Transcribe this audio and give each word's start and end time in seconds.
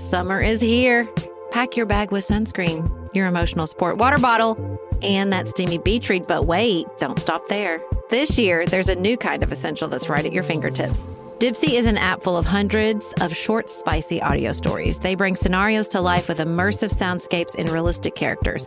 Summer 0.00 0.40
is 0.40 0.62
here. 0.62 1.06
Pack 1.50 1.76
your 1.76 1.84
bag 1.84 2.10
with 2.10 2.26
sunscreen, 2.26 2.90
your 3.14 3.26
emotional 3.26 3.66
support 3.66 3.98
water 3.98 4.16
bottle, 4.18 4.56
and 5.02 5.30
that 5.30 5.48
steamy 5.50 5.76
beach 5.76 6.08
read. 6.08 6.26
But 6.26 6.46
wait, 6.46 6.86
don't 6.98 7.18
stop 7.18 7.46
there. 7.48 7.80
This 8.08 8.38
year, 8.38 8.64
there's 8.64 8.88
a 8.88 8.94
new 8.94 9.18
kind 9.18 9.42
of 9.42 9.52
essential 9.52 9.88
that's 9.88 10.08
right 10.08 10.24
at 10.24 10.32
your 10.32 10.42
fingertips. 10.42 11.04
Dipsea 11.38 11.78
is 11.78 11.86
an 11.86 11.98
app 11.98 12.22
full 12.22 12.36
of 12.36 12.46
hundreds 12.46 13.12
of 13.20 13.36
short, 13.36 13.68
spicy 13.68 14.22
audio 14.22 14.52
stories. 14.52 14.98
They 14.98 15.14
bring 15.14 15.36
scenarios 15.36 15.86
to 15.88 16.00
life 16.00 16.28
with 16.28 16.38
immersive 16.38 16.92
soundscapes 16.92 17.54
and 17.54 17.68
realistic 17.68 18.14
characters. 18.14 18.66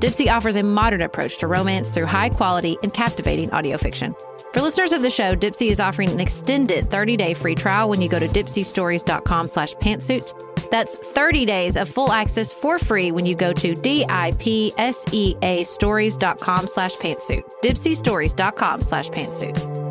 Dipsea 0.00 0.34
offers 0.34 0.56
a 0.56 0.62
modern 0.62 1.02
approach 1.02 1.36
to 1.38 1.46
romance 1.46 1.90
through 1.90 2.06
high 2.06 2.30
quality 2.30 2.78
and 2.82 2.94
captivating 2.94 3.50
audio 3.50 3.76
fiction. 3.76 4.14
For 4.54 4.62
listeners 4.62 4.92
of 4.92 5.02
the 5.02 5.10
show, 5.10 5.36
Dipsea 5.36 5.70
is 5.70 5.78
offering 5.78 6.08
an 6.08 6.20
extended 6.20 6.88
30-day 6.88 7.34
free 7.34 7.54
trial 7.54 7.90
when 7.90 8.00
you 8.00 8.08
go 8.08 8.18
to 8.18 8.26
dipseastories.com 8.26 9.48
slash 9.48 9.74
pantsuit. 9.74 10.32
That's 10.70 10.96
30 10.96 11.44
days 11.44 11.76
of 11.76 11.86
full 11.86 12.12
access 12.12 12.50
for 12.50 12.78
free 12.78 13.12
when 13.12 13.26
you 13.26 13.34
go 13.34 13.52
to 13.52 13.74
D-I-P-S-E-A 13.74 15.64
stories.com 15.64 16.66
slash 16.66 16.94
pantsuit. 16.96 17.42
dipseastories.com 17.62 18.82
slash 18.82 19.10
pantsuit. 19.10 19.90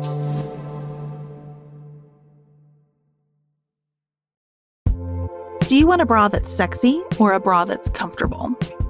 Do 5.68 5.76
you 5.76 5.86
want 5.86 6.02
a 6.02 6.06
bra 6.06 6.26
that's 6.26 6.50
sexy 6.50 7.00
or 7.20 7.32
a 7.32 7.38
bra 7.38 7.64
that's 7.64 7.88
comfortable? 7.90 8.56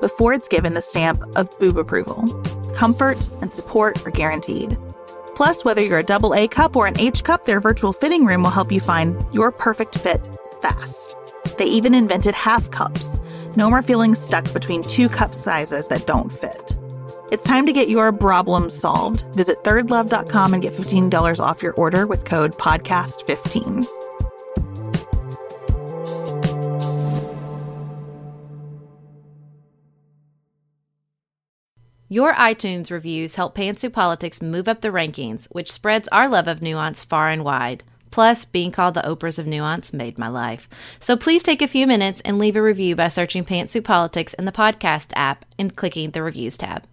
before 0.00 0.32
it's 0.32 0.48
given 0.48 0.74
the 0.74 0.82
stamp 0.82 1.22
of 1.36 1.58
boob 1.58 1.78
approval. 1.78 2.26
Comfort 2.74 3.28
and 3.40 3.52
support 3.52 4.06
are 4.06 4.10
guaranteed. 4.10 4.76
Plus, 5.34 5.64
whether 5.64 5.82
you're 5.82 5.98
a 5.98 6.04
double 6.04 6.34
A 6.34 6.46
cup 6.48 6.76
or 6.76 6.86
an 6.86 6.98
H 6.98 7.24
cup, 7.24 7.44
their 7.44 7.60
virtual 7.60 7.92
fitting 7.92 8.24
room 8.24 8.42
will 8.42 8.50
help 8.50 8.70
you 8.70 8.80
find 8.80 9.24
your 9.32 9.50
perfect 9.50 9.98
fit 9.98 10.20
fast. 10.62 11.16
They 11.58 11.66
even 11.66 11.94
invented 11.94 12.34
half 12.34 12.70
cups. 12.70 13.20
No 13.56 13.70
more 13.70 13.82
feeling 13.82 14.14
stuck 14.14 14.52
between 14.52 14.82
two 14.82 15.08
cup 15.08 15.34
sizes 15.34 15.88
that 15.88 16.06
don't 16.06 16.30
fit. 16.30 16.76
It's 17.32 17.44
time 17.44 17.66
to 17.66 17.72
get 17.72 17.88
your 17.88 18.12
problem 18.12 18.70
solved. 18.70 19.24
Visit 19.34 19.64
thirdlove.com 19.64 20.54
and 20.54 20.62
get 20.62 20.74
$15 20.74 21.40
off 21.40 21.62
your 21.62 21.72
order 21.74 22.06
with 22.06 22.24
code 22.24 22.56
PODCAST15. 22.58 23.86
Your 32.08 32.34
iTunes 32.34 32.90
reviews 32.90 33.36
help 33.36 33.56
Pantsuit 33.56 33.94
Politics 33.94 34.42
move 34.42 34.68
up 34.68 34.82
the 34.82 34.88
rankings, 34.88 35.46
which 35.46 35.72
spreads 35.72 36.06
our 36.08 36.28
love 36.28 36.46
of 36.46 36.60
nuance 36.60 37.02
far 37.02 37.30
and 37.30 37.42
wide. 37.42 37.82
Plus, 38.10 38.44
being 38.44 38.70
called 38.70 38.92
the 38.92 39.02
Oprahs 39.02 39.38
of 39.38 39.46
Nuance 39.46 39.94
made 39.94 40.18
my 40.18 40.28
life. 40.28 40.68
So 41.00 41.16
please 41.16 41.42
take 41.42 41.62
a 41.62 41.66
few 41.66 41.86
minutes 41.86 42.20
and 42.20 42.38
leave 42.38 42.56
a 42.56 42.62
review 42.62 42.94
by 42.94 43.08
searching 43.08 43.42
Pantsuit 43.42 43.84
Politics 43.84 44.34
in 44.34 44.44
the 44.44 44.52
podcast 44.52 45.12
app 45.16 45.46
and 45.58 45.74
clicking 45.74 46.10
the 46.10 46.22
reviews 46.22 46.58
tab. 46.58 46.84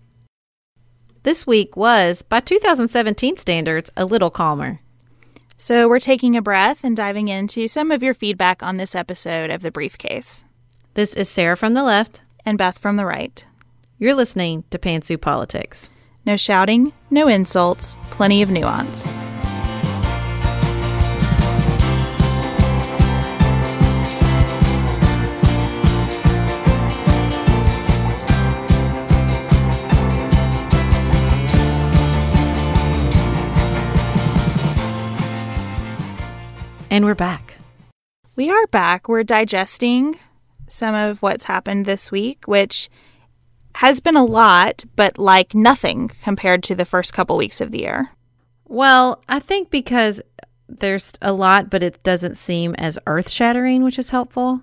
This 1.24 1.46
week 1.46 1.76
was, 1.76 2.22
by 2.22 2.40
2017 2.40 3.36
standards, 3.36 3.92
a 3.98 4.06
little 4.06 4.32
calmer. 4.32 4.80
So, 5.58 5.90
we're 5.90 6.00
taking 6.00 6.38
a 6.38 6.42
breath 6.42 6.86
and 6.86 6.96
diving 6.96 7.28
into 7.28 7.68
some 7.68 7.92
of 7.92 8.02
your 8.02 8.14
feedback 8.14 8.64
on 8.64 8.78
this 8.78 8.96
episode 8.96 9.52
of 9.52 9.62
The 9.62 9.72
Briefcase. 9.72 10.46
This 10.94 11.14
is 11.14 11.30
Sarah 11.30 11.58
from 11.58 11.74
the 11.74 11.84
left 11.84 12.24
and 12.46 12.58
Beth 12.58 12.80
from 12.80 12.96
the 12.96 13.06
right. 13.06 13.46
You're 14.02 14.16
listening 14.16 14.64
to 14.72 14.80
Pantsuit 14.80 15.22
Politics. 15.22 15.92
No 16.26 16.36
shouting, 16.36 16.92
no 17.12 17.28
insults, 17.28 18.00
plenty 18.10 18.42
of 18.42 18.50
nuance. 18.50 19.12
And 36.90 37.06
we're 37.06 37.14
back. 37.14 37.58
We 38.36 38.50
are 38.50 38.66
back. 38.72 39.08
We're 39.08 39.22
digesting 39.22 40.18
some 40.68 40.96
of 40.96 41.22
what's 41.22 41.46
happened 41.46 41.86
this 41.86 42.12
week, 42.12 42.48
which 42.48 42.90
has 43.76 44.02
been 44.02 44.16
a 44.16 44.26
lot, 44.26 44.84
but 44.96 45.18
like 45.18 45.54
nothing 45.54 46.10
compared 46.24 46.64
to 46.64 46.76
the 46.76 46.86
first 46.86 47.14
couple 47.14 47.38
weeks 47.38 47.62
of 47.62 47.72
the 47.72 47.80
year. 47.80 48.12
Well, 48.66 49.24
I 49.28 49.40
think 49.40 49.70
because 49.70 50.22
there's 50.68 51.14
a 51.22 51.34
lot, 51.34 51.70
but 51.70 51.84
it 51.84 52.02
doesn't 52.04 52.38
seem 52.38 52.76
as 52.76 52.98
earth 53.06 53.30
shattering, 53.30 53.84
which 53.84 54.00
is 54.00 54.10
helpful. 54.10 54.62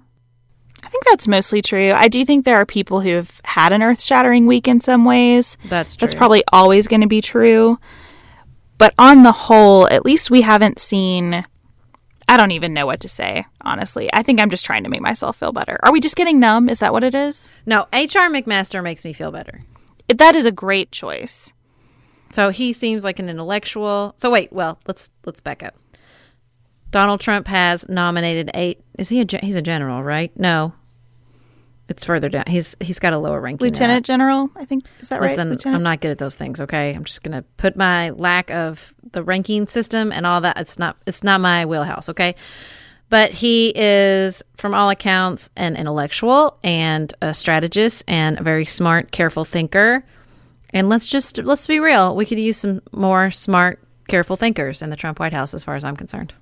I 0.82 0.88
think 0.88 1.04
that's 1.06 1.28
mostly 1.28 1.60
true. 1.60 1.92
I 1.92 2.08
do 2.08 2.24
think 2.24 2.44
there 2.44 2.56
are 2.56 2.66
people 2.66 3.00
who 3.00 3.14
have 3.14 3.40
had 3.44 3.72
an 3.72 3.82
earth 3.82 4.00
shattering 4.00 4.46
week 4.46 4.68
in 4.68 4.80
some 4.80 5.04
ways. 5.04 5.58
That's 5.64 5.96
true. 5.96 6.06
That's 6.06 6.14
probably 6.14 6.44
always 6.52 6.86
going 6.86 7.00
to 7.00 7.08
be 7.08 7.20
true. 7.20 7.78
But 8.78 8.94
on 8.96 9.24
the 9.24 9.32
whole, 9.32 9.88
at 9.88 10.04
least 10.04 10.30
we 10.30 10.42
haven't 10.42 10.78
seen 10.78 11.44
I 12.28 12.36
don't 12.36 12.50
even 12.50 12.74
know 12.74 12.84
what 12.84 13.00
to 13.00 13.08
say, 13.08 13.46
honestly. 13.62 14.10
I 14.12 14.22
think 14.22 14.38
I'm 14.38 14.50
just 14.50 14.66
trying 14.66 14.84
to 14.84 14.90
make 14.90 15.00
myself 15.00 15.36
feel 15.36 15.52
better. 15.52 15.78
Are 15.82 15.92
we 15.92 16.00
just 16.00 16.16
getting 16.16 16.38
numb? 16.38 16.68
Is 16.68 16.80
that 16.80 16.92
what 16.92 17.02
it 17.02 17.14
is? 17.14 17.48
No, 17.64 17.86
H.R. 17.92 18.28
McMaster 18.28 18.82
makes 18.82 19.04
me 19.04 19.14
feel 19.14 19.32
better. 19.32 19.62
That 20.08 20.34
is 20.34 20.44
a 20.44 20.52
great 20.52 20.92
choice. 20.92 21.52
So 22.32 22.50
he 22.50 22.72
seems 22.72 23.04
like 23.04 23.18
an 23.18 23.28
intellectual. 23.30 24.14
So 24.18 24.30
wait, 24.30 24.52
well, 24.52 24.78
let's 24.86 25.10
let's 25.24 25.40
back 25.40 25.62
up. 25.62 25.74
Donald 26.90 27.20
Trump 27.20 27.46
has 27.48 27.88
nominated 27.88 28.50
eight. 28.54 28.82
Is 28.98 29.08
he 29.08 29.20
a 29.20 29.26
he's 29.40 29.56
a 29.56 29.62
general, 29.62 30.02
right? 30.02 30.30
No, 30.38 30.74
it's 31.88 32.04
further 32.04 32.28
down. 32.28 32.44
He's 32.46 32.76
he's 32.80 32.98
got 32.98 33.12
a 33.12 33.18
lower 33.18 33.40
ranking. 33.40 33.64
Lieutenant 33.64 34.04
General, 34.04 34.50
I 34.56 34.64
think 34.64 34.84
is 35.00 35.08
that 35.08 35.20
Listen, 35.20 35.48
right? 35.48 35.52
Lieutenant? 35.52 35.76
I'm 35.76 35.82
not 35.82 36.00
good 36.00 36.10
at 36.10 36.18
those 36.18 36.36
things. 36.36 36.60
Okay, 36.60 36.94
I'm 36.94 37.04
just 37.04 37.22
gonna 37.22 37.42
put 37.56 37.76
my 37.76 38.10
lack 38.10 38.50
of 38.50 38.94
the 39.12 39.22
ranking 39.22 39.66
system 39.66 40.12
and 40.12 40.26
all 40.26 40.42
that. 40.42 40.58
It's 40.58 40.78
not 40.78 40.96
it's 41.06 41.22
not 41.22 41.40
my 41.40 41.64
wheelhouse. 41.64 42.08
Okay, 42.10 42.34
but 43.08 43.30
he 43.30 43.72
is, 43.74 44.42
from 44.56 44.74
all 44.74 44.90
accounts, 44.90 45.48
an 45.56 45.76
intellectual 45.76 46.58
and 46.62 47.12
a 47.22 47.32
strategist 47.32 48.04
and 48.06 48.38
a 48.38 48.42
very 48.42 48.66
smart, 48.66 49.10
careful 49.10 49.44
thinker. 49.44 50.04
And 50.70 50.90
let's 50.90 51.08
just 51.08 51.38
let's 51.38 51.66
be 51.66 51.80
real. 51.80 52.14
We 52.14 52.26
could 52.26 52.38
use 52.38 52.58
some 52.58 52.82
more 52.92 53.30
smart, 53.30 53.80
careful 54.08 54.36
thinkers 54.36 54.82
in 54.82 54.90
the 54.90 54.96
Trump 54.96 55.20
White 55.20 55.32
House, 55.32 55.54
as 55.54 55.64
far 55.64 55.74
as 55.74 55.84
I'm 55.84 55.96
concerned 55.96 56.34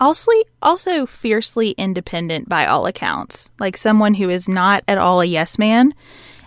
also 0.00 0.30
also 0.62 1.06
fiercely 1.06 1.70
independent 1.72 2.48
by 2.48 2.66
all 2.66 2.86
accounts 2.86 3.50
like 3.58 3.76
someone 3.76 4.14
who 4.14 4.28
is 4.28 4.48
not 4.48 4.84
at 4.86 4.98
all 4.98 5.20
a 5.20 5.24
yes 5.24 5.58
man 5.58 5.94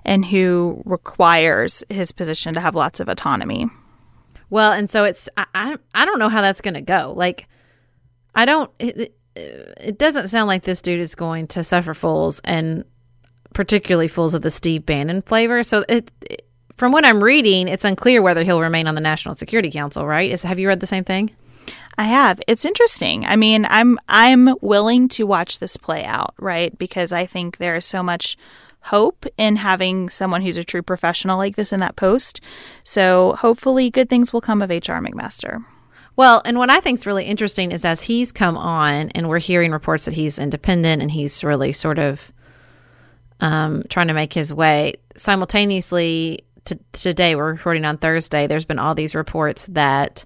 and 0.04 0.26
who 0.26 0.82
requires 0.86 1.84
his 1.90 2.12
position 2.12 2.54
to 2.54 2.60
have 2.60 2.76
lots 2.76 3.00
of 3.00 3.08
autonomy 3.08 3.70
Well, 4.52 4.74
and 4.74 4.90
so 4.90 5.06
it's 5.06 5.28
I 5.38 5.46
I, 5.56 5.78
I 5.96 6.06
don't 6.06 6.20
know 6.20 6.30
how 6.30 6.42
that's 6.42 6.62
going 6.62 6.76
to 6.76 6.82
go. 6.82 7.14
Like 7.16 7.48
I 8.36 8.46
don't 8.46 8.70
it, 8.78 9.16
it, 9.36 9.98
doesn't 9.98 10.28
sound 10.28 10.48
like 10.48 10.64
this 10.64 10.82
dude 10.82 11.00
is 11.00 11.16
going 11.16 11.48
to 11.48 11.64
suffer 11.64 11.94
fools 11.94 12.42
and 12.44 12.84
particularly 13.54 14.10
fools 14.10 14.34
of 14.34 14.42
the 14.42 14.52
Steve 14.52 14.86
Bannon 14.86 15.22
flavor. 15.22 15.64
So 15.64 15.84
it, 15.88 16.12
it 16.30 16.46
from 16.76 16.92
what 16.92 17.06
I'm 17.06 17.24
reading, 17.24 17.70
it's 17.70 17.86
unclear 17.86 18.22
whether 18.22 18.44
he'll 18.44 18.60
remain 18.60 18.88
on 18.88 18.96
the 18.96 19.02
National 19.02 19.36
Security 19.36 19.72
Council, 19.72 20.06
right? 20.06 20.30
Is 20.30 20.42
have 20.42 20.60
you 20.60 20.68
read 20.68 20.82
the 20.82 20.88
same 20.88 21.06
thing? 21.06 21.32
I 21.98 22.06
have. 22.06 22.42
It's 22.48 22.66
interesting. 22.66 23.26
I 23.26 23.36
mean, 23.36 23.66
I'm 23.70 24.00
I'm 24.08 24.56
willing 24.62 25.08
to 25.10 25.26
watch 25.26 25.60
this 25.60 25.78
play 25.78 26.04
out, 26.04 26.34
right? 26.40 26.78
Because 26.78 27.12
I 27.12 27.26
think 27.26 27.58
there 27.58 27.76
is 27.76 27.86
so 27.86 28.02
much 28.02 28.38
hope 28.86 29.26
in 29.38 29.58
having 29.58 30.10
someone 30.10 30.42
who's 30.42 30.58
a 30.58 30.64
true 30.64 30.82
professional 30.82 31.38
like 31.38 31.56
this 31.56 31.72
in 31.72 31.80
that 31.82 31.96
post. 31.96 32.42
So 32.84 33.34
hopefully 33.34 33.90
good 33.90 34.10
things 34.10 34.34
will 34.34 34.42
come 34.42 34.62
of 34.62 34.70
HR 34.70 34.98
McMaster. 35.00 35.64
Well, 36.16 36.42
and 36.46 36.58
what 36.58 36.70
I 36.70 36.80
think 36.80 37.00
is 37.00 37.06
really 37.06 37.26
interesting 37.26 37.72
is 37.72 37.86
as 37.86 38.02
he's 38.02 38.32
come 38.32 38.58
on 38.58 39.10
and 39.12 39.30
we're 39.30 39.40
hearing 39.40 39.72
reports 39.72 40.06
that 40.06 40.14
he's 40.14 40.40
independent 40.40 41.02
and 41.02 41.12
he's 41.12 41.44
really 41.44 41.72
sort 41.72 42.00
of 42.00 42.32
um, 43.40 43.84
trying 43.90 44.08
to 44.08 44.14
make 44.14 44.34
his 44.34 44.54
way 44.54 44.94
simultaneously 45.16 46.40
to, 46.66 46.78
today 46.92 47.36
we're 47.36 47.54
recording 47.54 47.86
on 47.86 47.98
Thursday. 47.98 48.46
There's 48.46 48.66
been 48.66 48.80
all 48.80 48.94
these 48.94 49.16
reports 49.16 49.66
that 49.68 50.26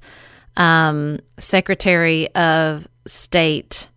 um, 0.58 1.20
Secretary 1.38 2.34
of 2.36 2.88
State. 3.06 3.90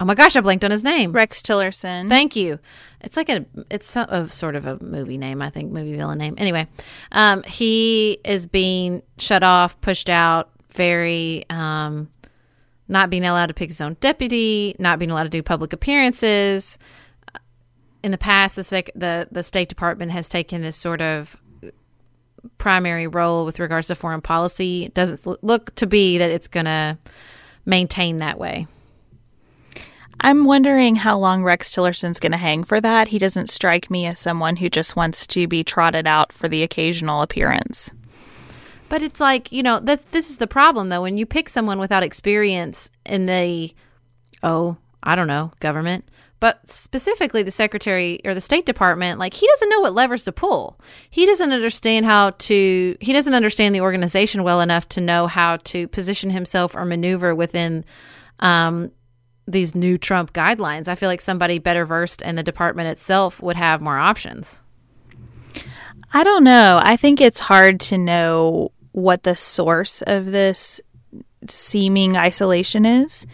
Oh 0.00 0.04
my 0.04 0.14
gosh, 0.14 0.34
I 0.34 0.40
blanked 0.40 0.64
on 0.64 0.70
his 0.70 0.82
name. 0.82 1.12
Rex 1.12 1.42
Tillerson. 1.42 2.08
Thank 2.08 2.34
you. 2.34 2.58
It's 3.02 3.16
like 3.16 3.28
a 3.28 3.44
it's 3.70 3.94
a, 3.96 4.06
a 4.08 4.28
sort 4.28 4.56
of 4.56 4.66
a 4.66 4.78
movie 4.82 5.18
name, 5.18 5.42
I 5.42 5.50
think, 5.50 5.72
movie 5.72 5.96
villain 5.96 6.18
name. 6.18 6.34
Anyway, 6.38 6.66
um, 7.12 7.42
he 7.44 8.18
is 8.24 8.46
being 8.46 9.02
shut 9.18 9.42
off, 9.42 9.80
pushed 9.80 10.10
out, 10.10 10.50
very 10.72 11.44
um, 11.50 12.08
not 12.88 13.10
being 13.10 13.24
allowed 13.24 13.46
to 13.46 13.54
pick 13.54 13.70
his 13.70 13.80
own 13.80 13.96
deputy, 14.00 14.76
not 14.78 14.98
being 14.98 15.10
allowed 15.10 15.24
to 15.24 15.28
do 15.28 15.42
public 15.42 15.72
appearances. 15.72 16.78
In 18.04 18.10
the 18.10 18.18
past, 18.18 18.56
the 18.56 18.64
sec- 18.64 18.90
the 18.94 19.28
the 19.30 19.42
State 19.42 19.68
Department 19.68 20.12
has 20.12 20.28
taken 20.28 20.62
this 20.62 20.76
sort 20.76 21.00
of 21.00 21.40
primary 22.58 23.06
role 23.06 23.44
with 23.44 23.58
regards 23.58 23.88
to 23.88 23.94
foreign 23.94 24.20
policy. 24.20 24.90
Doesn't 24.94 25.44
look 25.44 25.74
to 25.76 25.86
be 25.86 26.18
that 26.18 26.30
it's 26.30 26.48
going 26.48 26.66
to 26.66 26.98
maintain 27.64 28.18
that 28.18 28.38
way. 28.38 28.66
I'm 30.20 30.44
wondering 30.44 30.96
how 30.96 31.18
long 31.18 31.42
Rex 31.42 31.72
Tillerson's 31.72 32.20
going 32.20 32.32
to 32.32 32.38
hang 32.38 32.62
for 32.62 32.80
that. 32.80 33.08
He 33.08 33.18
doesn't 33.18 33.50
strike 33.50 33.90
me 33.90 34.06
as 34.06 34.18
someone 34.18 34.56
who 34.56 34.68
just 34.68 34.94
wants 34.94 35.26
to 35.28 35.48
be 35.48 35.64
trotted 35.64 36.06
out 36.06 36.32
for 36.32 36.48
the 36.48 36.62
occasional 36.62 37.22
appearance. 37.22 37.90
But 38.88 39.02
it's 39.02 39.20
like, 39.20 39.50
you 39.50 39.62
know, 39.62 39.80
that 39.80 40.12
this 40.12 40.30
is 40.30 40.36
the 40.36 40.46
problem 40.46 40.90
though. 40.90 41.02
When 41.02 41.16
you 41.16 41.26
pick 41.26 41.48
someone 41.48 41.78
without 41.78 42.02
experience 42.02 42.90
in 43.06 43.26
the 43.26 43.74
oh, 44.42 44.76
I 45.02 45.16
don't 45.16 45.26
know, 45.26 45.52
government, 45.60 46.04
but 46.42 46.68
specifically 46.68 47.44
the 47.44 47.52
secretary 47.52 48.20
or 48.24 48.34
the 48.34 48.40
state 48.40 48.66
department 48.66 49.20
like 49.20 49.32
he 49.32 49.46
doesn't 49.46 49.68
know 49.68 49.78
what 49.78 49.94
levers 49.94 50.24
to 50.24 50.32
pull. 50.32 50.76
He 51.08 51.24
doesn't 51.24 51.52
understand 51.52 52.04
how 52.04 52.30
to 52.30 52.96
he 53.00 53.12
doesn't 53.12 53.32
understand 53.32 53.76
the 53.76 53.80
organization 53.80 54.42
well 54.42 54.60
enough 54.60 54.88
to 54.88 55.00
know 55.00 55.28
how 55.28 55.58
to 55.58 55.86
position 55.86 56.30
himself 56.30 56.74
or 56.74 56.84
maneuver 56.84 57.32
within 57.32 57.84
um, 58.40 58.90
these 59.46 59.76
new 59.76 59.96
trump 59.96 60.32
guidelines. 60.32 60.88
I 60.88 60.96
feel 60.96 61.08
like 61.08 61.20
somebody 61.20 61.60
better 61.60 61.86
versed 61.86 62.22
in 62.22 62.34
the 62.34 62.42
department 62.42 62.88
itself 62.88 63.40
would 63.40 63.54
have 63.54 63.80
more 63.80 63.98
options. 63.98 64.60
I 66.12 66.24
don't 66.24 66.42
know. 66.42 66.80
I 66.82 66.96
think 66.96 67.20
it's 67.20 67.38
hard 67.38 67.78
to 67.82 67.98
know 67.98 68.72
what 68.90 69.22
the 69.22 69.36
source 69.36 70.02
of 70.02 70.26
this 70.26 70.80
seeming 71.46 72.16
isolation 72.16 72.84
is 72.84 73.28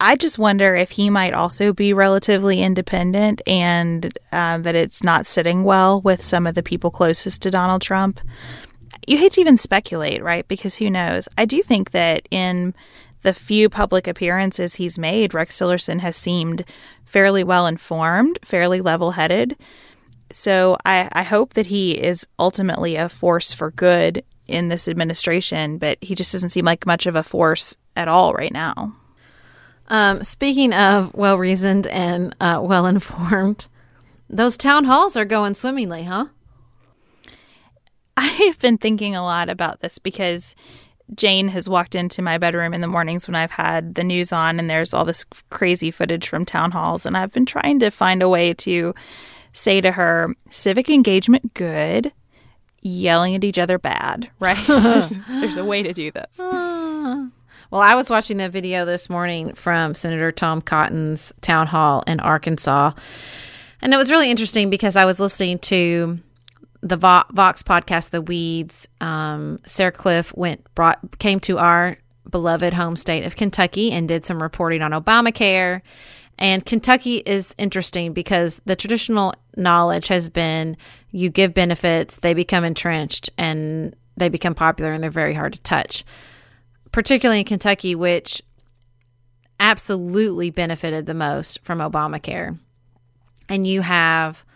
I 0.00 0.16
just 0.16 0.38
wonder 0.38 0.74
if 0.74 0.92
he 0.92 1.10
might 1.10 1.34
also 1.34 1.72
be 1.72 1.92
relatively 1.92 2.62
independent 2.62 3.42
and 3.46 4.16
uh, 4.32 4.58
that 4.58 4.74
it's 4.74 5.04
not 5.04 5.26
sitting 5.26 5.64
well 5.64 6.00
with 6.00 6.24
some 6.24 6.46
of 6.46 6.54
the 6.54 6.62
people 6.62 6.90
closest 6.90 7.42
to 7.42 7.50
Donald 7.50 7.82
Trump. 7.82 8.20
You 9.06 9.18
hate 9.18 9.32
to 9.32 9.40
even 9.40 9.58
speculate, 9.58 10.22
right? 10.22 10.48
Because 10.48 10.76
who 10.76 10.88
knows? 10.88 11.28
I 11.36 11.44
do 11.44 11.62
think 11.62 11.90
that 11.90 12.26
in 12.30 12.74
the 13.22 13.34
few 13.34 13.68
public 13.68 14.06
appearances 14.06 14.76
he's 14.76 14.98
made, 14.98 15.34
Rex 15.34 15.58
Tillerson 15.58 16.00
has 16.00 16.16
seemed 16.16 16.64
fairly 17.04 17.44
well 17.44 17.66
informed, 17.66 18.38
fairly 18.42 18.80
level 18.80 19.12
headed. 19.12 19.56
So 20.30 20.76
I, 20.84 21.08
I 21.12 21.22
hope 21.22 21.54
that 21.54 21.66
he 21.66 22.00
is 22.00 22.26
ultimately 22.38 22.96
a 22.96 23.08
force 23.08 23.52
for 23.52 23.70
good 23.70 24.24
in 24.48 24.68
this 24.68 24.88
administration, 24.88 25.78
but 25.78 25.98
he 26.02 26.14
just 26.14 26.32
doesn't 26.32 26.50
seem 26.50 26.64
like 26.64 26.86
much 26.86 27.06
of 27.06 27.14
a 27.14 27.22
force 27.22 27.76
at 27.94 28.08
all 28.08 28.32
right 28.32 28.52
now. 28.52 28.94
Um, 29.88 30.22
speaking 30.22 30.72
of 30.72 31.14
well 31.14 31.38
reasoned 31.38 31.86
and 31.86 32.34
uh, 32.40 32.60
well 32.62 32.86
informed, 32.86 33.68
those 34.28 34.56
town 34.56 34.84
halls 34.84 35.16
are 35.16 35.24
going 35.24 35.54
swimmingly, 35.54 36.04
huh? 36.04 36.26
I 38.16 38.26
have 38.26 38.58
been 38.58 38.78
thinking 38.78 39.14
a 39.14 39.22
lot 39.22 39.48
about 39.48 39.80
this 39.80 39.98
because 39.98 40.56
Jane 41.14 41.48
has 41.48 41.68
walked 41.68 41.94
into 41.94 42.22
my 42.22 42.38
bedroom 42.38 42.74
in 42.74 42.80
the 42.80 42.86
mornings 42.86 43.28
when 43.28 43.34
I've 43.34 43.52
had 43.52 43.94
the 43.94 44.02
news 44.02 44.32
on, 44.32 44.58
and 44.58 44.68
there's 44.68 44.92
all 44.92 45.04
this 45.04 45.24
crazy 45.50 45.90
footage 45.90 46.28
from 46.28 46.44
town 46.44 46.72
halls. 46.72 47.06
And 47.06 47.16
I've 47.16 47.32
been 47.32 47.46
trying 47.46 47.78
to 47.80 47.90
find 47.90 48.22
a 48.22 48.28
way 48.28 48.54
to 48.54 48.94
say 49.52 49.80
to 49.80 49.92
her, 49.92 50.34
civic 50.50 50.90
engagement, 50.90 51.54
good, 51.54 52.12
yelling 52.80 53.34
at 53.34 53.44
each 53.44 53.58
other, 53.58 53.78
bad, 53.78 54.30
right? 54.40 54.62
there's, 54.66 55.18
there's, 55.28 55.56
a 55.56 55.64
way 55.64 55.82
to 55.82 55.92
do 55.92 56.10
this. 56.10 56.40
Well, 57.70 57.80
I 57.80 57.96
was 57.96 58.08
watching 58.08 58.36
the 58.36 58.48
video 58.48 58.84
this 58.84 59.10
morning 59.10 59.54
from 59.54 59.94
Senator 59.96 60.30
Tom 60.30 60.62
Cotton's 60.62 61.32
town 61.40 61.66
hall 61.66 62.04
in 62.06 62.20
Arkansas. 62.20 62.92
And 63.82 63.92
it 63.92 63.96
was 63.96 64.10
really 64.10 64.30
interesting 64.30 64.70
because 64.70 64.94
I 64.94 65.04
was 65.04 65.18
listening 65.18 65.58
to 65.60 66.18
the 66.82 66.96
Vox 66.96 67.62
podcast, 67.64 68.10
The 68.10 68.22
Weeds. 68.22 68.86
Um, 69.00 69.58
Sarah 69.66 69.90
Kliff 69.90 70.36
went 70.36 70.62
brought 70.76 71.18
came 71.18 71.40
to 71.40 71.58
our 71.58 71.96
beloved 72.30 72.72
home 72.72 72.94
state 72.94 73.24
of 73.24 73.34
Kentucky 73.34 73.90
and 73.90 74.06
did 74.06 74.24
some 74.24 74.40
reporting 74.40 74.82
on 74.82 74.92
Obamacare. 74.92 75.82
And 76.38 76.64
Kentucky 76.64 77.16
is 77.16 77.54
interesting 77.58 78.12
because 78.12 78.60
the 78.64 78.76
traditional 78.76 79.34
knowledge 79.56 80.06
has 80.08 80.28
been 80.28 80.76
you 81.10 81.30
give 81.30 81.52
benefits, 81.52 82.18
they 82.18 82.34
become 82.34 82.64
entrenched, 82.64 83.30
and 83.38 83.96
they 84.16 84.28
become 84.28 84.54
popular, 84.54 84.92
and 84.92 85.02
they're 85.02 85.10
very 85.10 85.34
hard 85.34 85.54
to 85.54 85.62
touch 85.62 86.04
particularly 86.96 87.40
in 87.40 87.44
Kentucky, 87.44 87.94
which 87.94 88.40
absolutely 89.60 90.48
benefited 90.48 91.04
the 91.04 91.12
most 91.12 91.62
from 91.62 91.78
Obamacare. 91.78 92.58
And 93.50 93.66
you 93.66 93.82
have 93.82 94.46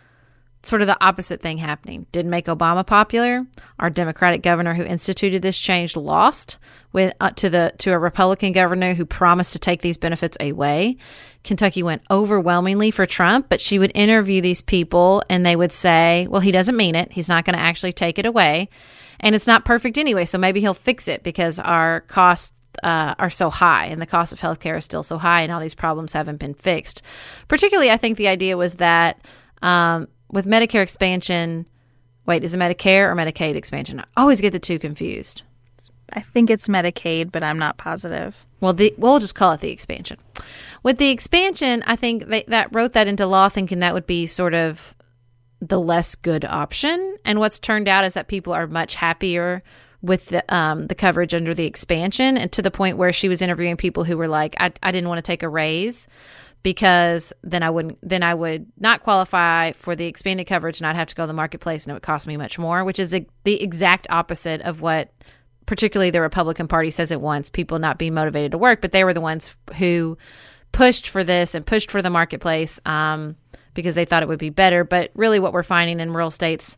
sort 0.63 0.81
of 0.81 0.89
the 0.89 0.97
opposite 1.05 1.43
thing 1.43 1.59
happening. 1.59 2.07
Didn't 2.13 2.31
make 2.31 2.47
Obama 2.47 2.87
popular. 2.87 3.47
Our 3.79 3.91
Democratic 3.91 4.41
governor 4.41 4.73
who 4.73 4.85
instituted 4.85 5.43
this 5.43 5.59
change 5.59 5.99
lost 5.99 6.57
with 6.95 7.13
uh, 7.21 7.29
to 7.33 7.51
the 7.51 7.75
to 7.77 7.93
a 7.93 7.99
Republican 7.99 8.53
governor 8.53 8.95
who 8.95 9.05
promised 9.05 9.53
to 9.53 9.59
take 9.59 9.83
these 9.83 9.99
benefits 9.99 10.39
away. 10.41 10.97
Kentucky 11.45 11.83
went 11.83 12.01
overwhelmingly 12.11 12.91
for 12.91 13.05
Trump, 13.05 13.51
but 13.51 13.61
she 13.61 13.79
would 13.79 13.93
interview 13.95 14.41
these 14.41 14.63
people 14.63 15.23
and 15.29 15.45
they 15.45 15.57
would 15.57 15.73
say, 15.73 16.27
"Well, 16.31 16.41
he 16.41 16.53
doesn't 16.53 16.77
mean 16.77 16.95
it. 16.95 17.13
He's 17.13 17.29
not 17.29 17.45
going 17.45 17.57
to 17.57 17.63
actually 17.63 17.93
take 17.93 18.19
it 18.19 18.25
away." 18.25 18.71
And 19.21 19.35
it's 19.35 19.47
not 19.47 19.65
perfect 19.65 19.99
anyway. 19.99 20.25
So 20.25 20.39
maybe 20.39 20.61
he'll 20.61 20.75
fix 20.75 21.09
it 21.09 21.23
because 21.23 21.59
our 21.59 22.01
costs 22.03 22.53
uh, 22.83 23.15
are 23.19 23.31
so 23.31 23.51
high 23.51 23.87
and 23.87 24.01
the 24.01 24.07
cost 24.07 24.33
of 24.33 24.41
healthcare 24.41 24.79
is 24.79 24.85
still 24.85 25.03
so 25.03 25.19
high 25.19 25.43
and 25.43 25.53
all 25.53 25.61
these 25.61 25.75
problems 25.75 26.13
haven't 26.13 26.39
been 26.39 26.55
fixed. 26.55 27.03
Particularly, 27.49 27.91
I 27.91 27.97
think 27.97 28.17
the 28.17 28.29
idea 28.29 28.57
was 28.57 28.77
that 28.77 29.21
um, 29.63 30.09
with 30.31 30.47
Medicare 30.47 30.83
expansion, 30.83 31.67
wait, 32.27 32.45
is 32.45 32.55
it 32.55 32.59
Medicare 32.59 33.11
or 33.11 33.15
Medicaid 33.15 33.55
expansion? 33.55 34.01
I 34.01 34.05
always 34.17 34.41
get 34.41 34.53
the 34.53 34.59
two 34.59 34.79
confused. 34.79 35.43
I 36.13 36.21
think 36.21 36.51
it's 36.51 36.69
Medicaid, 36.69 37.31
but 37.31 37.45
I'm 37.45 37.59
not 37.59 37.77
positive. 37.77 38.45
Well, 38.61 38.73
the, 38.73 38.93
we'll 38.97 39.21
just 39.21 39.35
call 39.35 39.53
it 39.53 39.61
the 39.61 39.71
expansion. 39.71 40.19
With 40.83 40.99
the 40.99 41.11
expansion, 41.11 41.85
I 41.87 41.97
think 41.97 42.27
they, 42.27 42.43
that 42.49 42.75
wrote 42.75 42.95
that 42.95 43.07
into 43.07 43.27
law, 43.27 43.49
thinking 43.49 43.81
that 43.81 43.95
would 43.95 44.07
be 44.07 44.27
sort 44.27 44.55
of 44.55 44.95
the 45.61 45.81
less 45.81 46.15
good 46.15 46.45
option. 46.45 47.17
And 47.25 47.39
what's 47.39 47.59
turned 47.59 47.89
out 47.89 48.05
is 48.05 48.15
that 48.15 48.29
people 48.29 48.53
are 48.53 48.67
much 48.67 48.95
happier 48.95 49.63
with 50.03 50.27
the 50.27 50.55
um, 50.55 50.87
the 50.87 50.95
coverage 50.95 51.35
under 51.35 51.53
the 51.53 51.67
expansion, 51.67 52.39
and 52.39 52.51
to 52.53 52.63
the 52.63 52.71
point 52.71 52.97
where 52.97 53.13
she 53.13 53.29
was 53.29 53.43
interviewing 53.43 53.77
people 53.77 54.05
who 54.05 54.17
were 54.17 54.29
like, 54.29 54.57
I, 54.59 54.73
I 54.83 54.93
didn't 54.93 55.09
want 55.09 55.19
to 55.19 55.31
take 55.31 55.43
a 55.43 55.49
raise 55.49 56.09
because 56.63 57.33
then 57.43 57.63
I 57.63 57.71
wouldn't 57.71 57.99
then 58.03 58.23
I 58.23 58.35
would 58.35 58.67
not 58.79 59.03
qualify 59.03 59.73
for 59.73 59.97
the 59.97 60.07
expanded 60.07 60.47
coverage 60.47 60.81
and 60.81 60.87
I'd 60.87 60.97
have 60.97 61.09
to 61.09 61.15
go 61.15 61.25
to 61.25 61.27
the 61.27 61.33
marketplace 61.33 61.85
and 61.85 61.91
it 61.91 61.95
would 61.95 62.03
cost 62.03 62.27
me 62.27 62.37
much 62.37 62.59
more, 62.59 62.85
which 62.85 62.99
is 62.99 63.15
a, 63.15 63.27
the 63.45 63.63
exact 63.63 64.07
opposite 64.11 64.61
of 64.63 64.81
what 64.81 65.13
particularly 65.67 66.11
the 66.11 66.21
Republican 66.21 66.69
Party 66.69 66.91
says 66.91 67.11
it 67.11 67.21
wants 67.21 67.49
people 67.49 67.79
not 67.79 67.99
being 67.99 68.15
motivated 68.15 68.53
to 68.53 68.59
work, 68.59 68.81
but 68.81 68.93
they 68.93 69.05
were 69.05 69.15
the 69.15 69.21
ones 69.21 69.55
who 69.77 70.19
pushed 70.73 71.09
for 71.09 71.25
this 71.25 71.55
and 71.55 71.65
pushed 71.65 71.91
for 71.91 72.03
the 72.03 72.11
marketplace. 72.11 72.81
Um, 72.85 73.37
because 73.75 73.95
they 73.95 74.05
thought 74.05 74.23
it 74.23 74.29
would 74.29 74.39
be 74.39 74.51
better. 74.51 74.85
But 74.85 75.11
really, 75.15 75.39
what 75.39 75.53
we're 75.53 75.63
finding 75.63 76.01
in 76.01 76.13
rural 76.13 76.31
states 76.31 76.77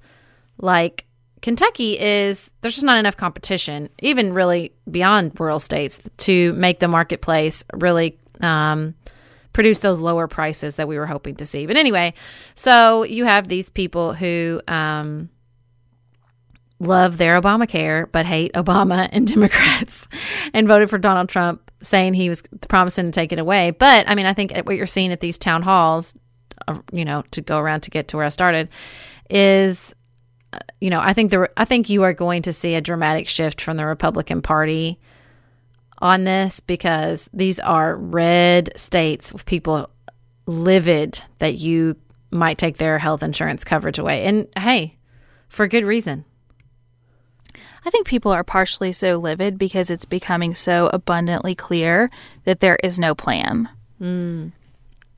like 0.58 1.06
Kentucky 1.42 1.98
is 1.98 2.50
there's 2.60 2.74
just 2.74 2.84
not 2.84 2.98
enough 2.98 3.16
competition, 3.16 3.88
even 4.00 4.32
really 4.32 4.72
beyond 4.90 5.38
rural 5.38 5.58
states, 5.58 6.00
to 6.18 6.52
make 6.54 6.78
the 6.78 6.88
marketplace 6.88 7.64
really 7.74 8.18
um, 8.40 8.94
produce 9.52 9.80
those 9.80 10.00
lower 10.00 10.28
prices 10.28 10.76
that 10.76 10.88
we 10.88 10.98
were 10.98 11.06
hoping 11.06 11.36
to 11.36 11.46
see. 11.46 11.66
But 11.66 11.76
anyway, 11.76 12.14
so 12.54 13.02
you 13.04 13.24
have 13.24 13.48
these 13.48 13.70
people 13.70 14.14
who 14.14 14.62
um, 14.68 15.30
love 16.78 17.16
their 17.16 17.40
Obamacare 17.40 18.10
but 18.10 18.26
hate 18.26 18.52
Obama 18.54 19.08
and 19.12 19.26
Democrats 19.26 20.08
and 20.54 20.68
voted 20.68 20.90
for 20.90 20.98
Donald 20.98 21.28
Trump, 21.28 21.70
saying 21.80 22.14
he 22.14 22.28
was 22.28 22.42
promising 22.68 23.06
to 23.06 23.12
take 23.12 23.32
it 23.32 23.38
away. 23.38 23.70
But 23.70 24.08
I 24.08 24.14
mean, 24.14 24.26
I 24.26 24.32
think 24.32 24.56
what 24.64 24.76
you're 24.76 24.86
seeing 24.86 25.12
at 25.12 25.20
these 25.20 25.38
town 25.38 25.62
halls, 25.62 26.14
uh, 26.68 26.78
you 26.92 27.04
know, 27.04 27.22
to 27.30 27.40
go 27.40 27.58
around 27.58 27.82
to 27.82 27.90
get 27.90 28.08
to 28.08 28.16
where 28.16 28.26
I 28.26 28.30
started, 28.30 28.68
is 29.30 29.94
uh, 30.52 30.58
you 30.80 30.90
know, 30.90 31.00
I 31.00 31.12
think 31.12 31.30
the 31.30 31.50
I 31.56 31.64
think 31.64 31.88
you 31.88 32.02
are 32.02 32.12
going 32.12 32.42
to 32.42 32.52
see 32.52 32.74
a 32.74 32.80
dramatic 32.80 33.28
shift 33.28 33.60
from 33.60 33.76
the 33.76 33.86
Republican 33.86 34.42
Party 34.42 34.98
on 35.98 36.24
this 36.24 36.60
because 36.60 37.30
these 37.32 37.60
are 37.60 37.96
red 37.96 38.72
states 38.76 39.32
with 39.32 39.46
people 39.46 39.88
livid 40.46 41.22
that 41.38 41.54
you 41.54 41.96
might 42.30 42.58
take 42.58 42.78
their 42.78 42.98
health 42.98 43.22
insurance 43.22 43.62
coverage 43.62 43.98
away. 43.98 44.24
And 44.24 44.48
hey, 44.56 44.98
for 45.48 45.68
good 45.68 45.84
reason. 45.84 46.24
I 47.84 47.90
think 47.90 48.06
people 48.06 48.32
are 48.32 48.44
partially 48.44 48.92
so 48.92 49.16
livid 49.18 49.58
because 49.58 49.90
it's 49.90 50.04
becoming 50.04 50.54
so 50.54 50.88
abundantly 50.92 51.54
clear 51.54 52.10
that 52.44 52.60
there 52.60 52.78
is 52.82 52.98
no 52.98 53.14
plan. 53.14 53.68
Mm. 54.00 54.52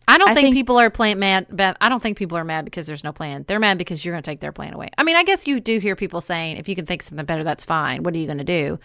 I 0.07 0.19
don't 0.19 0.29
I 0.29 0.35
think, 0.35 0.47
think, 0.47 0.55
people 0.55 0.79
are 0.79 0.91
plan 0.91 1.19
mad. 1.19 1.47
Beth, 1.51 1.77
I 1.81 1.89
don't 1.89 2.03
think 2.03 2.19
people 2.19 2.37
are 2.37 2.45
mad 2.45 2.65
because 2.65 2.87
there's 2.87 3.05
no 3.05 3.13
plan. 3.13 3.45
They're 3.47 3.59
mad 3.59 3.79
because 3.79 4.05
you're 4.05 4.13
going 4.13 4.23
to 4.23 4.31
take 4.31 4.41
their 4.41 4.53
plan 4.53 4.75
away. 4.75 4.91
I 4.99 5.03
mean, 5.03 5.17
I 5.17 5.25
guess 5.25 5.47
you 5.47 5.61
do 5.61 5.79
hear 5.79 5.97
people 5.97 6.21
saying, 6.21 6.57
if 6.57 6.69
you 6.69 6.75
can 6.75 6.87
think 6.87 7.03
something 7.03 7.25
better, 7.25 7.45
that's 7.45 7.65
fine. 7.65 8.03
What 8.03 8.15
are 8.15 8.19
you 8.19 8.27
going 8.27 8.39
to 8.39 8.45
do? 8.45 8.79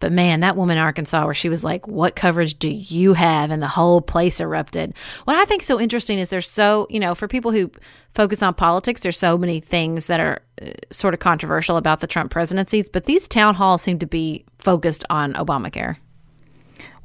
But 0.00 0.12
man, 0.12 0.40
that 0.40 0.56
woman 0.56 0.76
in 0.76 0.82
Arkansas, 0.82 1.24
where 1.24 1.34
she 1.34 1.48
was 1.48 1.64
like, 1.64 1.88
"What 1.88 2.16
coverage 2.16 2.58
do 2.58 2.68
you 2.68 3.14
have?" 3.14 3.50
and 3.50 3.62
the 3.62 3.68
whole 3.68 4.00
place 4.00 4.40
erupted. 4.40 4.94
What 5.24 5.36
I 5.36 5.44
think 5.44 5.62
so 5.62 5.80
interesting 5.80 6.18
is 6.18 6.30
there's 6.30 6.50
so 6.50 6.86
you 6.90 7.00
know 7.00 7.14
for 7.14 7.28
people 7.28 7.50
who 7.50 7.70
focus 8.12 8.42
on 8.42 8.54
politics, 8.54 9.00
there's 9.00 9.18
so 9.18 9.38
many 9.38 9.60
things 9.60 10.06
that 10.06 10.20
are 10.20 10.42
uh, 10.60 10.70
sort 10.90 11.14
of 11.14 11.20
controversial 11.20 11.76
about 11.76 12.00
the 12.00 12.06
Trump 12.06 12.30
presidencies, 12.30 12.88
but 12.88 13.04
these 13.04 13.28
town 13.28 13.54
halls 13.54 13.82
seem 13.82 13.98
to 13.98 14.06
be 14.06 14.44
focused 14.58 15.04
on 15.10 15.32
Obamacare. 15.34 15.96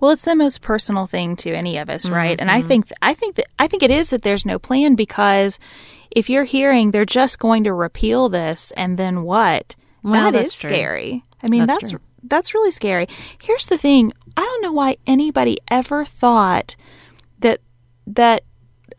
Well, 0.01 0.11
it's 0.11 0.25
the 0.25 0.35
most 0.35 0.61
personal 0.61 1.05
thing 1.05 1.35
to 1.37 1.51
any 1.51 1.77
of 1.77 1.89
us, 1.89 2.09
right? 2.09 2.31
Mm-hmm. 2.31 2.41
And 2.41 2.51
I 2.51 2.59
mm-hmm. 2.59 2.67
think 2.67 2.91
I 3.01 3.13
think 3.13 3.35
that 3.35 3.45
I 3.59 3.67
think 3.67 3.83
it 3.83 3.91
is 3.91 4.09
that 4.09 4.23
there's 4.23 4.45
no 4.45 4.59
plan 4.59 4.95
because 4.95 5.59
if 6.09 6.29
you're 6.29 6.43
hearing 6.43 6.89
they're 6.91 7.05
just 7.05 7.39
going 7.39 7.63
to 7.63 7.73
repeal 7.73 8.27
this 8.27 8.71
and 8.71 8.97
then 8.97 9.21
what? 9.23 9.75
Well, 10.03 10.31
that 10.31 10.43
is 10.43 10.57
true. 10.57 10.71
scary. 10.71 11.23
I 11.43 11.47
mean, 11.47 11.67
that's 11.67 11.91
that's, 11.91 12.03
that's 12.23 12.53
really 12.55 12.71
scary. 12.71 13.07
Here's 13.41 13.67
the 13.67 13.77
thing. 13.77 14.11
I 14.35 14.41
don't 14.41 14.63
know 14.63 14.73
why 14.73 14.97
anybody 15.05 15.59
ever 15.69 16.03
thought 16.03 16.75
that 17.39 17.59
that 18.07 18.41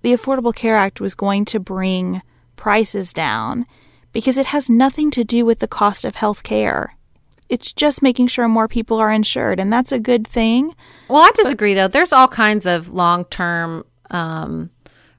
the 0.03 0.13
Affordable 0.13 0.55
Care 0.55 0.77
Act 0.77 1.01
was 1.01 1.17
going 1.17 1.45
to 1.47 1.59
bring 1.59 2.23
prices 2.55 3.13
down 3.13 3.67
because 4.13 4.39
it 4.39 4.47
has 4.47 4.71
nothing 4.71 5.11
to 5.11 5.25
do 5.25 5.45
with 5.45 5.59
the 5.59 5.69
cost 5.69 6.05
of 6.05 6.15
health 6.15 6.45
care. 6.45 6.97
It's 7.53 7.71
just 7.71 8.01
making 8.01 8.29
sure 8.29 8.49
more 8.49 8.67
people 8.67 8.99
are 8.99 9.13
insured, 9.13 9.61
and 9.61 9.71
that's 9.71 9.93
a 9.93 10.01
good 10.01 10.27
thing. 10.27 10.75
Well, 11.09 11.23
I 11.23 11.31
disagree, 11.35 11.75
but- 11.75 11.83
though. 11.83 11.89
There's 11.89 12.13
all 12.13 12.29
kinds 12.29 12.65
of 12.65 12.89
long 12.89 13.27
term 13.27 13.85
um, 14.11 14.71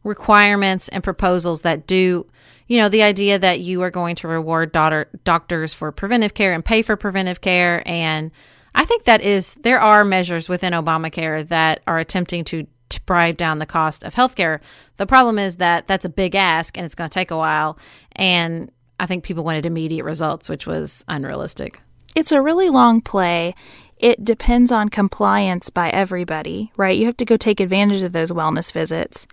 requirements 0.04 0.90
and 0.90 1.04
proposals 1.04 1.62
that 1.62 1.86
do 1.86 2.26
you 2.68 2.78
know, 2.78 2.90
the 2.90 3.04
idea 3.04 3.38
that 3.38 3.60
you 3.60 3.82
are 3.82 3.92
going 3.92 4.16
to 4.16 4.28
reward 4.28 4.72
daughter, 4.72 5.10
doctors 5.24 5.74
for 5.74 5.92
preventive 5.92 6.34
care 6.34 6.54
and 6.54 6.64
pay 6.64 6.82
for 6.82 6.96
preventive 6.96 7.42
care. 7.42 7.84
And 7.86 8.32
I 8.74 8.86
think 8.86 9.04
that 9.04 9.22
is, 9.22 9.56
there 9.62 9.80
are 9.80 10.04
measures 10.04 10.50
within 10.50 10.74
Obamacare 10.74 11.48
that 11.50 11.82
are 11.86 12.00
attempting 12.00 12.44
to, 12.46 12.66
to 12.90 13.00
drive 13.06 13.38
down 13.38 13.60
the 13.60 13.66
cost 13.66 14.04
of 14.04 14.16
healthcare. 14.16 14.60
The 14.98 15.06
problem 15.06 15.38
is 15.38 15.58
that 15.58 15.88
that's 15.88 16.06
a 16.06 16.10
big 16.10 16.36
ask 16.36 16.78
and 16.78 16.86
it's 16.86 16.96
going 16.96 17.10
to 17.10 17.14
take 17.14 17.32
a 17.32 17.38
while. 17.38 17.78
And 18.14 18.72
I 19.00 19.06
think 19.06 19.24
people 19.24 19.44
wanted 19.44 19.66
immediate 19.66 20.06
results, 20.06 20.50
which 20.50 20.66
was 20.66 21.04
unrealistic. 21.08 21.80
It's 22.16 22.32
a 22.32 22.42
really 22.42 22.70
long 22.70 23.02
play. 23.02 23.56
It 23.98 24.24
depends 24.26 24.72
on 24.72 24.90
compliance 24.90 25.70
by 25.70 25.90
everybody, 25.90 26.72
right? 26.76 26.98
You 26.98 27.06
have 27.06 27.18
to 27.18 27.26
go 27.26 27.38
take 27.38 27.60
advantage 27.60 28.02
of 28.02 28.12
those 28.12 28.32
wellness 28.32 28.72
visits. 28.72 29.28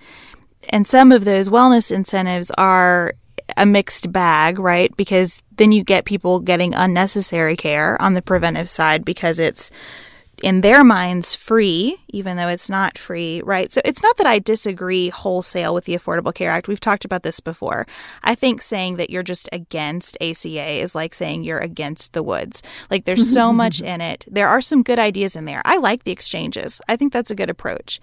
And 0.68 0.86
some 0.86 1.10
of 1.12 1.24
those 1.24 1.48
wellness 1.48 1.90
incentives 1.90 2.50
are 2.52 3.14
a 3.56 3.66
mixed 3.66 4.12
bag, 4.12 4.58
right? 4.58 4.96
Because 4.96 5.42
then 5.56 5.72
you 5.72 5.82
get 5.82 6.04
people 6.04 6.40
getting 6.40 6.74
unnecessary 6.74 7.56
care 7.56 8.00
on 8.00 8.14
the 8.14 8.22
preventive 8.22 8.68
side 8.68 9.04
because 9.04 9.38
it's 9.38 9.70
in 10.42 10.60
their 10.60 10.82
minds 10.82 11.34
free, 11.34 11.98
even 12.08 12.36
though 12.36 12.48
it's 12.48 12.70
not 12.70 12.98
free, 12.98 13.42
right? 13.42 13.70
So 13.72 13.80
it's 13.84 14.02
not 14.02 14.16
that 14.16 14.26
I 14.26 14.38
disagree 14.38 15.08
wholesale 15.08 15.74
with 15.74 15.84
the 15.84 15.94
Affordable 15.94 16.34
Care 16.34 16.50
Act. 16.50 16.68
We've 16.68 16.80
talked 16.80 17.04
about 17.04 17.22
this 17.22 17.40
before. 17.40 17.86
I 18.22 18.34
think 18.34 18.62
saying 18.62 18.96
that 18.96 19.10
you're 19.10 19.22
just 19.22 19.48
against 19.52 20.16
ACA 20.20 20.70
is 20.80 20.94
like 20.94 21.14
saying 21.14 21.44
you're 21.44 21.58
against 21.58 22.12
the 22.12 22.22
woods. 22.22 22.62
Like 22.90 23.04
there's 23.04 23.32
so 23.32 23.52
much 23.62 23.80
in 23.80 24.00
it. 24.00 24.24
There 24.30 24.48
are 24.48 24.60
some 24.60 24.82
good 24.82 24.98
ideas 24.98 25.36
in 25.36 25.44
there. 25.44 25.62
I 25.64 25.78
like 25.78 26.04
the 26.04 26.12
exchanges, 26.12 26.80
I 26.88 26.96
think 26.96 27.12
that's 27.12 27.30
a 27.30 27.36
good 27.36 27.50
approach. 27.50 28.00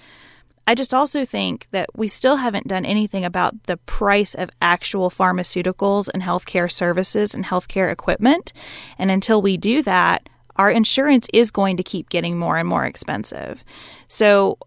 I 0.69 0.75
just 0.75 0.93
also 0.93 1.23
think 1.23 1.67
that 1.71 1.89
we 1.95 2.09
still 2.09 2.37
haven't 2.37 2.67
done 2.67 2.85
anything 2.85 3.23
about 3.23 3.63
the 3.63 3.77
price 3.77 4.35
of 4.35 4.49
actual 4.61 5.09
pharmaceuticals 5.09 6.09
and 6.13 6.21
healthcare 6.21 6.69
services 6.69 7.33
and 7.33 7.45
healthcare 7.45 7.89
equipment. 7.89 8.51
And 8.99 9.09
until 9.09 9.41
we 9.41 9.55
do 9.55 9.81
that, 9.83 10.27
our 10.57 10.69
insurance 10.71 11.27
is 11.33 11.51
going 11.51 11.77
to 11.77 11.83
keep 11.83 12.09
getting 12.09 12.37
more 12.37 12.57
and 12.57 12.67
more 12.67 12.85
expensive. 12.85 13.63
So, 14.07 14.57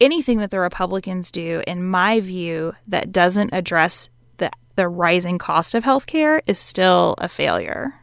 anything 0.00 0.38
that 0.38 0.50
the 0.50 0.60
Republicans 0.60 1.30
do, 1.30 1.62
in 1.66 1.84
my 1.84 2.20
view, 2.20 2.74
that 2.86 3.12
doesn't 3.12 3.52
address 3.52 4.08
the, 4.38 4.50
the 4.76 4.88
rising 4.88 5.38
cost 5.38 5.74
of 5.74 5.84
healthcare 5.84 6.40
is 6.46 6.58
still 6.58 7.14
a 7.18 7.28
failure. 7.28 7.94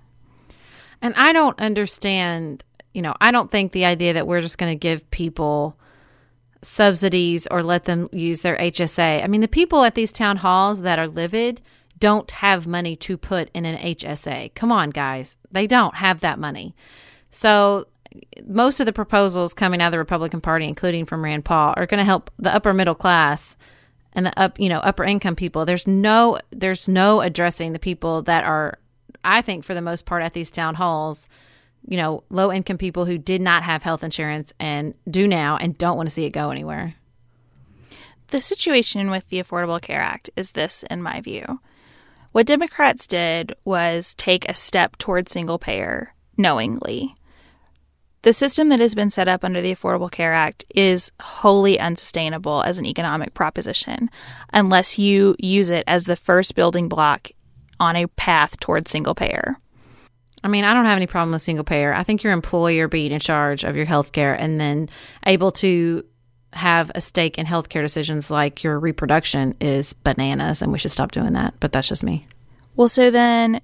And 1.02 1.14
I 1.16 1.34
don't 1.34 1.60
understand, 1.60 2.64
you 2.94 3.02
know, 3.02 3.16
I 3.22 3.32
don't 3.32 3.52
think 3.52 3.72
the 3.72 3.86
idea 3.86 4.14
that 4.14 4.28
we're 4.28 4.42
just 4.42 4.58
going 4.58 4.72
to 4.72 4.80
give 4.80 5.10
people 5.12 5.78
subsidies 6.64 7.48
or 7.48 7.64
let 7.64 7.86
them 7.86 8.08
use 8.12 8.42
their 8.42 8.58
HSA. 8.58 9.24
I 9.24 9.28
mean, 9.28 9.42
the 9.42 9.48
people 9.48 9.84
at 9.84 9.96
these 9.96 10.12
town 10.12 10.38
halls 10.38 10.82
that 10.82 11.00
are 11.00 11.08
livid 11.08 11.62
don't 12.00 12.30
have 12.32 12.68
money 12.68 12.96
to 12.98 13.18
put 13.18 13.50
in 13.54 13.66
an 13.66 13.78
HSA. 13.78 14.54
Come 14.54 14.72
on, 14.72 14.90
guys. 14.90 15.38
They 15.52 15.68
don't 15.68 15.96
have 15.96 16.20
that 16.22 16.40
money. 16.40 16.76
So, 17.30 17.88
most 18.46 18.80
of 18.80 18.86
the 18.86 18.94
proposals 18.94 19.54
coming 19.54 19.82
out 19.82 19.88
of 19.88 19.92
the 19.92 19.98
Republican 20.00 20.42
Party, 20.42 20.66
including 20.66 21.06
from 21.06 21.24
Rand 21.24 21.46
Paul, 21.46 21.74
are 21.78 21.86
going 21.86 22.00
to 22.00 22.04
help 22.04 22.32
the 22.40 22.54
upper 22.54 22.74
middle 22.74 22.96
class 22.96 23.56
and 24.14 24.26
the 24.26 24.40
up, 24.40 24.60
you 24.60 24.70
know, 24.70 24.80
upper 24.80 25.04
income 25.04 25.36
people. 25.36 25.66
There's 25.66 25.88
no 25.88 26.38
there's 26.52 26.88
no 26.88 27.22
addressing 27.22 27.74
the 27.74 27.80
people 27.80 28.22
that 28.24 28.44
are 28.46 28.80
I 29.24 29.42
think 29.42 29.64
for 29.64 29.74
the 29.74 29.82
most 29.82 30.06
part 30.06 30.24
at 30.24 30.34
these 30.34 30.52
town 30.52 30.76
halls 30.76 31.28
you 31.88 31.96
know, 31.96 32.24
low 32.30 32.52
income 32.52 32.78
people 32.78 33.06
who 33.06 33.18
did 33.18 33.42
not 33.42 33.64
have 33.64 33.82
health 33.82 34.04
insurance 34.04 34.54
and 34.60 34.94
do 35.10 35.26
now 35.28 35.58
and 35.58 35.78
don't 35.78 35.96
want 35.96 36.08
to 36.08 36.14
see 36.14 36.26
it 36.26 36.32
go 36.32 36.52
anywhere. 36.52 36.96
The 38.28 38.42
situation 38.42 39.10
with 39.10 39.30
the 39.30 39.42
Affordable 39.42 39.82
Care 39.82 40.02
Act 40.02 40.30
is 40.36 40.52
this, 40.52 40.84
in 40.92 41.02
my 41.02 41.22
view. 41.22 41.62
What 42.32 42.46
Democrats 42.46 43.08
did 43.08 43.54
was 43.66 44.14
take 44.16 44.48
a 44.48 44.56
step 44.56 44.98
toward 44.98 45.30
single 45.30 45.58
payer 45.58 46.14
knowingly. 46.38 47.16
The 48.24 48.34
system 48.34 48.70
that 48.70 48.80
has 48.80 48.94
been 48.94 49.10
set 49.10 49.28
up 49.28 49.44
under 49.44 49.62
the 49.62 49.74
Affordable 49.74 50.12
Care 50.12 50.34
Act 50.34 50.66
is 50.76 51.12
wholly 51.22 51.80
unsustainable 51.80 52.62
as 52.64 52.78
an 52.78 52.86
economic 52.86 53.34
proposition 53.34 54.10
unless 54.54 55.00
you 55.00 55.36
use 55.40 55.70
it 55.70 55.84
as 55.88 56.06
the 56.06 56.16
first 56.16 56.56
building 56.56 56.90
block 56.90 57.30
on 57.80 57.96
a 57.96 58.08
path 58.08 58.60
toward 58.60 58.88
single 58.88 59.16
payer. 59.16 59.58
I 60.44 60.48
mean, 60.50 60.64
I 60.64 60.74
don't 60.74 60.86
have 60.86 60.98
any 60.98 61.08
problem 61.08 61.32
with 61.32 61.42
single 61.42 61.64
payer. 61.64 61.94
I 61.94 62.04
think 62.04 62.24
your 62.24 62.34
employer 62.34 62.88
being 62.88 63.12
in 63.12 63.20
charge 63.20 63.64
of 63.64 63.76
your 63.76 63.86
health 63.86 64.12
care 64.12 64.34
and 64.34 64.60
then 64.60 64.90
able 65.26 65.52
to 65.54 66.04
have 66.58 66.92
a 66.96 67.02
stake 67.02 67.38
in 67.38 67.46
healthcare 67.46 67.82
decisions 67.82 68.30
like 68.30 68.64
your 68.64 68.80
reproduction 68.80 69.56
is 69.62 69.94
bananas 69.94 70.62
and 70.62 70.72
we 70.72 70.78
should 70.78 70.92
stop 70.92 71.12
doing 71.12 71.34
that. 71.34 71.54
But 71.60 71.72
that's 71.72 71.88
just 71.88 72.04
me. 72.04 72.28
Well, 72.76 72.88
so 72.88 73.10
then 73.10 73.62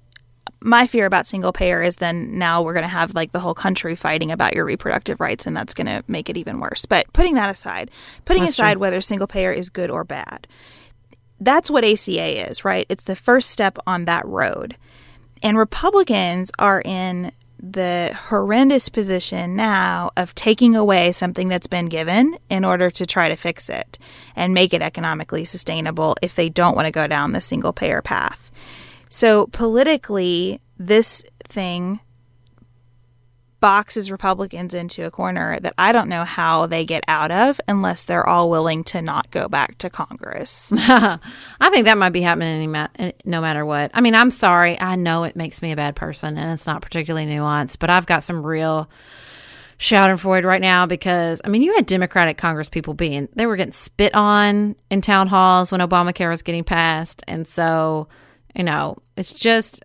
my 0.60 0.86
fear 0.86 1.04
about 1.06 1.26
single 1.26 1.52
payer 1.52 1.82
is 1.82 1.96
then 1.96 2.38
now 2.38 2.62
we're 2.62 2.72
going 2.72 2.84
to 2.84 2.88
have 2.88 3.14
like 3.14 3.32
the 3.32 3.40
whole 3.40 3.54
country 3.54 3.94
fighting 3.94 4.30
about 4.30 4.54
your 4.54 4.64
reproductive 4.64 5.20
rights 5.20 5.46
and 5.46 5.56
that's 5.56 5.74
going 5.74 5.86
to 5.86 6.02
make 6.08 6.30
it 6.30 6.36
even 6.36 6.58
worse. 6.58 6.86
But 6.86 7.12
putting 7.12 7.34
that 7.34 7.50
aside, 7.50 7.90
putting 8.24 8.42
that's 8.42 8.54
aside 8.54 8.74
true. 8.74 8.80
whether 8.80 9.00
single 9.00 9.26
payer 9.26 9.52
is 9.52 9.68
good 9.68 9.90
or 9.90 10.04
bad, 10.04 10.48
that's 11.38 11.70
what 11.70 11.84
ACA 11.84 12.50
is, 12.50 12.64
right? 12.64 12.86
It's 12.88 13.04
the 13.04 13.16
first 13.16 13.50
step 13.50 13.78
on 13.86 14.06
that 14.06 14.26
road. 14.26 14.76
And 15.42 15.58
Republicans 15.58 16.50
are 16.58 16.80
in 16.82 17.32
the 17.72 18.16
horrendous 18.28 18.88
position 18.88 19.56
now 19.56 20.10
of 20.16 20.34
taking 20.34 20.76
away 20.76 21.12
something 21.12 21.48
that's 21.48 21.66
been 21.66 21.86
given 21.86 22.36
in 22.50 22.64
order 22.64 22.90
to 22.90 23.06
try 23.06 23.28
to 23.28 23.36
fix 23.36 23.70
it 23.70 23.98
and 24.36 24.52
make 24.52 24.74
it 24.74 24.82
economically 24.82 25.44
sustainable 25.44 26.14
if 26.20 26.34
they 26.34 26.48
don't 26.48 26.76
want 26.76 26.86
to 26.86 26.92
go 26.92 27.06
down 27.06 27.32
the 27.32 27.40
single 27.40 27.72
payer 27.72 28.02
path. 28.02 28.50
So 29.08 29.46
politically, 29.46 30.60
this 30.78 31.24
thing 31.44 32.00
boxes 33.64 34.10
Republicans 34.10 34.74
into 34.74 35.06
a 35.06 35.10
corner 35.10 35.58
that 35.58 35.72
I 35.78 35.92
don't 35.92 36.10
know 36.10 36.24
how 36.24 36.66
they 36.66 36.84
get 36.84 37.02
out 37.08 37.30
of 37.30 37.58
unless 37.66 38.04
they're 38.04 38.28
all 38.28 38.50
willing 38.50 38.84
to 38.84 39.00
not 39.00 39.30
go 39.30 39.48
back 39.48 39.78
to 39.78 39.88
Congress. 39.88 40.70
I 40.76 41.18
think 41.70 41.86
that 41.86 41.96
might 41.96 42.10
be 42.10 42.20
happening 42.20 42.70
ma- 42.72 42.88
eh, 42.98 43.12
no 43.24 43.40
matter 43.40 43.64
what. 43.64 43.90
I 43.94 44.02
mean, 44.02 44.14
I'm 44.14 44.30
sorry. 44.30 44.78
I 44.78 44.96
know 44.96 45.24
it 45.24 45.34
makes 45.34 45.62
me 45.62 45.72
a 45.72 45.76
bad 45.76 45.96
person 45.96 46.36
and 46.36 46.52
it's 46.52 46.66
not 46.66 46.82
particularly 46.82 47.26
nuanced, 47.26 47.78
but 47.78 47.88
I've 47.88 48.04
got 48.04 48.22
some 48.22 48.44
real 48.44 48.86
shouting 49.78 50.18
Schadenfreude 50.18 50.44
right 50.44 50.60
now 50.60 50.84
because 50.84 51.40
I 51.42 51.48
mean 51.48 51.62
you 51.62 51.74
had 51.74 51.86
Democratic 51.86 52.36
Congress 52.36 52.68
people 52.68 52.92
being 52.92 53.30
they 53.34 53.46
were 53.46 53.56
getting 53.56 53.72
spit 53.72 54.14
on 54.14 54.76
in 54.90 55.00
town 55.00 55.26
halls 55.26 55.72
when 55.72 55.80
Obamacare 55.80 56.28
was 56.28 56.42
getting 56.42 56.64
passed, 56.64 57.22
and 57.26 57.48
so 57.48 58.08
you 58.54 58.62
know 58.62 58.98
it's 59.16 59.32
just 59.32 59.82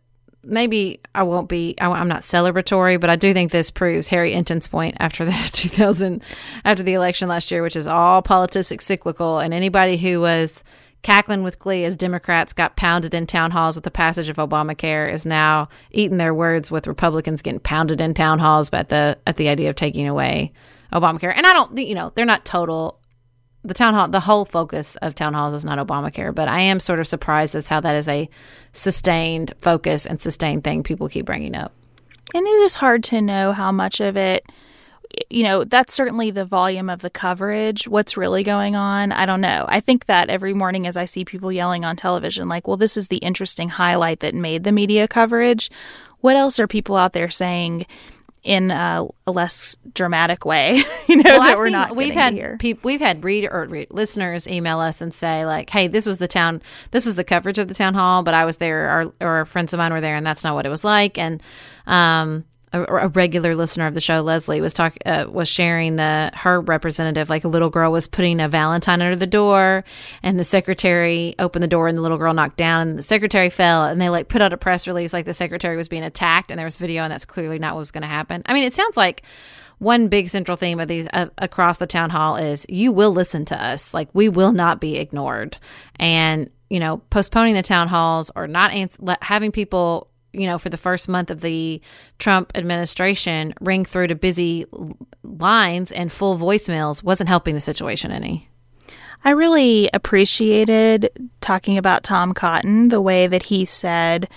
maybe 0.49 0.99
I 1.15 1.23
won't 1.23 1.49
be, 1.49 1.75
I, 1.79 1.99
am 1.99 2.07
not 2.07 2.21
celebratory, 2.21 2.99
but 2.99 3.09
I 3.09 3.15
do 3.15 3.33
think 3.33 3.51
this 3.51 3.71
proves 3.71 4.07
Harry 4.07 4.33
Enten's 4.33 4.67
point 4.67 4.95
after 4.99 5.25
the 5.25 5.31
2000, 5.53 6.21
after 6.65 6.83
the 6.83 6.93
election 6.93 7.27
last 7.27 7.51
year, 7.51 7.61
which 7.61 7.75
is 7.75 7.87
all 7.87 8.21
politics 8.21 8.85
cyclical. 8.85 9.39
And 9.39 9.53
anybody 9.53 9.97
who 9.97 10.21
was 10.21 10.63
cackling 11.01 11.43
with 11.43 11.59
glee 11.59 11.85
as 11.85 11.95
Democrats 11.95 12.51
got 12.53 12.75
pounded 12.75 13.13
in 13.13 13.25
town 13.25 13.51
halls 13.51 13.75
with 13.75 13.85
the 13.85 13.91
passage 13.91 14.27
of 14.27 14.35
Obamacare 14.35 15.11
is 15.11 15.25
now 15.25 15.69
eating 15.91 16.17
their 16.17 16.33
words 16.33 16.69
with 16.69 16.87
Republicans 16.87 17.41
getting 17.41 17.59
pounded 17.59 18.01
in 18.01 18.13
town 18.13 18.39
halls 18.39 18.69
at 18.73 18.89
the, 18.89 19.17
at 19.25 19.37
the 19.37 19.47
idea 19.47 19.69
of 19.69 19.75
taking 19.75 20.07
away 20.07 20.51
Obamacare. 20.91 21.33
And 21.35 21.47
I 21.47 21.53
don't, 21.53 21.77
you 21.77 21.95
know, 21.95 22.11
they're 22.15 22.25
not 22.25 22.43
total 22.43 22.98
the 23.63 23.73
town 23.73 23.93
hall, 23.93 24.07
the 24.07 24.21
whole 24.21 24.45
focus 24.45 24.95
of 24.97 25.15
town 25.15 25.33
halls 25.33 25.53
is 25.53 25.65
not 25.65 25.85
Obamacare, 25.85 26.33
but 26.33 26.47
I 26.47 26.61
am 26.61 26.79
sort 26.79 26.99
of 26.99 27.07
surprised 27.07 27.55
as 27.55 27.67
how 27.67 27.79
that 27.81 27.95
is 27.95 28.07
a 28.07 28.29
sustained 28.71 29.53
focus 29.59 30.05
and 30.05 30.21
sustained 30.21 30.63
thing 30.63 30.83
people 30.83 31.09
keep 31.09 31.25
bringing 31.25 31.55
up. 31.55 31.73
And 32.33 32.45
it 32.45 32.61
is 32.61 32.75
hard 32.75 33.03
to 33.05 33.21
know 33.21 33.51
how 33.51 33.71
much 33.71 33.99
of 33.99 34.15
it, 34.15 34.45
you 35.29 35.43
know, 35.43 35.63
that's 35.63 35.93
certainly 35.93 36.31
the 36.31 36.45
volume 36.45 36.89
of 36.89 37.01
the 37.01 37.09
coverage. 37.09 37.87
What's 37.87 38.15
really 38.15 38.43
going 38.43 38.75
on, 38.75 39.11
I 39.11 39.25
don't 39.25 39.41
know. 39.41 39.65
I 39.67 39.79
think 39.79 40.05
that 40.05 40.29
every 40.29 40.53
morning 40.53 40.87
as 40.87 40.95
I 40.95 41.05
see 41.05 41.25
people 41.25 41.51
yelling 41.51 41.83
on 41.83 41.95
television, 41.95 42.47
like, 42.47 42.67
well, 42.67 42.77
this 42.77 42.95
is 42.95 43.07
the 43.07 43.17
interesting 43.17 43.69
highlight 43.69 44.21
that 44.21 44.35
made 44.35 44.63
the 44.63 44.71
media 44.71 45.07
coverage. 45.07 45.69
What 46.19 46.35
else 46.35 46.59
are 46.59 46.67
people 46.67 46.95
out 46.95 47.13
there 47.13 47.29
saying? 47.29 47.85
In 48.43 48.71
a, 48.71 49.05
a, 49.27 49.31
less 49.31 49.77
dramatic 49.93 50.45
way, 50.45 50.81
you 51.07 51.17
know, 51.17 51.23
well, 51.25 51.39
that 51.41 51.51
I've 51.51 51.57
we're 51.57 51.65
seen, 51.65 51.71
not. 51.73 51.95
We've 51.95 52.13
had 52.13 52.59
people, 52.59 52.81
we've 52.87 53.01
had 53.01 53.23
reader 53.23 53.51
or 53.51 53.65
read, 53.65 53.87
listeners 53.91 54.47
email 54.47 54.79
us 54.79 55.01
and 55.01 55.13
say 55.13 55.45
like, 55.45 55.69
"Hey, 55.69 55.87
this 55.87 56.05
was 56.05 56.19
the 56.19 56.27
town, 56.27 56.61
this 56.91 57.05
was 57.05 57.15
the 57.15 57.23
coverage 57.23 57.59
of 57.59 57.67
the 57.67 57.73
town 57.73 57.93
hall, 57.93 58.23
but 58.23 58.33
I 58.33 58.45
was 58.45 58.57
there, 58.57 59.13
or, 59.19 59.41
or 59.41 59.45
friends 59.45 59.73
of 59.73 59.77
mine 59.77 59.91
were 59.91 60.01
there, 60.01 60.15
and 60.15 60.25
that's 60.25 60.43
not 60.43 60.55
what 60.55 60.65
it 60.65 60.69
was 60.69 60.83
like." 60.83 61.17
And 61.17 61.41
um, 61.85 62.45
a, 62.71 62.83
a, 62.83 63.07
regular 63.07 63.55
listener 63.55 63.87
of 63.87 63.93
the 63.93 64.01
show, 64.01 64.21
Leslie, 64.21 64.61
was 64.61 64.73
talk 64.73 64.95
uh, 65.05 65.25
was 65.29 65.47
sharing 65.47 65.95
the 65.95 66.31
her 66.33 66.61
representative, 66.61 67.29
like 67.29 67.43
a 67.43 67.47
little 67.47 67.69
girl 67.69 67.91
was 67.91 68.07
putting 68.07 68.39
a 68.39 68.47
Valentine 68.47 69.01
under 69.01 69.15
the 69.15 69.27
door, 69.27 69.83
and 70.21 70.39
the 70.39 70.43
secretary 70.43 71.35
opened 71.39 71.63
the 71.63 71.67
door, 71.67 71.87
and 71.87 71.97
the 71.97 72.01
little 72.01 72.17
girl 72.17 72.33
knocked 72.33 72.57
down, 72.57 72.89
and 72.89 72.99
the 72.99 73.03
secretary 73.03 73.49
fell, 73.49 73.85
and 73.85 73.99
they 73.99 74.09
like 74.09 74.27
put 74.27 74.41
out 74.41 74.53
a 74.53 74.57
press 74.57 74.87
release 74.87 75.13
like 75.13 75.25
the 75.25 75.33
secretary 75.33 75.77
was 75.77 75.87
being 75.87 76.03
attacked, 76.03 76.51
and 76.51 76.59
there 76.59 76.65
was 76.65 76.77
video, 76.77 77.03
and 77.03 77.11
that's 77.11 77.25
clearly 77.25 77.59
not 77.59 77.73
what 77.73 77.79
was 77.79 77.91
going 77.91 78.03
to 78.03 78.07
happen. 78.07 78.43
I 78.45 78.53
mean, 78.53 78.63
it 78.63 78.73
sounds 78.73 78.95
like 78.95 79.23
one 79.79 80.07
big 80.07 80.29
central 80.29 80.57
theme 80.57 80.79
of 80.79 80.87
these 80.87 81.07
uh, 81.13 81.27
across 81.37 81.77
the 81.77 81.87
town 81.87 82.09
hall 82.09 82.35
is 82.35 82.65
you 82.69 82.91
will 82.91 83.11
listen 83.11 83.45
to 83.45 83.63
us, 83.63 83.93
like 83.93 84.09
we 84.13 84.29
will 84.29 84.51
not 84.51 84.79
be 84.79 84.97
ignored, 84.97 85.57
and 85.95 86.49
you 86.69 86.79
know, 86.79 86.97
postponing 87.09 87.55
the 87.55 87.63
town 87.63 87.87
halls 87.87 88.29
or 88.35 88.47
not 88.47 88.71
ans- 88.71 88.99
having 89.21 89.51
people 89.51 90.08
you 90.33 90.45
know, 90.45 90.57
for 90.57 90.69
the 90.69 90.77
first 90.77 91.09
month 91.09 91.29
of 91.31 91.41
the 91.41 91.81
Trump 92.17 92.51
administration, 92.55 93.53
ring 93.59 93.85
through 93.85 94.07
to 94.07 94.15
busy 94.15 94.65
lines 95.23 95.91
and 95.91 96.11
full 96.11 96.37
voicemails 96.37 97.03
wasn't 97.03 97.29
helping 97.29 97.55
the 97.55 97.61
situation 97.61 98.11
any. 98.11 98.47
I 99.23 99.31
really 99.31 99.89
appreciated 99.93 101.09
talking 101.41 101.77
about 101.77 102.03
Tom 102.03 102.33
Cotton, 102.33 102.87
the 102.87 103.01
way 103.01 103.27
that 103.27 103.43
he 103.43 103.65
said, 103.65 104.29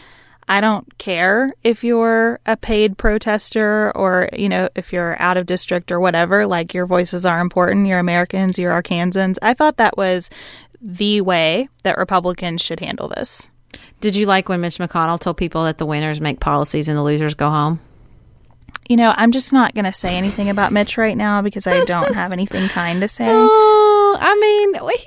I 0.48 0.60
don't 0.60 0.98
care 0.98 1.52
if 1.62 1.84
you're 1.84 2.40
a 2.46 2.56
paid 2.56 2.98
protester 2.98 3.96
or, 3.96 4.28
you 4.32 4.48
know, 4.48 4.68
if 4.74 4.92
you're 4.92 5.20
out 5.22 5.36
of 5.36 5.46
district 5.46 5.92
or 5.92 6.00
whatever, 6.00 6.46
like 6.46 6.74
your 6.74 6.84
voices 6.84 7.24
are 7.24 7.40
important. 7.40 7.86
You're 7.86 8.00
Americans, 8.00 8.58
you're 8.58 8.72
Arkansans. 8.72 9.38
I 9.40 9.54
thought 9.54 9.76
that 9.76 9.96
was 9.96 10.30
the 10.80 11.20
way 11.20 11.68
that 11.84 11.96
Republicans 11.96 12.60
should 12.60 12.80
handle 12.80 13.08
this. 13.08 13.51
Did 14.00 14.16
you 14.16 14.26
like 14.26 14.48
when 14.48 14.60
Mitch 14.60 14.78
McConnell 14.78 15.20
told 15.20 15.36
people 15.36 15.64
that 15.64 15.78
the 15.78 15.86
winners 15.86 16.20
make 16.20 16.40
policies 16.40 16.88
and 16.88 16.96
the 16.96 17.02
losers 17.02 17.34
go 17.34 17.50
home? 17.50 17.80
You 18.88 18.96
know, 18.96 19.14
I'm 19.16 19.30
just 19.32 19.52
not 19.52 19.74
going 19.74 19.84
to 19.84 19.92
say 19.92 20.16
anything 20.16 20.50
about 20.50 20.72
Mitch 20.72 20.98
right 20.98 21.16
now 21.16 21.40
because 21.40 21.66
I 21.66 21.84
don't 21.84 22.14
have 22.14 22.32
anything 22.32 22.68
kind 22.68 23.00
to 23.00 23.08
say. 23.08 23.28
Oh, 23.28 24.18
I 24.20 24.34
mean, 24.34 24.74
he, 24.74 25.06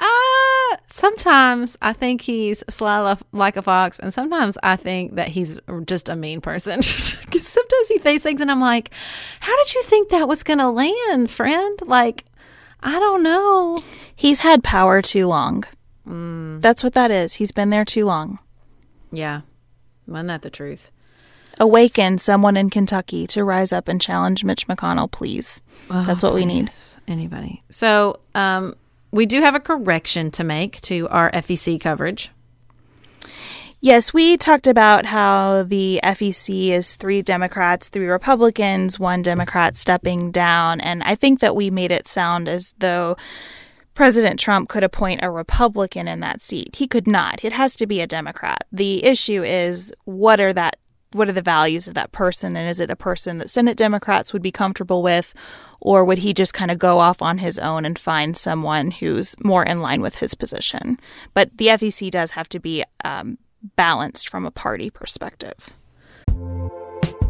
uh, 0.00 0.76
sometimes 0.90 1.78
I 1.80 1.92
think 1.92 2.20
he's 2.20 2.64
sly 2.68 3.16
like 3.32 3.56
a 3.56 3.62
fox, 3.62 3.98
and 3.98 4.12
sometimes 4.12 4.58
I 4.62 4.76
think 4.76 5.14
that 5.14 5.28
he's 5.28 5.60
just 5.86 6.08
a 6.08 6.16
mean 6.16 6.40
person. 6.40 6.82
Sometimes 7.36 7.88
he 7.88 7.98
says 7.98 8.22
things, 8.22 8.40
and 8.40 8.50
I'm 8.50 8.60
like, 8.60 8.90
how 9.40 9.56
did 9.56 9.74
you 9.74 9.82
think 9.82 10.08
that 10.08 10.28
was 10.28 10.42
going 10.42 10.58
to 10.58 10.70
land, 10.70 11.30
friend? 11.30 11.78
Like, 11.84 12.24
I 12.80 12.98
don't 12.98 13.22
know. 13.22 13.78
He's 14.14 14.40
had 14.40 14.62
power 14.64 15.00
too 15.02 15.26
long. 15.26 15.64
Mm. 16.06 16.60
That's 16.60 16.84
what 16.84 16.94
that 16.94 17.10
is. 17.10 17.34
He's 17.34 17.52
been 17.52 17.70
there 17.70 17.84
too 17.84 18.04
long. 18.04 18.38
Yeah. 19.10 19.42
Wasn't 20.06 20.28
that 20.28 20.42
the 20.42 20.50
truth? 20.50 20.90
Awaken 21.58 22.18
someone 22.18 22.56
in 22.56 22.68
Kentucky 22.70 23.26
to 23.28 23.42
rise 23.42 23.72
up 23.72 23.88
and 23.88 24.00
challenge 24.00 24.44
Mitch 24.44 24.68
McConnell, 24.68 25.10
please. 25.10 25.62
Oh, 25.90 26.02
That's 26.04 26.22
what 26.22 26.32
please. 26.32 26.40
we 26.40 26.46
need. 26.46 26.70
Anybody. 27.08 27.62
So, 27.70 28.20
um, 28.34 28.74
we 29.10 29.24
do 29.24 29.40
have 29.40 29.54
a 29.54 29.60
correction 29.60 30.30
to 30.32 30.44
make 30.44 30.80
to 30.82 31.08
our 31.08 31.30
FEC 31.32 31.80
coverage. 31.80 32.30
Yes, 33.80 34.12
we 34.12 34.36
talked 34.36 34.66
about 34.66 35.06
how 35.06 35.62
the 35.62 36.00
FEC 36.02 36.70
is 36.70 36.96
three 36.96 37.22
Democrats, 37.22 37.88
three 37.88 38.06
Republicans, 38.06 38.98
one 38.98 39.22
Democrat 39.22 39.76
stepping 39.76 40.30
down. 40.30 40.80
And 40.80 41.02
I 41.04 41.14
think 41.14 41.40
that 41.40 41.54
we 41.54 41.70
made 41.70 41.92
it 41.92 42.06
sound 42.06 42.48
as 42.48 42.74
though 42.78 43.16
President 43.96 44.38
Trump 44.38 44.68
could 44.68 44.84
appoint 44.84 45.20
a 45.22 45.30
Republican 45.30 46.06
in 46.06 46.20
that 46.20 46.42
seat. 46.42 46.76
He 46.76 46.86
could 46.86 47.06
not. 47.06 47.42
It 47.42 47.54
has 47.54 47.74
to 47.76 47.86
be 47.86 48.02
a 48.02 48.06
Democrat. 48.06 48.64
The 48.70 49.02
issue 49.02 49.42
is 49.42 49.90
what 50.04 50.38
are 50.38 50.52
that 50.52 50.76
what 51.12 51.30
are 51.30 51.32
the 51.32 51.40
values 51.40 51.88
of 51.88 51.94
that 51.94 52.12
person 52.12 52.56
and 52.56 52.68
is 52.68 52.78
it 52.78 52.90
a 52.90 52.96
person 52.96 53.38
that 53.38 53.48
Senate 53.48 53.78
Democrats 53.78 54.34
would 54.34 54.42
be 54.42 54.52
comfortable 54.52 55.02
with 55.02 55.32
or 55.80 56.04
would 56.04 56.18
he 56.18 56.34
just 56.34 56.52
kind 56.52 56.70
of 56.70 56.78
go 56.78 56.98
off 56.98 57.22
on 57.22 57.38
his 57.38 57.58
own 57.58 57.86
and 57.86 57.98
find 57.98 58.36
someone 58.36 58.90
who's 58.90 59.34
more 59.42 59.64
in 59.64 59.80
line 59.80 60.02
with 60.02 60.16
his 60.16 60.34
position? 60.34 61.00
But 61.32 61.56
the 61.56 61.68
FEC 61.68 62.10
does 62.10 62.32
have 62.32 62.50
to 62.50 62.60
be 62.60 62.84
um, 63.02 63.38
balanced 63.76 64.28
from 64.28 64.44
a 64.44 64.50
party 64.50 64.90
perspective. 64.90 65.70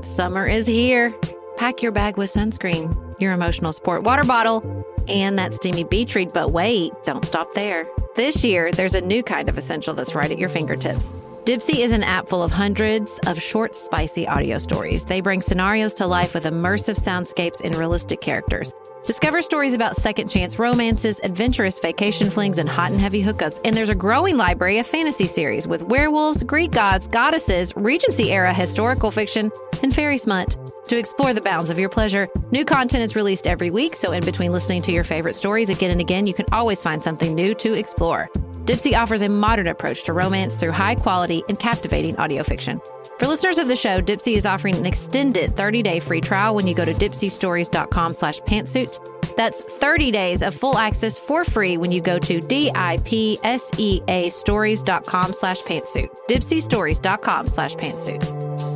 Summer 0.02 0.48
is 0.48 0.66
here. 0.66 1.14
Pack 1.58 1.80
your 1.80 1.92
bag 1.92 2.16
with 2.16 2.32
sunscreen, 2.32 3.20
your 3.20 3.32
emotional 3.32 3.72
support 3.72 4.02
water 4.02 4.24
bottle 4.24 4.84
and 5.08 5.38
that 5.38 5.54
steamy 5.54 5.84
beach 5.84 6.14
read. 6.14 6.32
But 6.32 6.52
wait, 6.52 6.92
don't 7.04 7.24
stop 7.24 7.52
there. 7.54 7.86
This 8.14 8.44
year, 8.44 8.72
there's 8.72 8.94
a 8.94 9.00
new 9.00 9.22
kind 9.22 9.48
of 9.48 9.58
essential 9.58 9.94
that's 9.94 10.14
right 10.14 10.30
at 10.30 10.38
your 10.38 10.48
fingertips. 10.48 11.10
Dipsea 11.44 11.76
is 11.76 11.92
an 11.92 12.02
app 12.02 12.28
full 12.28 12.42
of 12.42 12.50
hundreds 12.50 13.20
of 13.26 13.40
short, 13.40 13.76
spicy 13.76 14.26
audio 14.26 14.58
stories. 14.58 15.04
They 15.04 15.20
bring 15.20 15.40
scenarios 15.42 15.94
to 15.94 16.06
life 16.06 16.34
with 16.34 16.42
immersive 16.42 16.98
soundscapes 16.98 17.60
and 17.60 17.76
realistic 17.76 18.20
characters. 18.20 18.74
Discover 19.06 19.42
stories 19.42 19.72
about 19.72 19.96
second 19.96 20.28
chance 20.28 20.58
romances, 20.58 21.20
adventurous 21.22 21.78
vacation 21.78 22.28
flings, 22.28 22.58
and 22.58 22.68
hot 22.68 22.90
and 22.90 23.00
heavy 23.00 23.22
hookups. 23.22 23.60
And 23.64 23.76
there's 23.76 23.90
a 23.90 23.94
growing 23.94 24.36
library 24.36 24.80
of 24.80 24.88
fantasy 24.88 25.28
series 25.28 25.68
with 25.68 25.82
werewolves, 25.84 26.42
Greek 26.42 26.72
gods, 26.72 27.06
goddesses, 27.06 27.72
Regency 27.76 28.32
era 28.32 28.52
historical 28.52 29.12
fiction, 29.12 29.52
and 29.84 29.94
fairy 29.94 30.18
smut. 30.18 30.56
To 30.88 30.96
explore 30.96 31.34
the 31.34 31.40
bounds 31.40 31.70
of 31.70 31.80
your 31.80 31.88
pleasure, 31.88 32.28
new 32.52 32.64
content 32.64 33.02
is 33.02 33.16
released 33.16 33.48
every 33.48 33.70
week, 33.70 33.96
so 33.96 34.12
in 34.12 34.24
between 34.24 34.52
listening 34.52 34.82
to 34.82 34.92
your 34.92 35.02
favorite 35.02 35.34
stories 35.34 35.68
again 35.68 35.90
and 35.90 36.00
again, 36.00 36.28
you 36.28 36.34
can 36.34 36.46
always 36.52 36.80
find 36.80 37.02
something 37.02 37.34
new 37.34 37.56
to 37.56 37.72
explore. 37.72 38.30
Dipsea 38.66 38.96
offers 38.96 39.20
a 39.20 39.28
modern 39.28 39.66
approach 39.66 40.04
to 40.04 40.12
romance 40.12 40.54
through 40.54 40.70
high 40.70 40.94
quality 40.94 41.42
and 41.48 41.58
captivating 41.58 42.16
audio 42.18 42.44
fiction. 42.44 42.80
For 43.18 43.26
listeners 43.26 43.58
of 43.58 43.66
the 43.66 43.74
show, 43.74 44.00
Dipsea 44.00 44.36
is 44.36 44.46
offering 44.46 44.76
an 44.76 44.86
extended 44.86 45.56
30-day 45.56 45.98
free 46.00 46.20
trial 46.20 46.54
when 46.54 46.68
you 46.68 46.74
go 46.74 46.84
to 46.84 46.92
dipseastories.com 46.92 48.14
slash 48.14 48.40
pantsuit. 48.42 49.34
That's 49.36 49.62
30 49.62 50.12
days 50.12 50.40
of 50.40 50.54
full 50.54 50.78
access 50.78 51.18
for 51.18 51.42
free 51.42 51.78
when 51.78 51.90
you 51.90 52.00
go 52.00 52.20
to 52.20 52.40
D-I-P-S-E-A 52.40 54.30
stories.com 54.30 55.32
slash 55.32 55.62
pantsuit. 55.62 56.10
dipseastories.com 56.28 57.48
slash 57.48 57.74
pantsuit. 57.74 58.75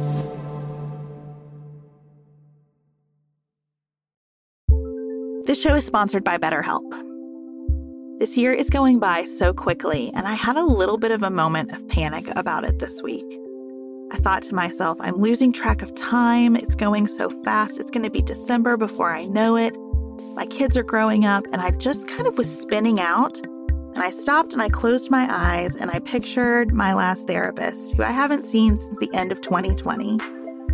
This 5.47 5.61
show 5.61 5.75
is 5.75 5.87
sponsored 5.87 6.23
by 6.23 6.37
BetterHelp. 6.37 6.85
This 8.19 8.37
year 8.37 8.53
is 8.53 8.69
going 8.69 8.99
by 8.99 9.25
so 9.25 9.55
quickly, 9.55 10.11
and 10.15 10.29
I 10.29 10.35
had 10.35 10.57
a 10.57 10.65
little 10.65 10.99
bit 10.99 11.13
of 11.13 11.23
a 11.23 11.31
moment 11.31 11.73
of 11.75 11.89
panic 11.89 12.31
about 12.37 12.65
it 12.65 12.79
this 12.79 13.03
week. 13.03 13.25
I 14.13 14.19
thought 14.19 14.43
to 14.45 14.55
myself, 14.55 14.99
I'm 15.01 15.17
losing 15.17 15.51
track 15.51 15.81
of 15.81 15.95
time. 15.95 16.57
It's 16.57 16.75
going 16.75 17.07
so 17.07 17.31
fast. 17.43 17.81
It's 17.81 17.91
going 17.91 18.03
to 18.03 18.11
be 18.11 18.21
December 18.21 18.77
before 18.77 19.15
I 19.15 19.25
know 19.25 19.57
it. 19.57 19.75
My 20.35 20.45
kids 20.45 20.77
are 20.77 20.83
growing 20.83 21.25
up, 21.25 21.47
and 21.53 21.63
I 21.63 21.71
just 21.71 22.07
kind 22.07 22.27
of 22.27 22.37
was 22.37 22.61
spinning 22.61 23.01
out. 23.01 23.41
And 23.41 23.99
I 23.99 24.11
stopped 24.11 24.53
and 24.53 24.61
I 24.61 24.69
closed 24.69 25.11
my 25.11 25.27
eyes 25.29 25.75
and 25.75 25.91
I 25.91 25.99
pictured 25.99 26.73
my 26.73 26.95
last 26.95 27.27
therapist, 27.27 27.97
who 27.97 28.05
I 28.05 28.13
haven't 28.13 28.45
seen 28.45 28.79
since 28.79 28.99
the 29.01 29.13
end 29.15 29.33
of 29.33 29.41
2020. 29.41 30.19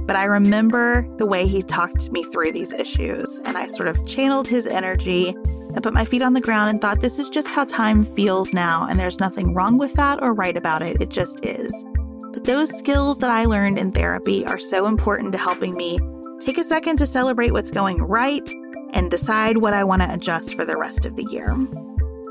But 0.07 0.17
I 0.17 0.25
remember 0.25 1.07
the 1.19 1.27
way 1.27 1.47
he 1.47 1.63
talked 1.63 2.13
me 2.13 2.25
through 2.25 2.53
these 2.53 2.73
issues, 2.73 3.41
and 3.45 3.59
I 3.59 3.67
sort 3.67 3.89
of 3.89 4.07
channeled 4.07 4.47
his 4.47 4.67
energy 4.67 5.31
and 5.31 5.83
put 5.83 5.93
my 5.93 6.05
feet 6.05 6.23
on 6.23 6.33
the 6.33 6.41
ground 6.41 6.71
and 6.71 6.81
thought, 6.81 7.01
this 7.01 7.19
is 7.19 7.29
just 7.29 7.49
how 7.49 7.65
time 7.65 8.05
feels 8.05 8.53
now, 8.53 8.87
and 8.89 8.99
there's 8.99 9.19
nothing 9.19 9.53
wrong 9.53 9.79
with 9.79 9.93
that 9.95 10.23
or 10.23 10.33
right 10.33 10.57
about 10.57 10.83
it. 10.83 11.01
It 11.03 11.11
just 11.11 11.45
is. 11.45 11.73
But 12.33 12.45
those 12.45 12.71
skills 12.71 13.19
that 13.19 13.31
I 13.31 13.45
learned 13.47 13.79
in 13.79 13.93
therapy 13.93 14.47
are 14.47 14.59
so 14.59 14.87
important 14.87 15.33
to 15.33 15.39
helping 15.39 15.75
me 15.75 15.99
take 16.41 16.59
a 16.59 16.65
second 16.65 16.99
to 16.99 17.07
celebrate 17.07 17.51
what's 17.51 17.71
going 17.71 17.99
right 17.99 18.49
and 18.93 19.11
decide 19.11 19.59
what 19.59 19.75
I 19.75 19.85
want 19.85 20.03
to 20.03 20.13
adjust 20.13 20.55
for 20.55 20.65
the 20.65 20.77
rest 20.77 21.05
of 21.05 21.17
the 21.17 21.25
year. 21.25 21.55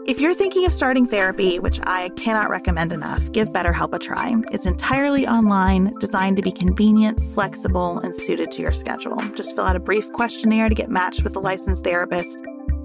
If 0.05 0.19
you're 0.19 0.35
thinking 0.35 0.67
of 0.67 0.73
starting 0.73 1.07
therapy, 1.07 1.57
which 1.57 1.79
I 1.81 2.09
cannot 2.09 2.51
recommend 2.51 2.93
enough, 2.93 3.31
give 3.31 3.51
BetterHelp 3.51 3.91
a 3.93 3.97
try. 3.97 4.35
It's 4.51 4.67
entirely 4.67 5.27
online, 5.27 5.95
designed 5.99 6.37
to 6.37 6.43
be 6.43 6.51
convenient, 6.51 7.19
flexible, 7.33 7.97
and 7.97 8.13
suited 8.13 8.51
to 8.51 8.61
your 8.61 8.71
schedule. 8.71 9.15
Just 9.35 9.55
fill 9.55 9.65
out 9.65 9.75
a 9.75 9.79
brief 9.79 10.11
questionnaire 10.11 10.69
to 10.69 10.75
get 10.75 10.91
matched 10.91 11.23
with 11.23 11.35
a 11.35 11.39
licensed 11.39 11.83
therapist 11.83 12.37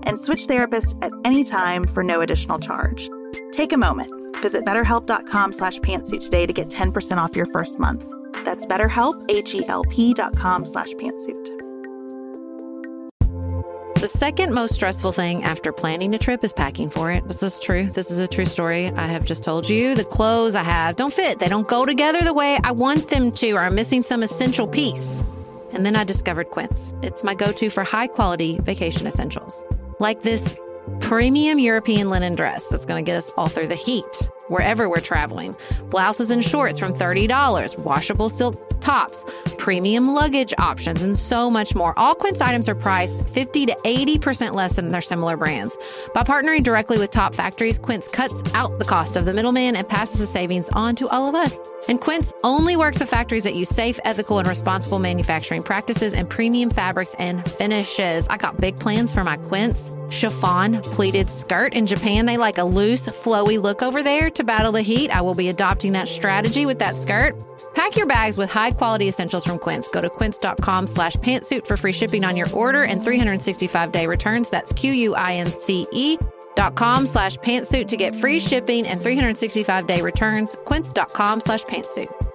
and 0.04 0.18
switch 0.18 0.46
therapists 0.46 0.96
at 1.04 1.12
any 1.26 1.44
time 1.44 1.86
for 1.86 2.02
no 2.02 2.22
additional 2.22 2.58
charge. 2.58 3.10
Take 3.52 3.74
a 3.74 3.76
moment. 3.76 4.10
Visit 4.38 4.64
betterhelp.com 4.64 5.52
slash 5.52 5.78
pantsuit 5.80 6.24
today 6.24 6.46
to 6.46 6.54
get 6.54 6.68
10% 6.68 7.18
off 7.18 7.36
your 7.36 7.44
first 7.44 7.78
month. 7.78 8.02
That's 8.46 8.64
betterhelp, 8.64 9.22
H-E-L-P 9.28 10.14
dot 10.14 10.38
com 10.38 10.64
slash 10.64 10.92
pantsuit. 10.94 11.59
The 13.96 14.08
second 14.08 14.54
most 14.54 14.74
stressful 14.74 15.12
thing 15.12 15.44
after 15.44 15.72
planning 15.72 16.14
a 16.14 16.18
trip 16.18 16.42
is 16.42 16.52
packing 16.52 16.88
for 16.88 17.12
it. 17.12 17.28
This 17.28 17.42
is 17.42 17.60
true. 17.60 17.90
This 17.90 18.10
is 18.10 18.18
a 18.18 18.26
true 18.26 18.46
story. 18.46 18.88
I 18.88 19.06
have 19.08 19.24
just 19.24 19.42
told 19.44 19.68
you 19.68 19.94
the 19.94 20.04
clothes 20.04 20.54
I 20.54 20.62
have 20.62 20.96
don't 20.96 21.12
fit. 21.12 21.38
They 21.38 21.48
don't 21.48 21.68
go 21.68 21.84
together 21.84 22.22
the 22.22 22.32
way 22.32 22.58
I 22.64 22.72
want 22.72 23.10
them 23.10 23.30
to, 23.32 23.52
or 23.52 23.60
I'm 23.60 23.74
missing 23.74 24.02
some 24.02 24.22
essential 24.22 24.66
piece. 24.66 25.22
And 25.72 25.84
then 25.84 25.96
I 25.96 26.04
discovered 26.04 26.50
Quince. 26.50 26.94
It's 27.02 27.22
my 27.22 27.34
go 27.34 27.52
to 27.52 27.68
for 27.70 27.84
high 27.84 28.06
quality 28.06 28.58
vacation 28.60 29.06
essentials, 29.06 29.62
like 29.98 30.22
this 30.22 30.56
premium 31.00 31.58
European 31.58 32.08
linen 32.08 32.34
dress 32.34 32.66
that's 32.68 32.86
going 32.86 33.04
to 33.04 33.08
get 33.08 33.18
us 33.18 33.30
all 33.36 33.48
through 33.48 33.68
the 33.68 33.74
heat 33.74 34.30
wherever 34.48 34.88
we're 34.88 35.00
traveling. 35.00 35.54
Blouses 35.90 36.30
and 36.30 36.44
shorts 36.44 36.78
from 36.78 36.94
$30, 36.94 37.78
washable 37.78 38.28
silk 38.28 38.69
tops, 38.80 39.24
premium 39.58 40.14
luggage 40.14 40.54
options, 40.58 41.02
and 41.02 41.18
so 41.18 41.50
much 41.50 41.74
more. 41.74 41.98
All 41.98 42.14
Quince 42.14 42.40
items 42.40 42.68
are 42.68 42.74
priced 42.74 43.26
50 43.28 43.66
to 43.66 43.76
80% 43.84 44.54
less 44.54 44.72
than 44.74 44.88
their 44.88 45.00
similar 45.00 45.36
brands. 45.36 45.76
By 46.14 46.22
partnering 46.22 46.62
directly 46.62 46.98
with 46.98 47.10
top 47.10 47.34
factories, 47.34 47.78
Quince 47.78 48.08
cuts 48.08 48.42
out 48.54 48.78
the 48.78 48.84
cost 48.84 49.16
of 49.16 49.24
the 49.24 49.34
middleman 49.34 49.76
and 49.76 49.88
passes 49.88 50.20
the 50.20 50.26
savings 50.26 50.68
on 50.70 50.96
to 50.96 51.08
all 51.08 51.28
of 51.28 51.34
us. 51.34 51.58
And 51.88 52.00
Quince 52.00 52.32
only 52.42 52.76
works 52.76 52.98
with 52.98 53.08
factories 53.08 53.44
that 53.44 53.54
use 53.54 53.68
safe, 53.68 54.00
ethical, 54.04 54.38
and 54.38 54.48
responsible 54.48 54.98
manufacturing 54.98 55.62
practices 55.62 56.14
and 56.14 56.28
premium 56.28 56.70
fabrics 56.70 57.14
and 57.18 57.48
finishes. 57.48 58.26
I 58.28 58.36
got 58.36 58.60
big 58.60 58.78
plans 58.78 59.12
for 59.12 59.24
my 59.24 59.36
Quince 59.36 59.92
chiffon 60.10 60.80
pleated 60.82 61.30
skirt. 61.30 61.74
In 61.74 61.86
Japan, 61.86 62.26
they 62.26 62.36
like 62.36 62.58
a 62.58 62.64
loose, 62.64 63.06
flowy 63.06 63.60
look 63.60 63.82
over 63.82 64.02
there 64.02 64.30
to 64.30 64.44
battle 64.44 64.72
the 64.72 64.82
heat. 64.82 65.10
I 65.10 65.20
will 65.20 65.34
be 65.34 65.48
adopting 65.48 65.92
that 65.92 66.08
strategy 66.08 66.66
with 66.66 66.78
that 66.78 66.96
skirt. 66.96 67.34
Pack 67.74 67.96
your 67.96 68.06
bags 68.06 68.36
with 68.36 68.50
high 68.50 68.72
quality 68.72 69.08
essentials 69.08 69.44
from 69.44 69.58
Quince. 69.58 69.88
Go 69.88 70.00
to 70.00 70.10
quince.com 70.10 70.86
slash 70.86 71.16
pantsuit 71.16 71.66
for 71.66 71.76
free 71.76 71.92
shipping 71.92 72.24
on 72.24 72.36
your 72.36 72.50
order 72.54 72.82
and 72.82 73.02
365 73.02 73.92
day 73.92 74.06
returns. 74.06 74.50
That's 74.50 74.72
Q 74.72 74.92
U 74.92 75.14
I 75.14 75.34
N 75.34 75.46
C 75.46 75.86
E 75.92 76.18
dot 76.56 76.74
com 76.74 77.06
slash 77.06 77.38
pantsuit 77.38 77.88
to 77.88 77.96
get 77.96 78.14
free 78.16 78.40
shipping 78.40 78.86
and 78.86 79.00
365 79.00 79.86
day 79.86 80.02
returns. 80.02 80.56
Quince.com 80.64 81.40
slash 81.40 81.64
pantsuit. 81.64 82.29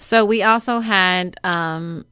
So 0.00 0.24
we 0.24 0.42
also 0.42 0.80
had 0.80 1.36
um, 1.44 2.06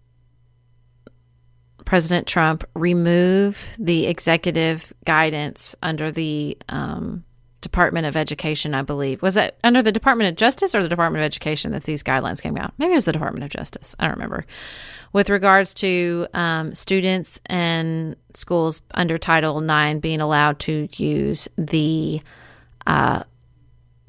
President 1.86 2.26
Trump 2.26 2.62
remove 2.74 3.66
the 3.78 4.06
executive 4.06 4.92
guidance 5.06 5.74
under 5.82 6.12
the 6.12 6.58
um, 6.68 7.24
Department 7.62 8.04
of 8.06 8.14
Education, 8.14 8.74
I 8.74 8.82
believe. 8.82 9.22
Was 9.22 9.38
it 9.38 9.58
under 9.64 9.82
the 9.82 9.90
Department 9.90 10.28
of 10.28 10.36
Justice 10.36 10.74
or 10.74 10.82
the 10.82 10.88
Department 10.90 11.22
of 11.22 11.24
Education 11.24 11.72
that 11.72 11.84
these 11.84 12.02
guidelines 12.02 12.42
came 12.42 12.58
out? 12.58 12.74
Maybe 12.76 12.92
it 12.92 12.96
was 12.96 13.06
the 13.06 13.12
Department 13.12 13.44
of 13.44 13.50
Justice. 13.50 13.96
I 13.98 14.04
don't 14.04 14.16
remember. 14.16 14.44
With 15.14 15.30
regards 15.30 15.72
to 15.74 16.26
um, 16.34 16.74
students 16.74 17.40
and 17.46 18.16
schools 18.34 18.82
under 18.92 19.16
Title 19.16 19.58
IX 19.58 20.00
being 20.00 20.20
allowed 20.20 20.58
to 20.60 20.90
use 20.92 21.48
the 21.56 22.20
uh, 22.86 23.22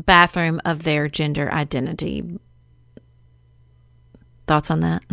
bathroom 0.03 0.59
of 0.65 0.83
their 0.83 1.07
gender 1.07 1.49
identity. 1.49 2.39
Thoughts 4.49 4.71
on 4.71 4.79
that? 4.79 5.03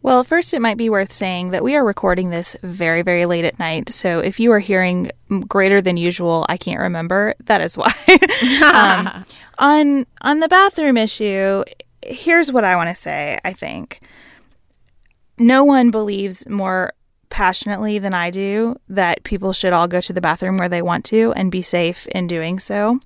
Well, 0.00 0.24
first, 0.24 0.54
it 0.54 0.62
might 0.62 0.78
be 0.78 0.88
worth 0.88 1.12
saying 1.12 1.50
that 1.50 1.62
we 1.62 1.76
are 1.76 1.84
recording 1.84 2.30
this 2.30 2.56
very, 2.62 3.02
very 3.02 3.26
late 3.26 3.44
at 3.44 3.58
night. 3.58 3.90
So 3.90 4.20
if 4.20 4.40
you 4.40 4.50
are 4.52 4.60
hearing 4.60 5.10
greater 5.46 5.82
than 5.82 5.98
usual, 5.98 6.46
I 6.48 6.56
can't 6.56 6.80
remember. 6.80 7.34
That 7.44 7.60
is 7.60 7.76
why. 7.76 7.92
um, 8.74 9.26
on 9.58 10.06
on 10.22 10.40
the 10.40 10.48
bathroom 10.48 10.96
issue, 10.96 11.64
here's 12.02 12.50
what 12.50 12.64
I 12.64 12.74
want 12.76 12.88
to 12.88 12.96
say. 12.96 13.38
I 13.44 13.52
think 13.52 14.00
no 15.38 15.64
one 15.64 15.90
believes 15.90 16.48
more 16.48 16.94
passionately 17.28 17.98
than 17.98 18.14
I 18.14 18.30
do 18.30 18.76
that 18.88 19.22
people 19.22 19.52
should 19.52 19.74
all 19.74 19.86
go 19.86 20.00
to 20.00 20.14
the 20.14 20.22
bathroom 20.22 20.56
where 20.56 20.70
they 20.70 20.80
want 20.80 21.04
to 21.06 21.34
and 21.34 21.52
be 21.52 21.60
safe 21.60 22.06
in 22.06 22.26
doing 22.26 22.58
so. 22.58 23.00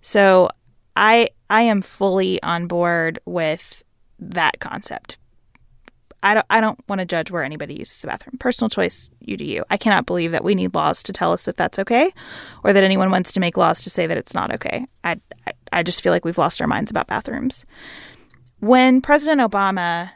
So 0.00 0.48
I 0.96 1.28
I 1.50 1.62
am 1.62 1.82
fully 1.82 2.42
on 2.42 2.66
board 2.66 3.18
with 3.26 3.82
that 4.18 4.58
concept 4.60 5.18
I 6.26 6.34
don't, 6.34 6.46
I 6.50 6.60
don't 6.60 6.78
want 6.88 7.00
to 7.00 7.06
judge 7.06 7.30
where 7.30 7.44
anybody 7.44 7.74
uses 7.74 8.00
the 8.00 8.08
bathroom. 8.08 8.36
Personal 8.38 8.68
choice, 8.68 9.10
you 9.20 9.36
do 9.36 9.44
you. 9.44 9.64
I 9.70 9.76
cannot 9.76 10.06
believe 10.06 10.32
that 10.32 10.42
we 10.42 10.56
need 10.56 10.74
laws 10.74 11.02
to 11.04 11.12
tell 11.12 11.32
us 11.32 11.44
that 11.44 11.56
that's 11.56 11.78
okay 11.78 12.10
or 12.64 12.72
that 12.72 12.82
anyone 12.82 13.12
wants 13.12 13.32
to 13.32 13.40
make 13.40 13.56
laws 13.56 13.84
to 13.84 13.90
say 13.90 14.08
that 14.08 14.18
it's 14.18 14.34
not 14.34 14.52
okay. 14.54 14.86
I, 15.04 15.20
I, 15.46 15.52
I 15.72 15.82
just 15.82 16.02
feel 16.02 16.12
like 16.12 16.24
we've 16.24 16.36
lost 16.36 16.60
our 16.60 16.66
minds 16.66 16.90
about 16.90 17.06
bathrooms. 17.06 17.64
When 18.58 19.00
President 19.02 19.40
Obama 19.40 20.10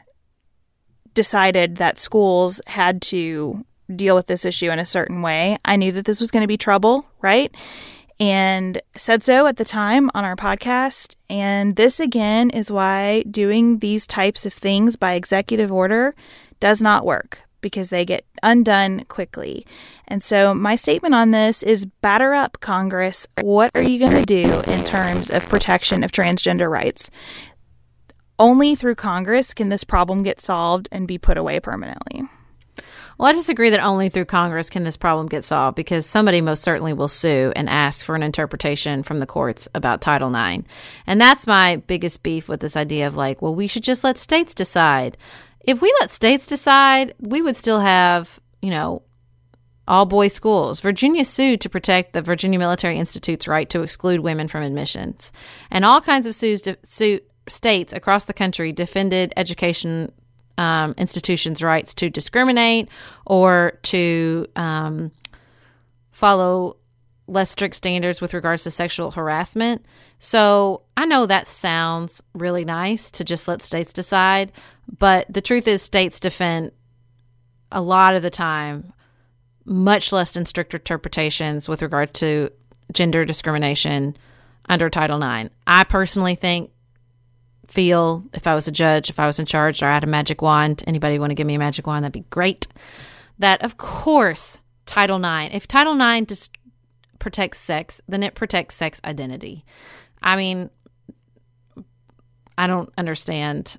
decided 1.13 1.77
that 1.77 1.97
schools 1.97 2.59
had 2.67 3.01
to 3.03 3.65
deal 3.95 4.15
with 4.15 4.27
this 4.27 4.43
issue 4.43 4.69
in 4.69 4.79
a 4.79 4.85
certain 4.85 5.21
way, 5.21 5.57
I 5.63 5.77
knew 5.77 5.93
that 5.93 6.03
this 6.03 6.19
was 6.19 6.29
going 6.31 6.43
to 6.43 6.47
be 6.47 6.57
trouble, 6.57 7.05
right? 7.21 7.55
And 8.21 8.79
said 8.95 9.23
so 9.23 9.47
at 9.47 9.57
the 9.57 9.65
time 9.65 10.11
on 10.13 10.23
our 10.23 10.35
podcast. 10.35 11.15
And 11.27 11.75
this 11.75 11.99
again 11.99 12.51
is 12.51 12.69
why 12.69 13.23
doing 13.23 13.79
these 13.79 14.05
types 14.05 14.45
of 14.45 14.53
things 14.53 14.95
by 14.95 15.13
executive 15.13 15.71
order 15.71 16.13
does 16.59 16.83
not 16.83 17.03
work 17.03 17.41
because 17.61 17.89
they 17.89 18.05
get 18.05 18.23
undone 18.43 19.05
quickly. 19.05 19.65
And 20.07 20.23
so, 20.23 20.53
my 20.53 20.75
statement 20.75 21.15
on 21.15 21.31
this 21.31 21.63
is 21.63 21.85
batter 21.85 22.33
up, 22.33 22.59
Congress. 22.59 23.27
What 23.41 23.71
are 23.73 23.81
you 23.81 23.97
going 23.97 24.13
to 24.13 24.25
do 24.25 24.61
in 24.71 24.83
terms 24.85 25.31
of 25.31 25.49
protection 25.49 26.03
of 26.03 26.11
transgender 26.11 26.69
rights? 26.69 27.09
Only 28.37 28.75
through 28.75 28.95
Congress 28.95 29.53
can 29.53 29.69
this 29.69 29.83
problem 29.83 30.21
get 30.21 30.41
solved 30.41 30.87
and 30.91 31.07
be 31.07 31.17
put 31.17 31.37
away 31.37 31.59
permanently. 31.59 32.23
Well, 33.17 33.29
I 33.29 33.33
disagree 33.33 33.69
that 33.69 33.83
only 33.83 34.09
through 34.09 34.25
Congress 34.25 34.69
can 34.69 34.83
this 34.83 34.97
problem 34.97 35.27
get 35.27 35.45
solved 35.45 35.75
because 35.75 36.05
somebody 36.05 36.41
most 36.41 36.63
certainly 36.63 36.93
will 36.93 37.07
sue 37.07 37.53
and 37.55 37.69
ask 37.69 38.05
for 38.05 38.15
an 38.15 38.23
interpretation 38.23 39.03
from 39.03 39.19
the 39.19 39.25
courts 39.25 39.67
about 39.75 40.01
Title 40.01 40.33
IX. 40.33 40.63
And 41.05 41.21
that's 41.21 41.47
my 41.47 41.75
biggest 41.75 42.23
beef 42.23 42.49
with 42.49 42.61
this 42.61 42.75
idea 42.75 43.07
of 43.07 43.15
like, 43.15 43.41
well, 43.41 43.55
we 43.55 43.67
should 43.67 43.83
just 43.83 44.03
let 44.03 44.17
states 44.17 44.55
decide. 44.55 45.17
If 45.59 45.81
we 45.81 45.93
let 45.99 46.09
states 46.11 46.47
decide, 46.47 47.13
we 47.19 47.41
would 47.41 47.55
still 47.55 47.79
have, 47.79 48.39
you 48.61 48.71
know, 48.71 49.03
all 49.87 50.05
boys 50.05 50.33
schools. 50.33 50.79
Virginia 50.79 51.25
sued 51.25 51.61
to 51.61 51.69
protect 51.69 52.13
the 52.13 52.21
Virginia 52.21 52.57
Military 52.57 52.97
Institute's 52.97 53.47
right 53.47 53.69
to 53.69 53.81
exclude 53.81 54.21
women 54.21 54.47
from 54.47 54.63
admissions. 54.63 55.31
And 55.69 55.83
all 55.83 56.01
kinds 56.01 56.27
of 56.27 56.33
sues, 56.33 56.61
de- 56.61 56.77
states 57.49 57.91
across 57.93 58.25
the 58.25 58.33
country 58.33 58.71
defended 58.71 59.33
education 59.35 60.11
um, 60.57 60.93
institutions' 60.97 61.63
rights 61.63 61.93
to 61.95 62.09
discriminate 62.09 62.89
or 63.25 63.79
to 63.83 64.47
um, 64.55 65.11
follow 66.11 66.77
less 67.27 67.49
strict 67.49 67.75
standards 67.75 68.19
with 68.21 68.33
regards 68.33 68.63
to 68.63 68.71
sexual 68.71 69.11
harassment. 69.11 69.85
So 70.19 70.81
I 70.97 71.05
know 71.05 71.25
that 71.25 71.47
sounds 71.47 72.21
really 72.33 72.65
nice 72.65 73.09
to 73.11 73.23
just 73.23 73.47
let 73.47 73.61
states 73.61 73.93
decide, 73.93 74.51
but 74.99 75.25
the 75.29 75.41
truth 75.41 75.67
is, 75.67 75.81
states 75.81 76.19
defend 76.19 76.71
a 77.71 77.81
lot 77.81 78.15
of 78.15 78.21
the 78.21 78.29
time 78.29 78.91
much 79.63 80.11
less 80.11 80.31
than 80.31 80.45
strict 80.45 80.73
interpretations 80.73 81.69
with 81.69 81.81
regard 81.81 82.13
to 82.15 82.51
gender 82.91 83.23
discrimination 83.23 84.15
under 84.67 84.89
Title 84.89 85.21
IX. 85.21 85.49
I 85.65 85.83
personally 85.85 86.35
think, 86.35 86.71
feel 87.71 88.23
if 88.33 88.47
I 88.47 88.53
was 88.53 88.67
a 88.67 88.71
judge, 88.71 89.09
if 89.09 89.19
I 89.19 89.27
was 89.27 89.39
in 89.39 89.45
charge, 89.45 89.81
or 89.81 89.87
I 89.87 89.93
had 89.93 90.03
a 90.03 90.07
magic 90.07 90.41
wand, 90.41 90.83
anybody 90.87 91.17
want 91.19 91.31
to 91.31 91.35
give 91.35 91.47
me 91.47 91.55
a 91.55 91.59
magic 91.59 91.87
wand, 91.87 92.03
that'd 92.03 92.13
be 92.13 92.25
great. 92.29 92.67
That, 93.39 93.63
of 93.63 93.77
course, 93.77 94.59
Title 94.85 95.17
IX, 95.17 95.55
if 95.55 95.67
Title 95.67 95.99
IX 95.99 96.27
just 96.27 96.51
protects 97.19 97.59
sex, 97.59 98.01
then 98.07 98.23
it 98.23 98.35
protects 98.35 98.75
sex 98.75 98.99
identity. 99.05 99.63
I 100.21 100.35
mean, 100.35 100.69
I 102.57 102.67
don't 102.67 102.91
understand 102.97 103.77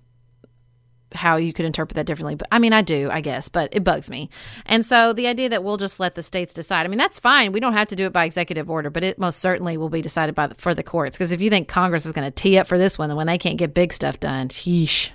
how 1.15 1.37
you 1.37 1.53
could 1.53 1.65
interpret 1.65 1.95
that 1.97 2.07
differently. 2.07 2.35
But 2.35 2.49
I 2.51 2.59
mean, 2.59 2.73
I 2.73 2.83
do, 2.83 3.09
I 3.11 3.21
guess, 3.21 3.49
but 3.49 3.75
it 3.75 3.85
bugs 3.85 4.11
me. 4.11 4.31
And 4.67 4.85
so 4.85 5.13
the 5.13 5.27
idea 5.27 5.49
that 5.49 5.65
we'll 5.65 5.77
just 5.77 6.01
let 6.01 6.15
the 6.15 6.23
states 6.23 6.55
decide, 6.55 6.85
I 6.85 6.89
mean, 6.89 6.99
that's 6.99 7.19
fine. 7.19 7.53
We 7.53 7.61
don't 7.61 7.73
have 7.73 7.89
to 7.89 7.97
do 7.97 8.07
it 8.07 8.13
by 8.13 8.25
executive 8.25 8.71
order, 8.71 8.91
but 8.91 9.05
it 9.05 9.19
most 9.19 9.41
certainly 9.41 9.77
will 9.77 9.89
be 9.89 10.03
decided 10.03 10.35
by 10.35 10.49
the, 10.49 10.55
for 10.55 10.75
the 10.75 10.83
courts. 10.83 11.17
Because 11.17 11.33
if 11.33 11.41
you 11.41 11.51
think 11.51 11.69
Congress 11.69 12.07
is 12.07 12.13
going 12.13 12.27
to 12.27 12.31
tee 12.31 12.59
up 12.59 12.67
for 12.67 12.79
this 12.79 12.99
one, 12.99 13.09
then 13.09 13.17
when 13.17 13.27
they 13.27 13.39
can't 13.39 13.59
get 13.59 13.75
big 13.75 13.93
stuff 13.93 14.21
done, 14.21 14.49
yeesh. 14.49 15.11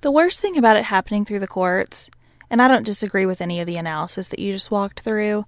The 0.00 0.10
worst 0.10 0.40
thing 0.40 0.56
about 0.56 0.76
it 0.76 0.84
happening 0.84 1.24
through 1.24 1.40
the 1.40 1.46
courts, 1.46 2.10
and 2.50 2.60
I 2.60 2.68
don't 2.68 2.84
disagree 2.84 3.26
with 3.26 3.40
any 3.40 3.60
of 3.60 3.66
the 3.66 3.76
analysis 3.76 4.28
that 4.28 4.38
you 4.38 4.52
just 4.52 4.70
walked 4.70 5.00
through, 5.00 5.46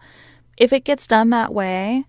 if 0.57 0.73
it 0.73 0.85
gets 0.85 1.07
done 1.07 1.31
that 1.31 1.53
way, 1.53 2.05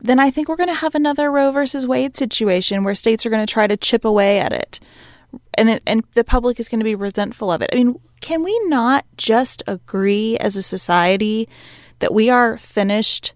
then 0.00 0.18
I 0.18 0.30
think 0.30 0.48
we're 0.48 0.56
going 0.56 0.68
to 0.68 0.74
have 0.74 0.94
another 0.94 1.30
Roe 1.30 1.52
versus 1.52 1.86
Wade 1.86 2.16
situation 2.16 2.82
where 2.82 2.94
states 2.94 3.24
are 3.24 3.30
going 3.30 3.46
to 3.46 3.52
try 3.52 3.66
to 3.66 3.76
chip 3.76 4.04
away 4.04 4.40
at 4.40 4.52
it 4.52 4.80
and 5.54 5.70
it, 5.70 5.82
and 5.86 6.04
the 6.14 6.24
public 6.24 6.58
is 6.60 6.68
going 6.68 6.80
to 6.80 6.84
be 6.84 6.94
resentful 6.94 7.50
of 7.50 7.62
it. 7.62 7.70
I 7.72 7.76
mean, 7.76 7.98
can 8.20 8.42
we 8.42 8.58
not 8.66 9.04
just 9.16 9.62
agree 9.66 10.36
as 10.38 10.56
a 10.56 10.62
society 10.62 11.48
that 11.98 12.14
we 12.14 12.30
are 12.30 12.58
finished 12.58 13.34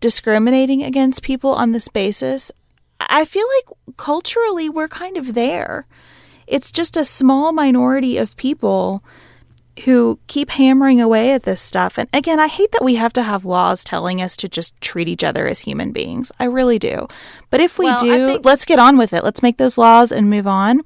discriminating 0.00 0.82
against 0.82 1.22
people 1.22 1.50
on 1.50 1.72
this 1.72 1.88
basis? 1.88 2.50
I 3.00 3.24
feel 3.24 3.46
like 3.56 3.96
culturally 3.96 4.68
we're 4.68 4.88
kind 4.88 5.16
of 5.16 5.34
there. 5.34 5.86
It's 6.46 6.72
just 6.72 6.96
a 6.96 7.04
small 7.04 7.52
minority 7.52 8.18
of 8.18 8.36
people 8.36 9.04
who 9.84 10.18
keep 10.26 10.50
hammering 10.50 11.00
away 11.00 11.32
at 11.32 11.44
this 11.44 11.60
stuff. 11.60 11.98
And 11.98 12.08
again, 12.12 12.38
I 12.38 12.48
hate 12.48 12.72
that 12.72 12.84
we 12.84 12.96
have 12.96 13.12
to 13.14 13.22
have 13.22 13.44
laws 13.44 13.82
telling 13.84 14.20
us 14.20 14.36
to 14.38 14.48
just 14.48 14.78
treat 14.80 15.08
each 15.08 15.24
other 15.24 15.46
as 15.46 15.60
human 15.60 15.92
beings. 15.92 16.30
I 16.38 16.44
really 16.44 16.78
do. 16.78 17.06
But 17.50 17.60
if 17.60 17.78
we 17.78 17.86
well, 17.86 18.00
do, 18.00 18.26
think- 18.26 18.44
let's 18.44 18.64
get 18.64 18.78
on 18.78 18.98
with 18.98 19.12
it. 19.12 19.24
Let's 19.24 19.42
make 19.42 19.56
those 19.56 19.78
laws 19.78 20.12
and 20.12 20.28
move 20.28 20.46
on. 20.46 20.82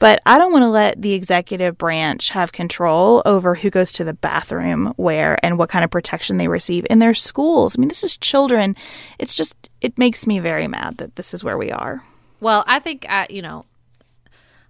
But 0.00 0.20
I 0.26 0.38
don't 0.38 0.50
want 0.50 0.62
to 0.62 0.68
let 0.68 1.00
the 1.00 1.12
executive 1.12 1.78
branch 1.78 2.30
have 2.30 2.52
control 2.52 3.22
over 3.26 3.54
who 3.54 3.70
goes 3.70 3.92
to 3.92 4.04
the 4.04 4.14
bathroom 4.14 4.94
where 4.96 5.38
and 5.44 5.58
what 5.58 5.68
kind 5.68 5.84
of 5.84 5.90
protection 5.90 6.38
they 6.38 6.48
receive 6.48 6.86
in 6.90 6.98
their 6.98 7.14
schools. 7.14 7.76
I 7.76 7.80
mean, 7.80 7.88
this 7.88 8.02
is 8.02 8.16
children. 8.16 8.74
It's 9.18 9.36
just, 9.36 9.68
it 9.82 9.98
makes 9.98 10.26
me 10.26 10.38
very 10.38 10.66
mad 10.66 10.96
that 10.96 11.16
this 11.16 11.34
is 11.34 11.44
where 11.44 11.58
we 11.58 11.70
are. 11.70 12.02
Well, 12.40 12.64
I 12.66 12.80
think, 12.80 13.04
I, 13.08 13.26
you 13.28 13.42
know, 13.42 13.66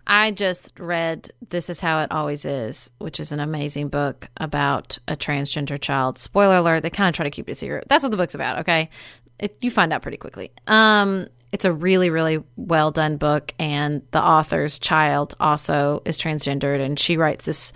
I 0.05 0.33
just 0.33 0.77
read 0.81 1.33
This 1.51 1.71
Is 1.71 1.81
How 1.81 2.01
It 2.01 2.11
Always 2.11 2.45
Is, 2.45 2.91
which 2.99 3.21
is 3.21 3.31
an 3.31 3.39
amazing 3.39 3.89
book 3.89 4.29
about 4.39 4.99
a 5.07 5.15
transgender 5.15 5.81
child. 5.81 6.19
Spoiler 6.19 6.57
alert, 6.57 6.81
they 6.81 6.91
kind 6.91 7.09
of 7.09 7.15
try 7.15 7.23
to 7.23 7.31
keep 7.31 7.49
it 7.49 7.57
secret. 7.57 7.85
That's 7.89 8.03
what 8.03 8.11
the 8.11 8.17
book's 8.17 8.35
about, 8.35 8.59
okay? 8.59 8.91
It, 9.39 9.57
you 9.61 9.71
find 9.71 9.93
out 9.93 10.03
pretty 10.03 10.17
quickly. 10.17 10.51
Um, 10.67 11.29
it's 11.53 11.65
a 11.65 11.73
really, 11.73 12.11
really 12.11 12.43
well 12.57 12.91
done 12.91 13.17
book, 13.17 13.53
and 13.59 14.03
the 14.11 14.23
author's 14.23 14.79
child 14.79 15.35
also 15.41 16.03
is 16.05 16.19
transgendered, 16.19 16.81
and 16.81 16.99
she 16.99 17.17
writes 17.17 17.47
this 17.47 17.73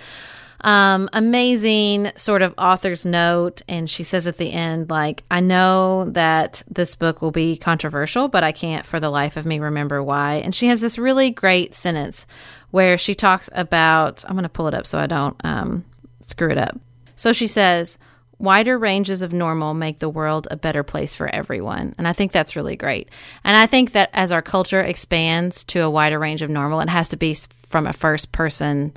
um, 0.64 1.10
amazing 1.12 2.10
sort 2.16 2.40
of 2.40 2.54
author's 2.56 3.04
note. 3.04 3.60
And 3.68 3.88
she 3.88 4.02
says 4.02 4.26
at 4.26 4.38
the 4.38 4.50
end, 4.50 4.88
like, 4.88 5.22
I 5.30 5.40
know 5.40 6.10
that 6.10 6.62
this 6.70 6.94
book 6.96 7.20
will 7.20 7.30
be 7.30 7.56
controversial, 7.56 8.28
but 8.28 8.42
I 8.42 8.52
can't 8.52 8.86
for 8.86 8.98
the 8.98 9.10
life 9.10 9.36
of 9.36 9.44
me 9.44 9.58
remember 9.58 10.02
why. 10.02 10.36
And 10.36 10.54
she 10.54 10.68
has 10.68 10.80
this 10.80 10.98
really 10.98 11.30
great 11.30 11.74
sentence 11.74 12.26
where 12.70 12.96
she 12.96 13.14
talks 13.14 13.50
about, 13.52 14.24
I'm 14.26 14.34
going 14.34 14.44
to 14.44 14.48
pull 14.48 14.66
it 14.66 14.74
up 14.74 14.86
so 14.86 14.98
I 14.98 15.06
don't 15.06 15.36
um, 15.44 15.84
screw 16.22 16.50
it 16.50 16.58
up. 16.58 16.80
So 17.14 17.32
she 17.32 17.46
says, 17.46 17.98
Wider 18.38 18.78
ranges 18.78 19.22
of 19.22 19.32
normal 19.32 19.74
make 19.74 20.00
the 20.00 20.08
world 20.08 20.48
a 20.50 20.56
better 20.56 20.82
place 20.82 21.14
for 21.14 21.28
everyone. 21.28 21.94
And 21.98 22.08
I 22.08 22.12
think 22.12 22.32
that's 22.32 22.56
really 22.56 22.76
great. 22.76 23.08
And 23.44 23.56
I 23.56 23.66
think 23.66 23.92
that 23.92 24.10
as 24.12 24.32
our 24.32 24.42
culture 24.42 24.80
expands 24.80 25.64
to 25.64 25.82
a 25.82 25.90
wider 25.90 26.18
range 26.18 26.42
of 26.42 26.50
normal, 26.50 26.80
it 26.80 26.88
has 26.88 27.08
to 27.10 27.16
be 27.16 27.36
from 27.68 27.86
a 27.86 27.92
first 27.92 28.32
person 28.32 28.92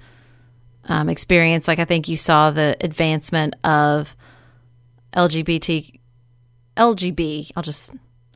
um, 0.86 1.10
experience. 1.10 1.68
Like 1.68 1.80
I 1.80 1.86
think 1.86 2.08
you 2.08 2.18
saw 2.18 2.52
the 2.52 2.76
advancement 2.82 3.56
of 3.64 4.16
LGBT, 5.14 6.00
LGB, 6.76 7.52
I'll 7.56 7.64
just, 7.64 7.92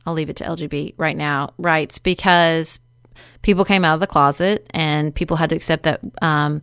I'll 0.06 0.14
leave 0.14 0.30
it 0.30 0.36
to 0.36 0.44
LGB 0.44 0.94
right 0.96 1.16
now, 1.16 1.52
rights, 1.58 1.98
because 1.98 2.78
people 3.42 3.64
came 3.64 3.84
out 3.84 3.94
of 3.94 4.00
the 4.00 4.06
closet 4.06 4.66
and 4.70 5.14
people 5.14 5.36
had 5.36 5.50
to 5.50 5.56
accept 5.56 5.84
that. 5.84 6.00
Um, 6.20 6.62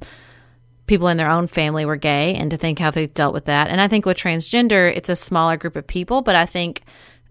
people 0.89 1.08
in 1.08 1.17
their 1.17 1.30
own 1.30 1.47
family 1.47 1.86
were 1.86 1.95
gay 1.95 2.34
and 2.36 2.52
to 2.52 2.58
think 2.58 2.80
how 2.80 2.91
they 2.91 3.06
dealt 3.06 3.34
with 3.34 3.45
that. 3.45 3.69
And 3.69 3.80
I 3.80 3.88
think 3.88 4.06
with 4.06 4.17
transgender, 4.17 4.93
it's 4.93 5.08
a 5.08 5.15
smaller 5.15 5.56
group 5.56 5.78
of 5.78 5.88
people, 5.88 6.21
but 6.21 6.36
I 6.36 6.45
think 6.45 6.82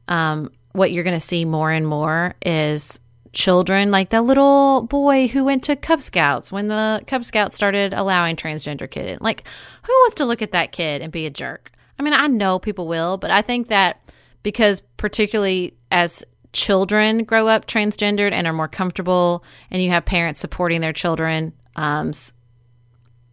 um, 0.06 0.50
what 0.72 0.92
you're 0.92 1.04
going 1.04 1.12
to 1.12 1.20
see 1.20 1.44
more 1.44 1.70
and 1.70 1.86
more 1.86 2.34
is 2.46 3.00
children 3.32 3.90
like 3.90 4.08
the 4.08 4.22
little 4.22 4.82
boy 4.82 5.26
who 5.26 5.44
went 5.44 5.64
to 5.64 5.76
Cub 5.76 6.00
Scouts 6.00 6.50
when 6.50 6.68
the 6.68 7.02
Cub 7.06 7.24
Scouts 7.24 7.56
started 7.56 7.92
allowing 7.92 8.36
transgender 8.36 8.90
kids. 8.90 9.20
Like, 9.20 9.46
who 9.82 9.92
wants 9.92 10.14
to 10.14 10.24
look 10.24 10.40
at 10.40 10.52
that 10.52 10.72
kid 10.72 11.02
and 11.02 11.12
be 11.12 11.26
a 11.26 11.30
jerk? 11.30 11.72
I 11.98 12.02
mean, 12.02 12.14
I 12.14 12.28
know 12.28 12.58
people 12.58 12.86
will, 12.86 13.18
but 13.18 13.30
I 13.30 13.42
think 13.42 13.68
that 13.68 14.00
because 14.44 14.82
particularly 14.96 15.74
as 15.90 16.22
children 16.52 17.24
grow 17.24 17.48
up 17.48 17.66
transgendered 17.66 18.32
and 18.32 18.46
are 18.46 18.52
more 18.52 18.68
comfortable, 18.68 19.44
and 19.70 19.82
you 19.82 19.90
have 19.90 20.04
parents 20.04 20.40
supporting 20.40 20.80
their 20.80 20.92
children 20.92 21.52
um, 21.74 22.12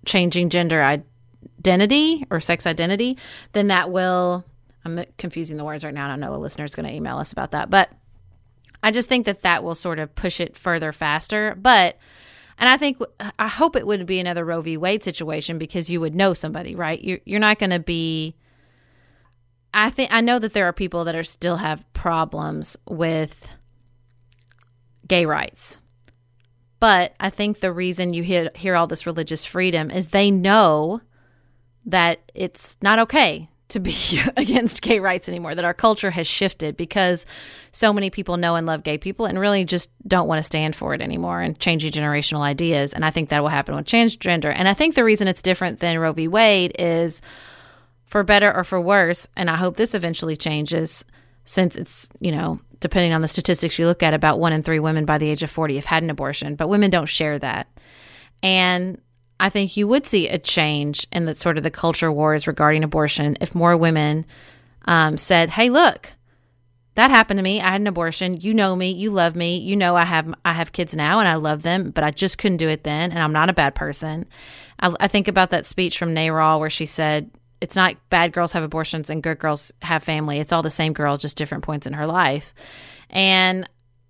changing 0.05 0.49
gender 0.49 0.81
identity 0.81 2.25
or 2.29 2.39
sex 2.39 2.65
identity, 2.65 3.17
then 3.53 3.67
that 3.67 3.91
will. 3.91 4.45
I'm 4.83 5.03
confusing 5.17 5.57
the 5.57 5.63
words 5.63 5.83
right 5.83 5.93
now. 5.93 6.05
I 6.05 6.09
don't 6.09 6.19
know 6.19 6.35
a 6.35 6.37
listener's 6.37 6.75
going 6.75 6.87
to 6.87 6.93
email 6.93 7.17
us 7.17 7.31
about 7.33 7.51
that, 7.51 7.71
but 7.71 7.89
I 8.83 8.91
just 8.91 9.09
think 9.09 9.25
that 9.25 9.41
that 9.41 9.63
will 9.63 9.73
sort 9.73 9.97
of 9.97 10.13
push 10.13 10.39
it 10.39 10.55
further 10.55 10.91
faster. 10.91 11.55
But, 11.59 11.97
and 12.59 12.69
I 12.69 12.77
think, 12.77 12.99
I 13.39 13.47
hope 13.47 13.75
it 13.75 13.87
wouldn't 13.87 14.07
be 14.07 14.19
another 14.19 14.45
Roe 14.45 14.61
v. 14.61 14.77
Wade 14.77 15.03
situation 15.03 15.57
because 15.57 15.89
you 15.89 15.99
would 16.01 16.13
know 16.13 16.35
somebody, 16.35 16.75
right? 16.75 17.01
You're, 17.01 17.19
you're 17.25 17.39
not 17.39 17.57
going 17.57 17.71
to 17.71 17.79
be. 17.79 18.35
I 19.73 19.89
think 19.89 20.13
I 20.13 20.21
know 20.21 20.37
that 20.37 20.53
there 20.53 20.67
are 20.67 20.73
people 20.73 21.05
that 21.05 21.15
are 21.15 21.23
still 21.23 21.57
have 21.57 21.83
problems 21.93 22.77
with 22.87 23.51
gay 25.07 25.25
rights. 25.25 25.79
But 26.85 27.15
I 27.19 27.31
think 27.31 27.61
the 27.61 27.71
reason 27.71 28.13
you 28.13 28.21
hear, 28.21 28.51
hear 28.53 28.75
all 28.75 28.85
this 28.85 29.07
religious 29.07 29.43
freedom 29.43 29.89
is 29.89 30.09
they 30.09 30.29
know 30.29 31.01
that 31.87 32.19
it's 32.35 32.77
not 32.79 32.99
okay 32.99 33.49
to 33.69 33.79
be 33.79 33.95
against 34.37 34.83
gay 34.83 34.99
rights 34.99 35.27
anymore, 35.27 35.55
that 35.55 35.65
our 35.65 35.73
culture 35.73 36.11
has 36.11 36.27
shifted 36.27 36.77
because 36.77 37.25
so 37.71 37.91
many 37.91 38.11
people 38.11 38.37
know 38.37 38.55
and 38.55 38.67
love 38.67 38.83
gay 38.83 38.99
people 38.99 39.25
and 39.25 39.39
really 39.39 39.65
just 39.65 39.89
don't 40.07 40.27
want 40.27 40.37
to 40.37 40.43
stand 40.43 40.75
for 40.75 40.93
it 40.93 41.01
anymore 41.01 41.41
and 41.41 41.57
changing 41.59 41.91
generational 41.91 42.41
ideas. 42.41 42.93
And 42.93 43.03
I 43.03 43.09
think 43.09 43.29
that 43.29 43.41
will 43.41 43.49
happen 43.49 43.75
with 43.75 43.87
transgender. 43.87 44.53
And 44.55 44.67
I 44.67 44.75
think 44.75 44.93
the 44.93 45.03
reason 45.03 45.27
it's 45.27 45.41
different 45.41 45.79
than 45.79 45.97
Roe 45.97 46.13
v. 46.13 46.27
Wade 46.27 46.75
is 46.77 47.19
for 48.05 48.21
better 48.21 48.55
or 48.55 48.63
for 48.63 48.79
worse, 48.79 49.27
and 49.35 49.49
I 49.49 49.55
hope 49.55 49.75
this 49.75 49.95
eventually 49.95 50.37
changes 50.37 51.03
since 51.45 51.77
it's, 51.77 52.09
you 52.19 52.31
know, 52.31 52.59
depending 52.79 53.13
on 53.13 53.21
the 53.21 53.27
statistics 53.27 53.79
you 53.79 53.85
look 53.85 54.03
at, 54.03 54.13
about 54.13 54.39
one 54.39 54.53
in 54.53 54.63
three 54.63 54.79
women 54.79 55.05
by 55.05 55.17
the 55.17 55.29
age 55.29 55.43
of 55.43 55.51
40 55.51 55.75
have 55.75 55.85
had 55.85 56.03
an 56.03 56.09
abortion, 56.09 56.55
but 56.55 56.67
women 56.67 56.89
don't 56.89 57.05
share 57.05 57.39
that. 57.39 57.67
And 58.43 59.01
I 59.39 59.49
think 59.49 59.75
you 59.75 59.87
would 59.87 60.05
see 60.05 60.27
a 60.29 60.37
change 60.37 61.07
in 61.11 61.25
the 61.25 61.35
sort 61.35 61.57
of 61.57 61.63
the 61.63 61.71
culture 61.71 62.11
wars 62.11 62.47
regarding 62.47 62.83
abortion 62.83 63.37
if 63.41 63.55
more 63.55 63.75
women 63.75 64.25
um, 64.85 65.17
said, 65.17 65.49
"Hey, 65.49 65.69
look, 65.69 66.13
that 66.95 67.11
happened 67.11 67.39
to 67.39 67.43
me. 67.43 67.59
I 67.59 67.71
had 67.71 67.81
an 67.81 67.87
abortion. 67.87 68.39
You 68.39 68.53
know 68.53 68.75
me. 68.75 68.91
You 68.91 69.11
love 69.11 69.35
me. 69.35 69.57
You 69.57 69.75
know 69.75 69.95
I 69.95 70.05
have 70.05 70.33
I 70.45 70.53
have 70.53 70.71
kids 70.71 70.95
now 70.95 71.19
and 71.19 71.27
I 71.27 71.35
love 71.35 71.63
them, 71.63 71.91
but 71.91 72.03
I 72.03 72.11
just 72.11 72.37
couldn't 72.37 72.57
do 72.57 72.69
it 72.69 72.83
then, 72.83 73.11
and 73.11 73.19
I'm 73.19 73.33
not 73.33 73.49
a 73.49 73.53
bad 73.53 73.75
person." 73.75 74.25
I, 74.79 74.93
I 74.99 75.07
think 75.07 75.27
about 75.27 75.51
that 75.51 75.65
speech 75.65 75.97
from 75.97 76.13
NARAL 76.13 76.59
where 76.59 76.69
she 76.69 76.85
said, 76.85 77.31
"It's 77.61 77.75
not 77.75 77.95
bad 78.09 78.33
girls 78.33 78.51
have 78.53 78.63
abortions 78.63 79.09
and 79.09 79.23
good 79.23 79.39
girls 79.39 79.71
have 79.81 80.03
family. 80.03 80.39
It's 80.39 80.53
all 80.53 80.63
the 80.63 80.69
same 80.69 80.93
girl, 80.93 81.17
just 81.17 81.37
different 81.37 81.63
points 81.63 81.87
in 81.87 81.93
her 81.93 82.07
life." 82.07 82.53
And 83.09 83.69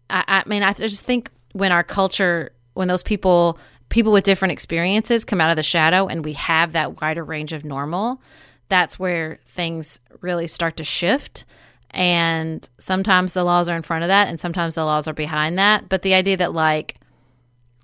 I, 0.09 0.23
I 0.27 0.49
mean, 0.49 0.63
I 0.63 0.73
just 0.73 1.05
think 1.05 1.31
when 1.53 1.71
our 1.71 1.83
culture, 1.83 2.51
when 2.73 2.87
those 2.87 3.03
people 3.03 3.57
people 3.89 4.11
with 4.11 4.23
different 4.23 4.51
experiences 4.51 5.23
come 5.23 5.39
out 5.39 5.51
of 5.51 5.55
the 5.55 5.63
shadow 5.63 6.07
and 6.07 6.25
we 6.25 6.33
have 6.33 6.71
that 6.71 7.01
wider 7.01 7.23
range 7.23 7.53
of 7.53 7.63
normal, 7.63 8.21
that's 8.67 8.97
where 8.97 9.39
things 9.45 9.99
really 10.21 10.47
start 10.47 10.77
to 10.77 10.83
shift. 10.83 11.45
And 11.91 12.67
sometimes 12.77 13.33
the 13.33 13.43
laws 13.43 13.69
are 13.69 13.75
in 13.75 13.83
front 13.83 14.03
of 14.03 14.09
that, 14.09 14.27
and 14.27 14.39
sometimes 14.39 14.75
the 14.75 14.83
laws 14.83 15.07
are 15.07 15.13
behind 15.13 15.57
that. 15.59 15.87
But 15.87 16.01
the 16.01 16.13
idea 16.13 16.37
that 16.37 16.53
like 16.53 16.95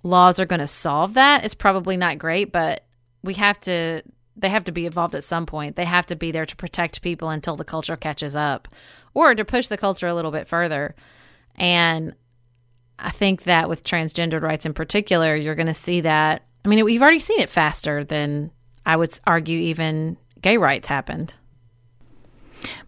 laws 0.03 0.39
are 0.39 0.45
going 0.45 0.59
to 0.59 0.67
solve 0.67 1.13
that 1.13 1.45
is 1.45 1.53
probably 1.53 1.95
not 1.95 2.17
great, 2.17 2.51
but 2.51 2.83
we 3.23 3.35
have 3.35 3.59
to 3.61 4.01
they 4.35 4.49
have 4.49 4.63
to 4.65 4.71
be 4.71 4.85
involved 4.85 5.15
at 5.15 5.23
some 5.23 5.45
point. 5.45 5.75
They 5.75 5.85
have 5.85 6.05
to 6.07 6.15
be 6.15 6.31
there 6.31 6.45
to 6.45 6.55
protect 6.55 7.01
people 7.01 7.29
until 7.29 7.55
the 7.55 7.65
culture 7.65 7.97
catches 7.97 8.35
up 8.35 8.67
or 9.13 9.35
to 9.35 9.45
push 9.45 9.67
the 9.67 9.77
culture 9.77 10.07
a 10.07 10.13
little 10.13 10.31
bit 10.31 10.47
further. 10.47 10.95
And 11.55 12.15
I 12.97 13.09
think 13.09 13.43
that 13.43 13.67
with 13.67 13.83
transgendered 13.83 14.41
rights 14.41 14.65
in 14.65 14.73
particular, 14.73 15.35
you're 15.35 15.55
going 15.55 15.67
to 15.67 15.73
see 15.73 16.01
that. 16.01 16.43
I 16.63 16.69
mean, 16.69 16.83
we've 16.85 17.01
already 17.01 17.19
seen 17.19 17.39
it 17.39 17.49
faster 17.49 18.03
than 18.03 18.51
I 18.85 18.95
would 18.95 19.17
argue 19.25 19.59
even 19.59 20.17
gay 20.41 20.57
rights 20.57 20.87
happened. 20.87 21.35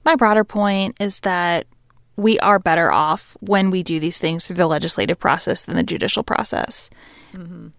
My 0.05 0.15
broader 0.15 0.43
point 0.43 0.95
is 0.99 1.19
that 1.21 1.67
we 2.15 2.39
are 2.39 2.59
better 2.59 2.91
off 2.91 3.35
when 3.39 3.71
we 3.71 3.81
do 3.81 3.99
these 3.99 4.19
things 4.19 4.45
through 4.45 4.57
the 4.57 4.67
legislative 4.67 5.19
process 5.19 5.65
than 5.65 5.75
the 5.75 5.83
judicial 5.83 6.23
process. 6.23 6.89
Mm-hmm. 7.33 7.69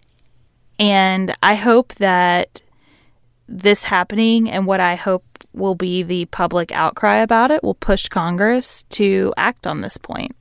And 0.81 1.35
I 1.43 1.55
hope 1.55 1.95
that 1.95 2.61
this 3.49 3.85
happening 3.85 4.51
and 4.51 4.67
what 4.67 4.81
I 4.81 4.95
hope 4.95 5.25
will 5.53 5.75
be 5.75 6.03
the 6.03 6.25
public 6.27 6.73
outcry 6.73 7.19
about 7.19 7.51
it 7.51 7.63
will 7.63 7.75
push 7.75 8.09
Congress 8.09 8.83
to 8.91 9.33
act 9.37 9.67
on 9.67 9.81
this 9.81 9.97
point. 9.97 10.35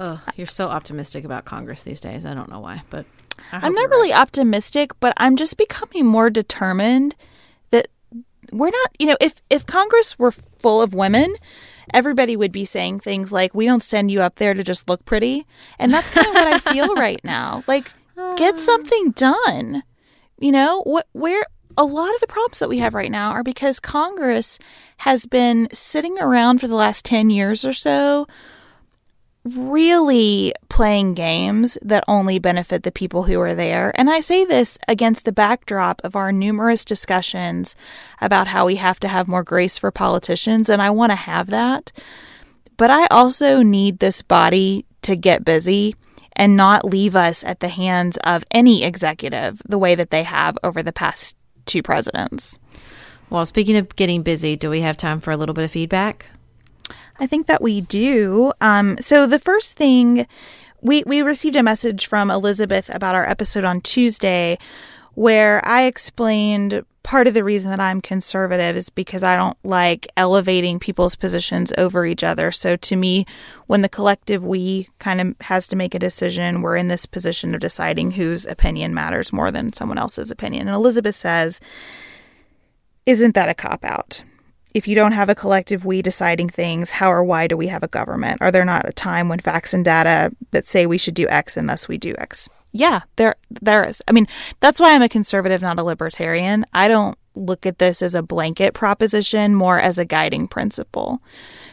Oh, 0.00 0.20
you're 0.34 0.46
so 0.46 0.68
optimistic 0.68 1.24
about 1.24 1.44
Congress 1.44 1.84
these 1.84 2.00
days. 2.00 2.26
I 2.26 2.34
don't 2.34 2.50
know 2.50 2.60
why, 2.60 2.82
but 2.90 3.06
I'm 3.52 3.74
not 3.74 3.90
really 3.90 4.10
right. 4.10 4.20
optimistic, 4.20 4.90
but 5.00 5.14
I'm 5.16 5.36
just 5.36 5.56
becoming 5.56 6.04
more 6.06 6.30
determined 6.30 7.14
that 7.70 7.88
we're 8.52 8.70
not, 8.70 8.90
you 8.98 9.06
know, 9.06 9.16
if 9.20 9.40
if 9.50 9.66
Congress 9.66 10.18
were 10.18 10.32
full 10.32 10.82
of 10.82 10.94
women, 10.94 11.34
everybody 11.92 12.36
would 12.36 12.52
be 12.52 12.64
saying 12.64 13.00
things 13.00 13.32
like 13.32 13.54
we 13.54 13.66
don't 13.66 13.82
send 13.82 14.10
you 14.10 14.20
up 14.20 14.36
there 14.36 14.54
to 14.54 14.64
just 14.64 14.88
look 14.88 15.04
pretty. 15.04 15.46
And 15.78 15.92
that's 15.92 16.10
kind 16.10 16.26
of 16.26 16.34
what 16.34 16.48
I 16.48 16.58
feel 16.58 16.94
right 16.96 17.20
now. 17.22 17.62
Like 17.68 17.92
get 18.36 18.54
uh. 18.54 18.58
something 18.58 19.12
done. 19.12 19.84
You 20.38 20.52
know, 20.52 20.82
what 20.82 21.06
where 21.12 21.46
a 21.76 21.84
lot 21.84 22.14
of 22.14 22.20
the 22.20 22.26
problems 22.26 22.58
that 22.58 22.68
we 22.68 22.78
have 22.78 22.94
right 22.94 23.10
now 23.10 23.30
are 23.30 23.42
because 23.42 23.80
Congress 23.80 24.58
has 24.98 25.26
been 25.26 25.68
sitting 25.72 26.18
around 26.18 26.58
for 26.58 26.68
the 26.68 26.74
last 26.74 27.04
10 27.04 27.30
years 27.30 27.64
or 27.64 27.72
so 27.72 28.26
really 29.44 30.54
playing 30.70 31.12
games 31.12 31.76
that 31.82 32.02
only 32.08 32.38
benefit 32.38 32.82
the 32.82 32.90
people 32.90 33.24
who 33.24 33.38
are 33.40 33.54
there. 33.54 33.92
And 33.94 34.08
I 34.08 34.20
say 34.20 34.44
this 34.44 34.78
against 34.88 35.24
the 35.24 35.32
backdrop 35.32 36.00
of 36.02 36.16
our 36.16 36.32
numerous 36.32 36.84
discussions 36.84 37.76
about 38.20 38.48
how 38.48 38.66
we 38.66 38.76
have 38.76 38.98
to 39.00 39.08
have 39.08 39.28
more 39.28 39.42
grace 39.42 39.76
for 39.76 39.90
politicians, 39.90 40.70
and 40.70 40.80
I 40.80 40.90
want 40.90 41.10
to 41.12 41.16
have 41.16 41.48
that. 41.48 41.92
But 42.76 42.90
I 42.90 43.06
also 43.08 43.62
need 43.62 43.98
this 43.98 44.22
body 44.22 44.86
to 45.02 45.14
get 45.14 45.44
busy 45.44 45.94
and 46.32 46.56
not 46.56 46.84
leave 46.84 47.14
us 47.14 47.44
at 47.44 47.60
the 47.60 47.68
hands 47.68 48.16
of 48.24 48.44
any 48.50 48.82
executive 48.82 49.60
the 49.68 49.78
way 49.78 49.94
that 49.94 50.10
they 50.10 50.22
have 50.22 50.58
over 50.64 50.82
the 50.82 50.92
past 50.92 51.36
two 51.66 51.82
presidents. 51.82 52.58
Well, 53.30 53.46
speaking 53.46 53.76
of 53.76 53.96
getting 53.96 54.22
busy, 54.22 54.56
do 54.56 54.70
we 54.70 54.80
have 54.82 54.96
time 54.96 55.20
for 55.20 55.30
a 55.30 55.36
little 55.36 55.54
bit 55.54 55.64
of 55.64 55.70
feedback? 55.70 56.30
I 57.18 57.26
think 57.26 57.46
that 57.46 57.62
we 57.62 57.80
do. 57.80 58.52
Um, 58.60 58.96
so 58.98 59.26
the 59.26 59.38
first 59.38 59.76
thing 59.76 60.26
we 60.80 61.02
we 61.06 61.22
received 61.22 61.56
a 61.56 61.62
message 61.62 62.06
from 62.06 62.30
Elizabeth 62.30 62.94
about 62.94 63.14
our 63.14 63.28
episode 63.28 63.64
on 63.64 63.80
Tuesday, 63.80 64.58
where 65.14 65.66
I 65.66 65.84
explained 65.84 66.84
part 67.04 67.28
of 67.28 67.34
the 67.34 67.44
reason 67.44 67.70
that 67.70 67.78
I'm 67.78 68.00
conservative 68.00 68.76
is 68.76 68.90
because 68.90 69.22
I 69.22 69.36
don't 69.36 69.56
like 69.62 70.08
elevating 70.16 70.80
people's 70.80 71.14
positions 71.14 71.72
over 71.78 72.04
each 72.04 72.24
other. 72.24 72.50
So 72.50 72.74
to 72.74 72.96
me, 72.96 73.26
when 73.68 73.82
the 73.82 73.88
collective 73.88 74.44
we 74.44 74.88
kind 74.98 75.20
of 75.20 75.34
has 75.42 75.68
to 75.68 75.76
make 75.76 75.94
a 75.94 76.00
decision, 76.00 76.62
we're 76.62 76.76
in 76.76 76.88
this 76.88 77.06
position 77.06 77.54
of 77.54 77.60
deciding 77.60 78.12
whose 78.12 78.44
opinion 78.46 78.92
matters 78.92 79.32
more 79.32 79.52
than 79.52 79.72
someone 79.72 79.98
else's 79.98 80.32
opinion. 80.32 80.66
And 80.66 80.74
Elizabeth 80.74 81.14
says, 81.14 81.60
Isn't 83.06 83.34
that 83.36 83.48
a 83.48 83.54
cop 83.54 83.84
out? 83.84 84.24
if 84.74 84.88
you 84.88 84.96
don't 84.96 85.12
have 85.12 85.28
a 85.28 85.36
collective 85.36 85.84
we 85.84 86.02
deciding 86.02 86.48
things, 86.48 86.90
how 86.90 87.10
or 87.10 87.22
why 87.22 87.46
do 87.46 87.56
we 87.56 87.68
have 87.68 87.84
a 87.84 87.88
government? 87.88 88.42
Are 88.42 88.50
there 88.50 88.64
not 88.64 88.88
a 88.88 88.92
time 88.92 89.28
when 89.28 89.38
facts 89.38 89.72
and 89.72 89.84
data 89.84 90.32
that 90.50 90.66
say 90.66 90.84
we 90.84 90.98
should 90.98 91.14
do 91.14 91.28
X 91.28 91.56
and 91.56 91.68
thus 91.68 91.86
we 91.86 91.96
do 91.96 92.12
X? 92.18 92.48
Yeah, 92.76 93.02
there 93.16 93.36
there 93.62 93.88
is. 93.88 94.02
I 94.08 94.12
mean, 94.12 94.26
that's 94.58 94.80
why 94.80 94.94
I'm 94.94 95.02
a 95.02 95.08
conservative, 95.08 95.62
not 95.62 95.78
a 95.78 95.84
libertarian. 95.84 96.66
I 96.74 96.88
don't 96.88 97.16
look 97.36 97.66
at 97.66 97.78
this 97.78 98.02
as 98.02 98.16
a 98.16 98.22
blanket 98.22 98.74
proposition, 98.74 99.54
more 99.54 99.78
as 99.78 99.96
a 99.96 100.04
guiding 100.04 100.48
principle. 100.48 101.22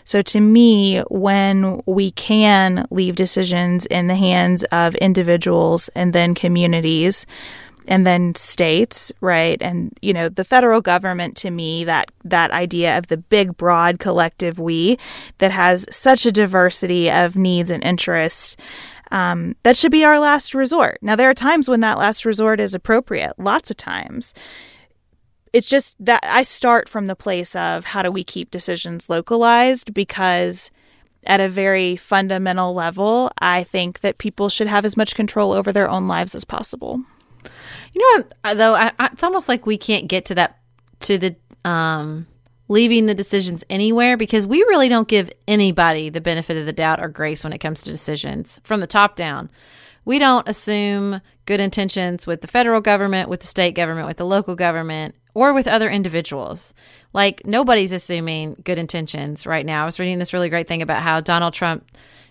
So 0.04 0.22
to 0.22 0.40
me, 0.40 1.00
when 1.10 1.82
we 1.88 2.12
can 2.12 2.86
leave 2.92 3.16
decisions 3.16 3.88
in 3.88 4.08
the 4.08 4.16
hands 4.16 4.64
of 4.66 4.94
individuals 4.96 5.90
and 5.96 6.14
then 6.14 6.36
communities, 6.36 7.26
and 7.88 8.06
then 8.06 8.36
states, 8.36 9.12
right? 9.22 9.60
And 9.60 9.98
you 10.04 10.14
know, 10.14 10.30
the 10.30 10.46
federal 10.46 10.82
government 10.82 11.36
to 11.38 11.50
me 11.50 11.84
that 11.86 12.12
that 12.24 12.52
idea 12.52 12.96
of 12.96 13.08
the 13.08 13.18
big 13.18 13.58
broad 13.58 13.98
collective 13.98 14.60
we 14.60 15.00
that 15.40 15.52
has 15.52 15.88
such 15.90 16.28
a 16.28 16.32
diversity 16.32 17.10
of 17.10 17.36
needs 17.36 17.72
and 17.72 17.84
interests 17.84 18.56
um, 19.12 19.56
that 19.64 19.78
should 19.78 19.92
be 19.92 20.06
our 20.06 20.20
last 20.20 20.54
resort. 20.54 20.98
Now, 21.02 21.16
there 21.16 21.30
are 21.30 21.34
times 21.34 21.68
when 21.68 21.82
that 21.82 21.98
last 21.98 22.26
resort 22.26 22.60
is 22.60 22.74
appropriate, 22.74 23.34
lots 23.38 23.70
of 23.70 23.78
times. 23.78 24.34
It's 25.54 25.70
just 25.70 25.98
that 26.04 26.22
I 26.24 26.44
start 26.44 26.88
from 26.88 27.08
the 27.08 27.16
place 27.16 27.56
of 27.56 27.86
how 27.86 28.04
do 28.04 28.12
we 28.12 28.24
keep 28.24 28.52
decisions 28.52 29.10
localized 29.10 29.94
because 29.94 30.72
at 31.26 31.42
a 31.42 31.50
very 31.50 31.98
fundamental 31.98 32.74
level, 32.74 33.32
I 33.40 33.64
think 33.64 34.00
that 34.00 34.18
people 34.18 34.50
should 34.50 34.68
have 34.68 34.86
as 34.86 34.96
much 34.96 35.14
control 35.14 35.52
over 35.52 35.72
their 35.72 35.90
own 35.90 36.08
lives 36.08 36.34
as 36.34 36.46
possible. 36.46 37.02
You 37.94 38.24
know 38.44 38.54
though? 38.54 38.74
I, 38.74 38.94
I, 38.98 39.10
it's 39.12 39.24
almost 39.24 39.50
like 39.50 39.66
we 39.66 39.78
can't 39.78 40.08
get 40.08 40.26
to 40.26 40.36
that, 40.36 40.60
to 41.02 41.18
the, 41.18 41.36
um, 41.66 42.28
leaving 42.72 43.06
the 43.06 43.14
decisions 43.14 43.66
anywhere 43.70 44.16
because 44.16 44.48
we 44.48 44.60
really 44.60 44.88
don't 44.88 45.10
give 45.10 45.30
anybody 45.46 46.10
the 46.10 46.22
benefit 46.22 46.56
of 46.56 46.66
the 46.66 46.72
doubt 46.72 47.02
or 47.02 47.10
grace 47.10 47.44
when 47.44 47.52
it 47.52 47.58
comes 47.58 47.84
to 47.84 47.92
decisions 47.92 48.62
from 48.64 48.80
the 48.80 48.88
top 48.88 49.18
down. 49.18 49.52
We 50.06 50.20
don't 50.20 50.48
assume 50.48 51.20
good 51.46 51.60
intentions 51.60 52.26
with 52.26 52.40
the 52.40 52.48
federal 52.48 52.80
government, 52.80 53.28
with 53.28 53.42
the 53.42 53.48
state 53.48 53.74
government, 53.74 54.08
with 54.08 54.16
the 54.16 54.26
local 54.26 54.56
government, 54.56 55.16
or 55.34 55.54
with 55.54 55.68
other 55.68 55.90
individuals. 55.90 56.74
Like 57.12 57.46
nobody's 57.46 57.92
assuming 57.92 58.62
good 58.64 58.80
intentions 58.80 59.46
right 59.46 59.66
now. 59.66 59.84
I 59.84 59.86
was 59.86 60.00
reading 60.00 60.18
this 60.18 60.32
really 60.32 60.48
great 60.48 60.70
thing 60.70 60.82
about 60.82 61.02
how 61.02 61.20
Donald 61.20 61.54
Trump, 61.54 61.86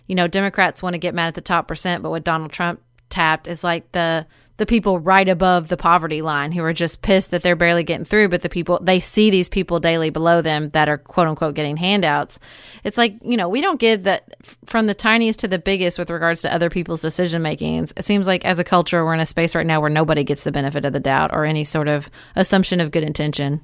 you 0.07 0.15
know, 0.15 0.27
Democrats 0.27 0.81
want 0.81 0.95
to 0.95 0.99
get 0.99 1.13
mad 1.13 1.27
at 1.27 1.35
the 1.35 1.41
top 1.41 1.67
percent, 1.67 2.01
but 2.01 2.09
what 2.09 2.23
Donald 2.23 2.51
Trump 2.51 2.81
tapped 3.11 3.47
is 3.47 3.63
like 3.63 3.91
the 3.91 4.25
the 4.61 4.67
people 4.67 4.99
right 4.99 5.27
above 5.27 5.69
the 5.69 5.75
poverty 5.75 6.21
line 6.21 6.51
who 6.51 6.63
are 6.63 6.71
just 6.71 7.01
pissed 7.01 7.31
that 7.31 7.41
they're 7.41 7.55
barely 7.55 7.83
getting 7.83 8.05
through, 8.05 8.29
but 8.29 8.43
the 8.43 8.47
people 8.47 8.77
they 8.79 8.99
see 8.99 9.31
these 9.31 9.49
people 9.49 9.79
daily 9.79 10.11
below 10.11 10.39
them 10.39 10.69
that 10.69 10.87
are 10.87 10.99
quote 10.99 11.25
unquote 11.25 11.55
getting 11.55 11.75
handouts. 11.75 12.37
It's 12.83 12.95
like, 12.95 13.15
you 13.23 13.37
know, 13.37 13.49
we 13.49 13.59
don't 13.59 13.79
give 13.79 14.03
that 14.03 14.35
from 14.65 14.85
the 14.85 14.93
tiniest 14.93 15.39
to 15.39 15.47
the 15.47 15.57
biggest 15.57 15.97
with 15.97 16.11
regards 16.11 16.43
to 16.43 16.53
other 16.53 16.69
people's 16.69 17.01
decision 17.01 17.41
making. 17.41 17.87
It 17.97 18.05
seems 18.05 18.27
like 18.27 18.45
as 18.45 18.59
a 18.59 18.63
culture, 18.63 19.03
we're 19.03 19.15
in 19.15 19.19
a 19.19 19.25
space 19.25 19.55
right 19.55 19.65
now 19.65 19.81
where 19.81 19.89
nobody 19.89 20.23
gets 20.23 20.43
the 20.43 20.51
benefit 20.51 20.85
of 20.85 20.93
the 20.93 20.99
doubt 20.99 21.31
or 21.33 21.43
any 21.43 21.63
sort 21.63 21.87
of 21.87 22.11
assumption 22.35 22.79
of 22.79 22.91
good 22.91 23.03
intention. 23.03 23.61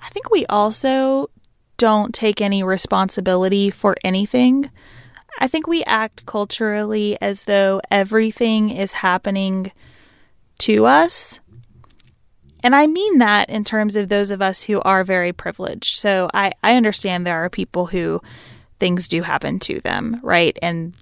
I 0.00 0.08
think 0.08 0.30
we 0.30 0.46
also 0.46 1.28
don't 1.76 2.14
take 2.14 2.40
any 2.40 2.62
responsibility 2.62 3.68
for 3.68 3.96
anything. 4.02 4.70
I 5.40 5.48
think 5.48 5.66
we 5.66 5.82
act 5.84 6.26
culturally 6.26 7.16
as 7.20 7.44
though 7.44 7.80
everything 7.90 8.70
is 8.70 8.92
happening 8.94 9.72
to 10.58 10.84
us. 10.84 11.40
And 12.62 12.74
I 12.74 12.86
mean 12.86 13.18
that 13.18 13.48
in 13.48 13.64
terms 13.64 13.96
of 13.96 14.10
those 14.10 14.30
of 14.30 14.42
us 14.42 14.64
who 14.64 14.80
are 14.82 15.02
very 15.02 15.32
privileged. 15.32 15.96
So 15.96 16.28
I, 16.34 16.52
I 16.62 16.76
understand 16.76 17.26
there 17.26 17.42
are 17.42 17.48
people 17.48 17.86
who 17.86 18.20
things 18.78 19.08
do 19.08 19.22
happen 19.22 19.58
to 19.60 19.80
them, 19.80 20.20
right? 20.22 20.58
And 20.60 20.94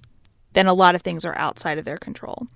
then 0.53 0.67
a 0.67 0.73
lot 0.73 0.95
of 0.95 1.01
things 1.01 1.25
are 1.25 1.37
outside 1.37 1.77
of 1.77 1.85
their 1.85 1.97
control. 1.97 2.47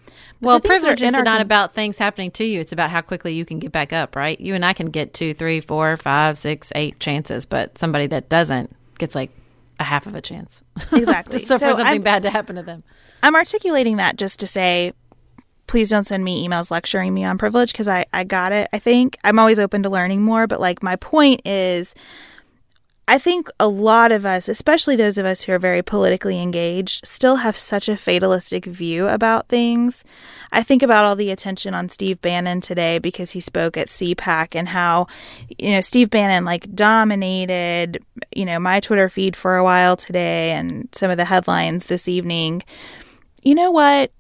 But 0.41 0.47
well, 0.47 0.59
privilege 0.61 1.01
is 1.01 1.11
not 1.11 1.25
con- 1.25 1.41
about 1.41 1.73
things 1.73 1.97
happening 1.97 2.31
to 2.31 2.43
you. 2.45 2.59
It's 2.59 2.71
about 2.71 2.89
how 2.89 3.01
quickly 3.01 3.33
you 3.33 3.45
can 3.45 3.59
get 3.59 3.71
back 3.71 3.93
up, 3.93 4.15
right? 4.15 4.39
You 4.39 4.55
and 4.55 4.65
I 4.65 4.73
can 4.73 4.89
get 4.89 5.13
two, 5.13 5.33
three, 5.33 5.59
four, 5.59 5.95
five, 5.97 6.37
six, 6.37 6.71
eight 6.75 6.99
chances, 6.99 7.45
but 7.45 7.77
somebody 7.77 8.07
that 8.07 8.29
doesn't 8.29 8.75
gets 8.97 9.15
like 9.15 9.31
a 9.80 9.84
half 9.84 10.07
of 10.07 10.15
a 10.15 10.21
chance. 10.21 10.63
Exactly. 10.91 11.39
so, 11.39 11.57
so 11.57 11.67
for 11.67 11.76
something 11.76 11.86
I'm, 11.86 12.01
bad 12.01 12.24
to 12.24 12.30
happen 12.30 12.55
to 12.55 12.63
them. 12.63 12.84
I'm 13.21 13.36
articulating 13.36 13.97
that 13.97 14.17
just 14.17 14.39
to 14.41 14.47
say 14.47 14.93
please 15.67 15.89
don't 15.89 16.05
send 16.05 16.24
me 16.24 16.47
emails 16.47 16.69
lecturing 16.69 17.13
me 17.13 17.24
on 17.24 17.38
privilege 17.38 17.71
because 17.71 17.88
I, 17.88 18.05
I 18.13 18.24
got 18.24 18.51
it. 18.51 18.69
I 18.74 18.80
think 18.80 19.17
I'm 19.24 19.39
always 19.39 19.59
open 19.59 19.84
to 19.84 19.89
learning 19.89 20.21
more, 20.21 20.45
but 20.45 20.59
like 20.59 20.84
my 20.84 20.95
point 20.97 21.41
is, 21.45 21.95
I 23.06 23.18
think 23.18 23.49
a 23.60 23.68
lot 23.68 24.14
of 24.14 24.26
us, 24.26 24.47
especially 24.47 24.95
those 24.95 25.18
of 25.18 25.26
us 25.26 25.43
who 25.43 25.51
are 25.51 25.60
very 25.60 25.82
politically 25.82 26.41
engaged, 26.41 27.06
still 27.06 27.38
have 27.38 27.58
such 27.58 27.89
a 27.89 27.97
fatalistic 27.97 28.66
view 28.66 29.10
about 29.10 29.49
things. 29.49 30.06
I 30.54 30.64
think 30.64 30.82
about 30.82 31.04
all 31.04 31.18
the 31.18 31.30
attention 31.30 31.74
on 31.74 31.89
Steve 31.89 32.22
Bannon 32.22 32.62
today 32.62 32.99
because 32.99 33.32
he 33.32 33.41
spoke 33.41 33.76
at 33.76 33.88
CPAC 33.88 34.56
and 34.56 34.70
how, 34.70 35.08
you 35.58 35.72
know, 35.72 35.82
Steve 35.82 36.10
Bannon 36.10 36.45
like 36.45 36.74
dominated, 36.74 38.01
you 38.34 38.45
know, 38.45 38.58
my 38.58 38.80
Twitter 38.80 39.10
feed 39.10 39.36
for 39.36 39.58
a 39.58 39.64
while 39.66 39.97
today 39.97 40.51
and 40.51 40.88
some 40.93 41.12
of 41.12 41.18
the 41.18 41.26
headlines 41.26 41.88
this 41.88 42.08
evening. 42.08 42.64
You 43.43 43.56
know 43.56 43.72
what? 43.72 44.12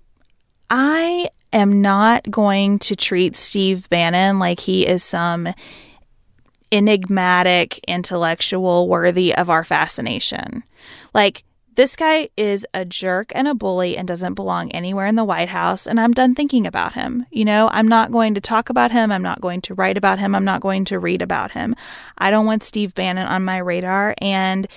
I 0.69 1.29
am 1.53 1.81
not 1.81 2.29
going 2.29 2.79
to 2.79 2.97
treat 2.97 3.37
Steve 3.37 3.89
Bannon 3.89 4.39
like 4.39 4.59
he 4.59 4.85
is 4.85 5.03
some 5.03 5.47
enigmatic 6.73 7.79
intellectual 7.87 8.89
worthy 8.89 9.33
of 9.35 9.49
our 9.49 9.63
fascination. 9.63 10.63
Like, 11.13 11.43
this 11.75 11.95
guy 11.95 12.29
is 12.35 12.67
a 12.73 12.83
jerk 12.83 13.31
and 13.33 13.47
a 13.47 13.55
bully 13.55 13.95
and 13.97 14.07
doesn't 14.07 14.33
belong 14.33 14.71
anywhere 14.71 15.07
in 15.07 15.15
the 15.15 15.23
White 15.23 15.49
House, 15.49 15.87
and 15.87 15.99
I'm 15.99 16.11
done 16.11 16.35
thinking 16.35 16.67
about 16.67 16.93
him. 16.93 17.25
You 17.31 17.45
know, 17.45 17.69
I'm 17.71 17.87
not 17.87 18.11
going 18.11 18.33
to 18.35 18.41
talk 18.41 18.69
about 18.69 18.91
him. 18.91 19.11
I'm 19.11 19.23
not 19.23 19.41
going 19.41 19.61
to 19.61 19.73
write 19.73 19.97
about 19.97 20.19
him. 20.19 20.35
I'm 20.35 20.45
not 20.45 20.61
going 20.61 20.85
to 20.85 20.99
read 20.99 21.21
about 21.21 21.51
him. 21.51 21.75
I 22.17 22.31
don't 22.31 22.45
want 22.45 22.63
Steve 22.63 22.93
Bannon 22.93 23.27
on 23.27 23.45
my 23.45 23.57
radar, 23.57 24.13
and 24.19 24.67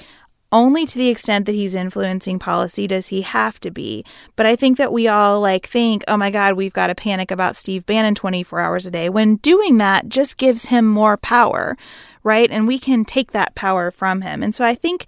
only 0.57 0.87
to 0.87 0.99
the 0.99 1.11
extent 1.11 1.45
that 1.45 1.55
he's 1.55 1.75
influencing 1.75 2.39
policy 2.39 2.87
does 2.87 3.09
he 3.09 3.21
have 3.21 3.61
to 3.61 3.71
be. 3.71 4.05
But 4.37 4.47
I 4.47 4.57
think 4.57 4.79
that 4.79 4.93
we 4.93 5.07
all 5.07 5.41
like 5.41 5.67
think, 5.67 6.03
oh 6.09 6.17
my 6.17 6.31
God, 6.31 6.55
we've 6.55 6.73
got 6.73 6.87
to 6.87 6.95
panic 6.95 7.31
about 7.31 7.57
Steve 7.57 7.85
Bannon 7.85 8.15
24 8.15 8.59
hours 8.59 8.87
a 8.87 8.91
day, 8.91 9.11
when 9.11 9.37
doing 9.37 9.77
that 9.77 10.09
just 10.09 10.39
gives 10.39 10.67
him 10.67 10.87
more 10.87 11.19
power, 11.19 11.77
right? 12.25 12.51
And 12.51 12.67
we 12.67 12.79
can 12.79 13.05
take 13.05 13.33
that 13.33 13.55
power 13.55 13.91
from 13.91 14.23
him. 14.23 14.43
And 14.43 14.55
so 14.55 14.65
I 14.65 14.75
think 14.75 15.07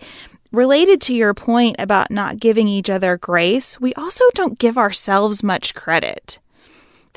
Related 0.50 1.02
to 1.02 1.14
your 1.14 1.34
point 1.34 1.76
about 1.78 2.10
not 2.10 2.40
giving 2.40 2.68
each 2.68 2.88
other 2.88 3.18
grace, 3.18 3.78
we 3.78 3.92
also 3.94 4.24
don't 4.32 4.58
give 4.58 4.78
ourselves 4.78 5.42
much 5.42 5.74
credit. 5.74 6.38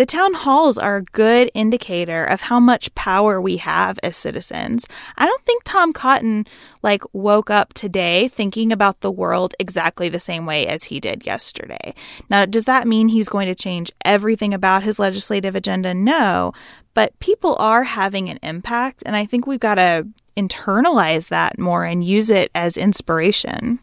The 0.01 0.07
town 0.07 0.33
halls 0.33 0.79
are 0.79 0.97
a 0.97 1.03
good 1.03 1.51
indicator 1.53 2.25
of 2.25 2.41
how 2.41 2.59
much 2.59 2.95
power 2.95 3.39
we 3.39 3.57
have 3.57 3.99
as 4.01 4.17
citizens. 4.17 4.87
I 5.15 5.27
don't 5.27 5.45
think 5.45 5.61
Tom 5.63 5.93
Cotton 5.93 6.47
like 6.81 7.03
woke 7.13 7.51
up 7.51 7.73
today 7.73 8.27
thinking 8.27 8.71
about 8.71 9.01
the 9.01 9.11
world 9.11 9.53
exactly 9.59 10.09
the 10.09 10.19
same 10.19 10.47
way 10.47 10.65
as 10.65 10.85
he 10.85 10.99
did 10.99 11.27
yesterday. 11.27 11.93
Now, 12.31 12.47
does 12.47 12.65
that 12.65 12.87
mean 12.87 13.09
he's 13.09 13.29
going 13.29 13.45
to 13.45 13.53
change 13.53 13.91
everything 14.03 14.55
about 14.55 14.81
his 14.81 14.97
legislative 14.97 15.53
agenda? 15.55 15.93
No, 15.93 16.51
but 16.95 17.19
people 17.19 17.55
are 17.57 17.83
having 17.83 18.27
an 18.27 18.39
impact 18.41 19.03
and 19.05 19.15
I 19.15 19.27
think 19.27 19.45
we've 19.45 19.59
got 19.59 19.75
to 19.75 20.07
internalize 20.35 21.29
that 21.29 21.59
more 21.59 21.85
and 21.85 22.03
use 22.03 22.31
it 22.31 22.49
as 22.55 22.75
inspiration. 22.75 23.77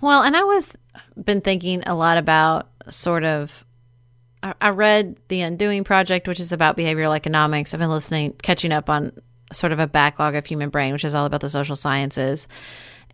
Well, 0.00 0.24
and 0.24 0.36
I 0.36 0.42
was 0.42 0.76
been 1.16 1.42
thinking 1.42 1.84
a 1.86 1.94
lot 1.94 2.18
about 2.18 2.66
sort 2.90 3.22
of 3.22 3.64
I 4.42 4.70
read 4.70 5.16
The 5.28 5.42
Undoing 5.42 5.84
Project, 5.84 6.26
which 6.26 6.40
is 6.40 6.52
about 6.52 6.76
behavioral 6.76 7.14
economics. 7.14 7.72
I've 7.72 7.80
been 7.80 7.90
listening, 7.90 8.32
catching 8.42 8.72
up 8.72 8.90
on 8.90 9.12
sort 9.52 9.72
of 9.72 9.78
a 9.78 9.86
backlog 9.86 10.34
of 10.34 10.44
Hidden 10.44 10.70
Brain, 10.70 10.92
which 10.92 11.04
is 11.04 11.14
all 11.14 11.26
about 11.26 11.40
the 11.40 11.48
social 11.48 11.76
sciences 11.76 12.48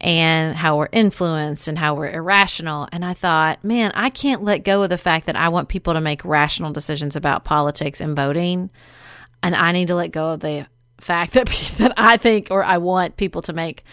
and 0.01 0.57
how 0.57 0.77
we're 0.77 0.89
influenced 0.93 1.69
and 1.69 1.79
how 1.79 1.95
we're 1.95 2.11
irrational. 2.11 2.89
And 2.93 3.05
I 3.05 3.15
thought, 3.15 3.63
man, 3.65 3.91
I 3.95 4.11
can't 4.11 4.43
let 4.45 4.65
go 4.65 4.83
of 4.83 4.91
the 4.91 4.99
fact 4.99 5.27
that 5.27 5.37
I 5.37 5.49
want 5.49 5.69
people 5.69 5.95
to 5.95 6.01
make 6.01 6.25
rational 6.25 6.73
decisions 6.73 7.17
about 7.17 7.45
politics 7.45 8.01
and 8.01 8.15
voting. 8.15 8.71
And 9.43 9.57
I 9.57 9.73
need 9.73 9.89
to 9.89 9.97
let 9.97 10.13
go 10.13 10.31
of 10.31 10.41
the 10.41 10.67
fact 10.99 11.33
that 11.35 11.49
that 11.79 11.95
I 11.97 12.17
think 12.17 12.49
or 12.51 12.63
I 12.63 12.79
want 12.79 13.17
people 13.17 13.43
to 13.43 13.53
make 13.53 13.85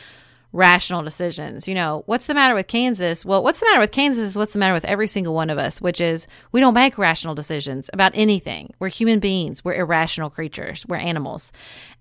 rational 0.55 1.03
decisions. 1.03 1.67
You 1.67 1.75
know, 1.75 2.03
what's 2.05 2.27
the 2.27 2.33
matter 2.33 2.55
with 2.55 2.67
Kansas? 2.67 3.25
Well, 3.25 3.43
what's 3.43 3.59
the 3.59 3.65
matter 3.67 3.81
with 3.81 3.91
Kansas 3.91 4.23
is 4.23 4.37
what's 4.37 4.53
the 4.53 4.59
matter 4.59 4.73
with 4.73 4.85
every 4.85 5.07
single 5.07 5.33
one 5.33 5.49
of 5.49 5.57
us, 5.57 5.81
which 5.81 5.99
is 5.99 6.27
we 6.53 6.61
don't 6.61 6.73
make 6.73 6.97
rational 6.97 7.35
decisions 7.35 7.89
about 7.91 8.13
anything. 8.15 8.73
We're 8.79 8.87
human 8.87 9.19
beings. 9.19 9.65
We're 9.65 9.75
irrational 9.75 10.29
creatures. 10.29 10.85
We're 10.87 10.95
animals. 10.95 11.51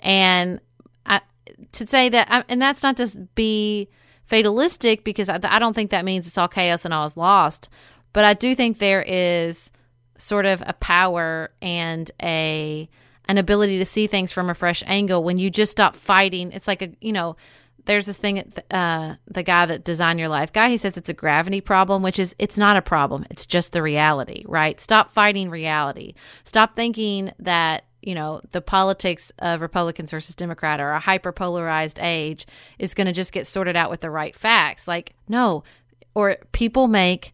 And 0.00 0.60
I, 1.04 1.20
to 1.72 1.86
say 1.86 2.08
that, 2.10 2.46
and 2.48 2.62
that's 2.62 2.82
not 2.82 2.96
to 2.98 3.28
be 3.34 3.88
fatalistic 4.24 5.04
because 5.04 5.28
I, 5.28 5.40
I 5.42 5.58
don't 5.58 5.74
think 5.74 5.90
that 5.90 6.04
means 6.04 6.26
it's 6.26 6.38
all 6.38 6.48
chaos 6.48 6.84
and 6.84 6.94
all 6.94 7.06
is 7.06 7.16
lost. 7.16 7.68
But 8.12 8.24
I 8.24 8.34
do 8.34 8.54
think 8.54 8.78
there 8.78 9.02
is 9.02 9.72
sort 10.16 10.46
of 10.46 10.62
a 10.64 10.74
power 10.74 11.50
and 11.60 12.08
a 12.22 12.88
an 13.26 13.38
ability 13.38 13.78
to 13.78 13.86
see 13.86 14.06
things 14.06 14.30
from 14.30 14.50
a 14.50 14.54
fresh 14.54 14.82
angle 14.86 15.24
when 15.24 15.38
you 15.38 15.50
just 15.50 15.72
stop 15.72 15.96
fighting. 15.96 16.52
It's 16.52 16.68
like 16.68 16.82
a, 16.82 16.90
you 17.00 17.10
know, 17.10 17.36
there's 17.86 18.06
this 18.06 18.16
thing, 18.16 18.52
uh, 18.70 19.16
the 19.26 19.42
guy 19.42 19.66
that 19.66 19.84
designed 19.84 20.18
your 20.18 20.28
life 20.28 20.52
guy, 20.52 20.68
he 20.70 20.76
says 20.76 20.96
it's 20.96 21.08
a 21.08 21.14
gravity 21.14 21.60
problem, 21.60 22.02
which 22.02 22.18
is, 22.18 22.34
it's 22.38 22.58
not 22.58 22.76
a 22.76 22.82
problem. 22.82 23.26
It's 23.30 23.46
just 23.46 23.72
the 23.72 23.82
reality, 23.82 24.44
right? 24.46 24.80
Stop 24.80 25.12
fighting 25.12 25.50
reality. 25.50 26.14
Stop 26.44 26.76
thinking 26.76 27.32
that, 27.38 27.84
you 28.00 28.14
know, 28.14 28.40
the 28.52 28.60
politics 28.60 29.32
of 29.38 29.60
Republicans 29.60 30.10
versus 30.10 30.34
Democrat 30.34 30.80
or 30.80 30.92
a 30.92 31.00
hyper 31.00 31.32
polarized 31.32 31.98
age 32.00 32.46
is 32.78 32.94
going 32.94 33.06
to 33.06 33.12
just 33.12 33.32
get 33.32 33.46
sorted 33.46 33.76
out 33.76 33.90
with 33.90 34.00
the 34.00 34.10
right 34.10 34.34
facts. 34.34 34.88
Like, 34.88 35.14
no, 35.28 35.64
or 36.14 36.36
people 36.52 36.88
make 36.88 37.32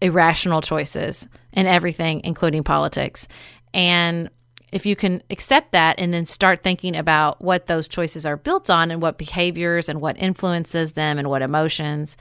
irrational 0.00 0.60
choices 0.60 1.26
in 1.52 1.66
everything, 1.66 2.20
including 2.24 2.64
politics. 2.64 3.28
And 3.72 4.30
if 4.72 4.84
you 4.84 4.96
can 4.96 5.22
accept 5.30 5.72
that 5.72 6.00
and 6.00 6.12
then 6.12 6.26
start 6.26 6.62
thinking 6.62 6.96
about 6.96 7.40
what 7.40 7.66
those 7.66 7.88
choices 7.88 8.26
are 8.26 8.36
built 8.36 8.68
on 8.68 8.90
and 8.90 9.00
what 9.00 9.18
behaviors 9.18 9.88
and 9.88 10.00
what 10.00 10.20
influences 10.20 10.92
them 10.92 11.18
and 11.18 11.30
what 11.30 11.42
emotions, 11.42 12.16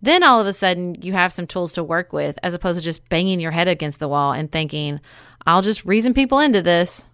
then 0.00 0.22
all 0.22 0.40
of 0.40 0.46
a 0.46 0.52
sudden 0.52 0.94
you 1.02 1.12
have 1.12 1.32
some 1.32 1.46
tools 1.46 1.72
to 1.72 1.82
work 1.82 2.12
with 2.12 2.38
as 2.42 2.54
opposed 2.54 2.78
to 2.78 2.84
just 2.84 3.08
banging 3.08 3.40
your 3.40 3.50
head 3.50 3.68
against 3.68 3.98
the 3.98 4.08
wall 4.08 4.32
and 4.32 4.50
thinking, 4.52 5.00
I'll 5.46 5.62
just 5.62 5.84
reason 5.84 6.14
people 6.14 6.38
into 6.38 6.62
this. 6.62 7.04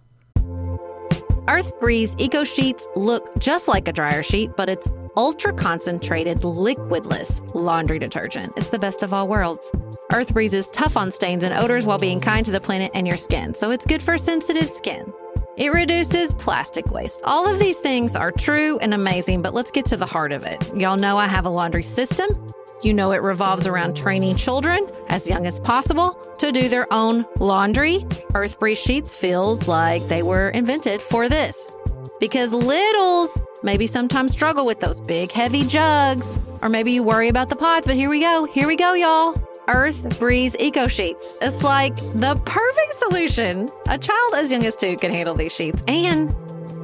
Earth 1.47 1.79
Breeze 1.79 2.15
Eco 2.17 2.43
Sheets 2.43 2.87
look 2.95 3.37
just 3.39 3.67
like 3.67 3.87
a 3.87 3.93
dryer 3.93 4.23
sheet, 4.23 4.51
but 4.57 4.67
it's 4.67 4.87
ultra 5.15 5.53
concentrated, 5.53 6.39
liquidless 6.39 7.53
laundry 7.53 7.99
detergent. 7.99 8.51
It's 8.57 8.69
the 8.69 8.79
best 8.79 9.03
of 9.03 9.13
all 9.13 9.27
worlds. 9.27 9.71
Earth 10.13 10.33
Breeze 10.33 10.53
is 10.53 10.67
tough 10.69 10.97
on 10.97 11.11
stains 11.11 11.43
and 11.43 11.53
odors 11.53 11.85
while 11.85 11.97
being 11.97 12.19
kind 12.19 12.45
to 12.45 12.51
the 12.51 12.61
planet 12.61 12.91
and 12.93 13.07
your 13.07 13.17
skin, 13.17 13.53
so 13.53 13.71
it's 13.71 13.85
good 13.85 14.03
for 14.03 14.17
sensitive 14.17 14.69
skin. 14.69 15.11
It 15.57 15.73
reduces 15.73 16.33
plastic 16.33 16.91
waste. 16.91 17.21
All 17.23 17.49
of 17.49 17.59
these 17.59 17.79
things 17.79 18.15
are 18.15 18.31
true 18.31 18.77
and 18.79 18.93
amazing, 18.93 19.41
but 19.41 19.53
let's 19.53 19.71
get 19.71 19.85
to 19.87 19.97
the 19.97 20.05
heart 20.05 20.31
of 20.31 20.43
it. 20.43 20.75
Y'all 20.75 20.97
know 20.97 21.17
I 21.17 21.27
have 21.27 21.45
a 21.45 21.49
laundry 21.49 21.83
system. 21.83 22.27
You 22.83 22.93
know 22.93 23.13
it 23.13 23.21
revolves 23.21 23.65
around 23.65 23.95
training 23.95 24.35
children 24.35 24.87
as 25.07 25.27
young 25.27 25.47
as 25.47 25.59
possible 25.59 26.13
to 26.37 26.51
do 26.51 26.69
their 26.69 26.91
own 26.93 27.25
laundry. 27.39 28.05
Earth 28.35 28.59
Breeze 28.59 28.77
Sheets 28.77 29.15
feels 29.15 29.67
like 29.67 30.07
they 30.07 30.21
were 30.21 30.49
invented 30.49 31.01
for 31.01 31.29
this. 31.29 31.71
Because 32.19 32.53
littles 32.53 33.41
maybe 33.63 33.87
sometimes 33.87 34.33
struggle 34.33 34.65
with 34.65 34.81
those 34.81 35.01
big 35.01 35.31
heavy 35.31 35.63
jugs, 35.63 36.37
or 36.61 36.69
maybe 36.69 36.91
you 36.91 37.01
worry 37.01 37.29
about 37.29 37.49
the 37.49 37.55
pods, 37.55 37.87
but 37.87 37.95
here 37.95 38.09
we 38.09 38.19
go. 38.19 38.45
Here 38.45 38.67
we 38.67 38.75
go, 38.75 38.93
y'all. 38.93 39.35
Earth 39.67 40.19
Breeze 40.19 40.55
Eco 40.59 40.87
Sheets. 40.87 41.35
It's 41.41 41.63
like 41.63 41.95
the 41.95 42.39
perfect 42.45 42.99
solution. 42.99 43.69
A 43.87 43.97
child 43.97 44.35
as 44.35 44.51
young 44.51 44.65
as 44.65 44.75
two 44.75 44.97
can 44.97 45.11
handle 45.11 45.35
these 45.35 45.53
sheets. 45.53 45.81
And 45.87 46.33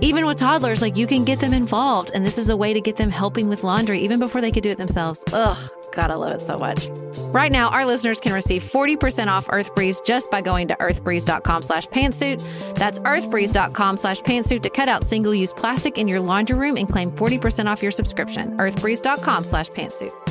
even 0.01 0.25
with 0.25 0.39
toddlers, 0.39 0.81
like 0.81 0.97
you 0.97 1.05
can 1.05 1.23
get 1.25 1.39
them 1.39 1.53
involved. 1.53 2.11
And 2.13 2.25
this 2.25 2.37
is 2.37 2.49
a 2.49 2.57
way 2.57 2.73
to 2.73 2.81
get 2.81 2.95
them 2.95 3.11
helping 3.11 3.47
with 3.49 3.63
laundry 3.63 3.99
even 3.99 4.19
before 4.19 4.41
they 4.41 4.51
could 4.51 4.63
do 4.63 4.69
it 4.69 4.77
themselves. 4.77 5.23
Ugh, 5.31 5.57
God, 5.91 6.09
I 6.09 6.15
love 6.15 6.33
it 6.33 6.41
so 6.41 6.57
much. 6.57 6.87
Right 7.33 7.51
now, 7.51 7.69
our 7.69 7.85
listeners 7.85 8.19
can 8.19 8.33
receive 8.33 8.63
40% 8.63 9.27
off 9.27 9.47
Earth 9.51 9.75
Breeze 9.75 10.01
just 10.01 10.31
by 10.31 10.41
going 10.41 10.67
to 10.69 10.75
earthbreeze.com 10.75 11.61
slash 11.63 11.87
pantsuit. 11.87 12.41
That's 12.75 12.99
earthbreeze.com 12.99 13.97
slash 13.97 14.21
pantsuit 14.21 14.63
to 14.63 14.69
cut 14.69 14.89
out 14.89 15.07
single-use 15.07 15.53
plastic 15.53 15.97
in 15.97 16.07
your 16.07 16.19
laundry 16.19 16.57
room 16.57 16.77
and 16.77 16.89
claim 16.89 17.11
40% 17.11 17.67
off 17.67 17.83
your 17.83 17.91
subscription. 17.91 18.57
earthbreeze.com 18.57 19.43
slash 19.43 19.69
pantsuit. 19.69 20.30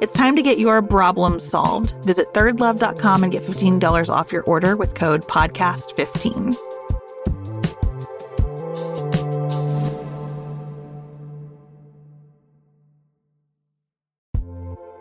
It's 0.00 0.12
time 0.12 0.36
to 0.36 0.42
get 0.42 0.58
your 0.58 0.82
problem 0.82 1.40
solved. 1.40 1.94
Visit 2.04 2.32
thirdlove.com 2.34 3.22
and 3.22 3.32
get 3.32 3.44
$15 3.44 4.08
off 4.08 4.32
your 4.32 4.42
order 4.42 4.76
with 4.76 4.94
code 4.94 5.26
PODCAST15. 5.28 6.73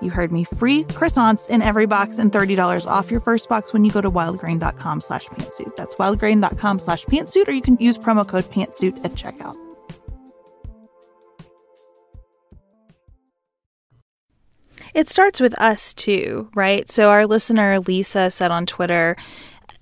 You 0.00 0.10
heard 0.10 0.32
me. 0.32 0.44
Free 0.44 0.84
croissants 0.84 1.48
in 1.48 1.62
every 1.62 1.86
box 1.86 2.18
and 2.18 2.32
$30 2.32 2.86
off 2.86 3.10
your 3.10 3.20
first 3.20 3.48
box 3.48 3.72
when 3.72 3.84
you 3.84 3.90
go 3.90 4.00
to 4.00 4.10
wildgrain.com 4.10 5.00
slash 5.00 5.26
pantsuit. 5.26 5.74
That's 5.76 5.94
wildgrain.com 5.94 6.78
slash 6.78 7.04
pantsuit, 7.06 7.48
or 7.48 7.52
you 7.52 7.62
can 7.62 7.76
use 7.78 7.96
promo 7.98 8.26
code 8.26 8.44
pantsuit 8.44 9.04
at 9.04 9.12
checkout. 9.12 9.56
It 14.94 15.08
starts 15.08 15.40
with 15.40 15.60
us 15.60 15.92
too, 15.92 16.48
right? 16.54 16.88
So 16.88 17.10
our 17.10 17.26
listener 17.26 17.80
Lisa 17.80 18.30
said 18.30 18.52
on 18.52 18.64
Twitter 18.64 19.16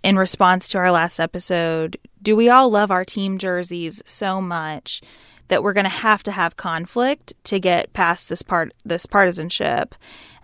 in 0.02 0.16
response 0.16 0.68
to 0.68 0.78
our 0.78 0.90
last 0.90 1.20
episode, 1.20 1.98
do 2.22 2.34
we 2.34 2.48
all 2.48 2.70
love 2.70 2.90
our 2.90 3.04
team 3.04 3.36
jerseys 3.36 4.00
so 4.06 4.40
much 4.40 5.02
that 5.48 5.62
we're 5.62 5.72
going 5.72 5.84
to 5.84 5.90
have 5.90 6.22
to 6.24 6.32
have 6.32 6.56
conflict 6.56 7.34
to 7.44 7.58
get 7.58 7.92
past 7.92 8.28
this 8.28 8.42
part 8.42 8.72
this 8.84 9.06
partisanship. 9.06 9.94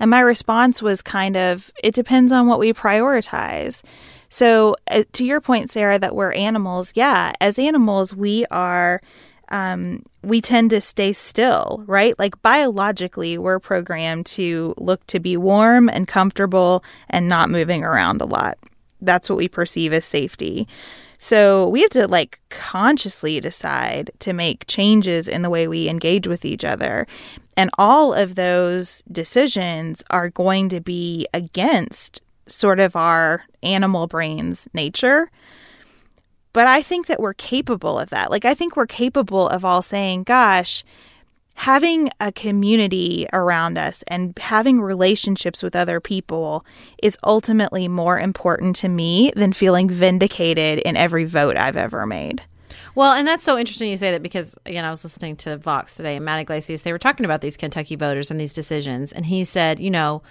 And 0.00 0.10
my 0.10 0.20
response 0.20 0.80
was 0.82 1.02
kind 1.02 1.36
of 1.36 1.72
it 1.82 1.94
depends 1.94 2.32
on 2.32 2.46
what 2.46 2.58
we 2.58 2.72
prioritize. 2.72 3.82
So 4.28 4.76
uh, 4.90 5.04
to 5.12 5.24
your 5.24 5.40
point 5.40 5.70
Sarah 5.70 5.98
that 5.98 6.14
we're 6.14 6.32
animals, 6.32 6.92
yeah, 6.94 7.32
as 7.40 7.58
animals 7.58 8.14
we 8.14 8.44
are 8.50 9.00
um, 9.50 10.02
we 10.22 10.40
tend 10.40 10.70
to 10.70 10.80
stay 10.80 11.12
still, 11.12 11.84
right? 11.86 12.18
Like 12.18 12.40
biologically, 12.42 13.38
we're 13.38 13.60
programmed 13.60 14.26
to 14.26 14.74
look 14.76 15.06
to 15.06 15.20
be 15.20 15.36
warm 15.36 15.88
and 15.88 16.06
comfortable 16.06 16.84
and 17.08 17.28
not 17.28 17.50
moving 17.50 17.82
around 17.82 18.20
a 18.20 18.26
lot. 18.26 18.58
That's 19.00 19.30
what 19.30 19.38
we 19.38 19.48
perceive 19.48 19.92
as 19.92 20.04
safety. 20.04 20.68
So 21.18 21.68
we 21.68 21.82
have 21.82 21.90
to 21.90 22.06
like 22.06 22.40
consciously 22.48 23.40
decide 23.40 24.12
to 24.20 24.32
make 24.32 24.66
changes 24.68 25.26
in 25.26 25.42
the 25.42 25.50
way 25.50 25.66
we 25.66 25.88
engage 25.88 26.28
with 26.28 26.44
each 26.44 26.64
other. 26.64 27.06
And 27.56 27.70
all 27.76 28.14
of 28.14 28.36
those 28.36 29.02
decisions 29.10 30.04
are 30.10 30.30
going 30.30 30.68
to 30.68 30.80
be 30.80 31.26
against 31.34 32.22
sort 32.46 32.78
of 32.78 32.94
our 32.94 33.42
animal 33.62 34.06
brain's 34.06 34.68
nature. 34.72 35.30
But 36.52 36.66
I 36.66 36.82
think 36.82 37.06
that 37.06 37.20
we're 37.20 37.34
capable 37.34 37.98
of 37.98 38.10
that. 38.10 38.30
Like, 38.30 38.44
I 38.44 38.54
think 38.54 38.76
we're 38.76 38.86
capable 38.86 39.48
of 39.48 39.64
all 39.64 39.82
saying, 39.82 40.22
gosh, 40.22 40.84
having 41.58 42.08
a 42.20 42.30
community 42.30 43.26
around 43.32 43.76
us 43.76 44.04
and 44.06 44.32
having 44.38 44.80
relationships 44.80 45.60
with 45.60 45.74
other 45.74 45.98
people 45.98 46.64
is 47.02 47.18
ultimately 47.24 47.88
more 47.88 48.16
important 48.16 48.76
to 48.76 48.88
me 48.88 49.32
than 49.34 49.52
feeling 49.52 49.90
vindicated 49.90 50.78
in 50.78 50.96
every 50.96 51.24
vote 51.24 51.56
I've 51.56 51.76
ever 51.76 52.06
made. 52.06 52.42
Well, 52.94 53.12
and 53.12 53.26
that's 53.26 53.42
so 53.42 53.58
interesting 53.58 53.90
you 53.90 53.96
say 53.96 54.12
that 54.12 54.22
because 54.22 54.54
again, 54.66 54.84
I 54.84 54.90
was 54.90 55.02
listening 55.02 55.34
to 55.38 55.56
Vox 55.56 55.96
today 55.96 56.14
and 56.14 56.24
Matt 56.24 56.38
Yglesias. 56.38 56.82
They 56.82 56.92
were 56.92 56.98
talking 56.98 57.24
about 57.26 57.40
these 57.40 57.56
Kentucky 57.56 57.96
voters 57.96 58.30
and 58.30 58.40
these 58.40 58.52
decisions, 58.52 59.12
and 59.12 59.26
he 59.26 59.42
said, 59.42 59.80
you 59.80 59.90
know, 59.90 60.22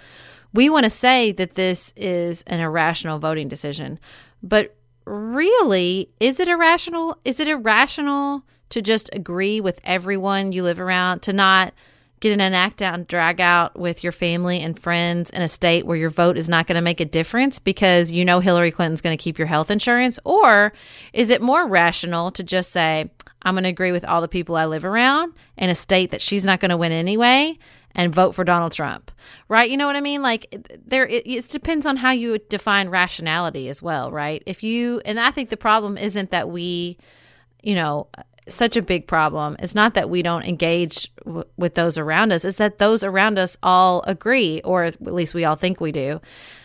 we 0.54 0.70
want 0.70 0.84
to 0.84 0.90
say 0.90 1.32
that 1.32 1.56
this 1.56 1.92
is 1.94 2.42
an 2.46 2.60
irrational 2.60 3.18
voting 3.18 3.48
decision, 3.48 4.00
but 4.42 4.74
really, 5.04 6.08
is 6.20 6.40
it 6.40 6.48
irrational? 6.48 7.18
Is 7.26 7.38
it 7.38 7.48
irrational 7.48 8.44
to 8.70 8.82
just 8.82 9.10
agree 9.12 9.60
with 9.60 9.80
everyone 9.84 10.52
you 10.52 10.62
live 10.62 10.80
around, 10.80 11.20
to 11.22 11.32
not 11.32 11.72
get 12.20 12.32
in 12.32 12.40
an 12.40 12.54
act 12.54 12.82
out 12.82 12.94
and 12.94 13.06
drag 13.06 13.40
out 13.40 13.78
with 13.78 14.02
your 14.02 14.12
family 14.12 14.60
and 14.60 14.78
friends 14.78 15.30
in 15.30 15.42
a 15.42 15.48
state 15.48 15.86
where 15.86 15.96
your 15.96 16.10
vote 16.10 16.36
is 16.36 16.48
not 16.48 16.66
going 16.66 16.76
to 16.76 16.82
make 16.82 17.00
a 17.00 17.04
difference 17.04 17.58
because 17.58 18.10
you 18.10 18.24
know 18.24 18.40
Hillary 18.40 18.70
Clinton's 18.70 19.00
going 19.00 19.16
to 19.16 19.22
keep 19.22 19.38
your 19.38 19.46
health 19.46 19.70
insurance? 19.70 20.18
Or 20.24 20.72
is 21.12 21.30
it 21.30 21.40
more 21.40 21.66
rational 21.66 22.30
to 22.32 22.42
just 22.42 22.70
say, 22.70 23.10
I'm 23.42 23.54
going 23.54 23.64
to 23.64 23.70
agree 23.70 23.92
with 23.92 24.04
all 24.04 24.20
the 24.20 24.28
people 24.28 24.56
I 24.56 24.66
live 24.66 24.84
around 24.84 25.34
in 25.56 25.70
a 25.70 25.74
state 25.74 26.10
that 26.10 26.20
she's 26.20 26.44
not 26.44 26.60
going 26.60 26.70
to 26.70 26.76
win 26.76 26.92
anyway 26.92 27.56
and 27.92 28.14
vote 28.14 28.34
for 28.34 28.44
Donald 28.44 28.72
Trump? 28.72 29.12
Right? 29.48 29.70
You 29.70 29.76
know 29.76 29.86
what 29.86 29.96
I 29.96 30.00
mean? 30.00 30.22
Like 30.22 30.68
there 30.84 31.06
it, 31.06 31.24
it 31.24 31.48
depends 31.48 31.86
on 31.86 31.96
how 31.96 32.10
you 32.10 32.38
define 32.48 32.88
rationality 32.88 33.68
as 33.68 33.80
well, 33.80 34.10
right? 34.10 34.42
If 34.44 34.62
you 34.64 35.00
and 35.04 35.20
I 35.20 35.30
think 35.30 35.50
the 35.50 35.56
problem 35.56 35.96
isn't 35.96 36.30
that 36.30 36.50
we 36.50 36.98
you 37.62 37.74
know 37.74 38.08
such 38.48 38.76
a 38.76 38.82
big 38.82 39.06
problem 39.06 39.56
is 39.60 39.74
not 39.74 39.94
that 39.94 40.10
we 40.10 40.22
don't 40.22 40.44
engage 40.44 41.12
w- 41.24 41.44
with 41.56 41.74
those 41.74 41.98
around 41.98 42.32
us, 42.32 42.44
is 42.44 42.56
that 42.56 42.78
those 42.78 43.04
around 43.04 43.38
us 43.38 43.56
all 43.62 44.02
agree, 44.06 44.60
or 44.64 44.84
at 44.84 45.00
least 45.00 45.34
we 45.34 45.44
all 45.44 45.56
think 45.56 45.80
we 45.80 45.92
do. 45.92 46.20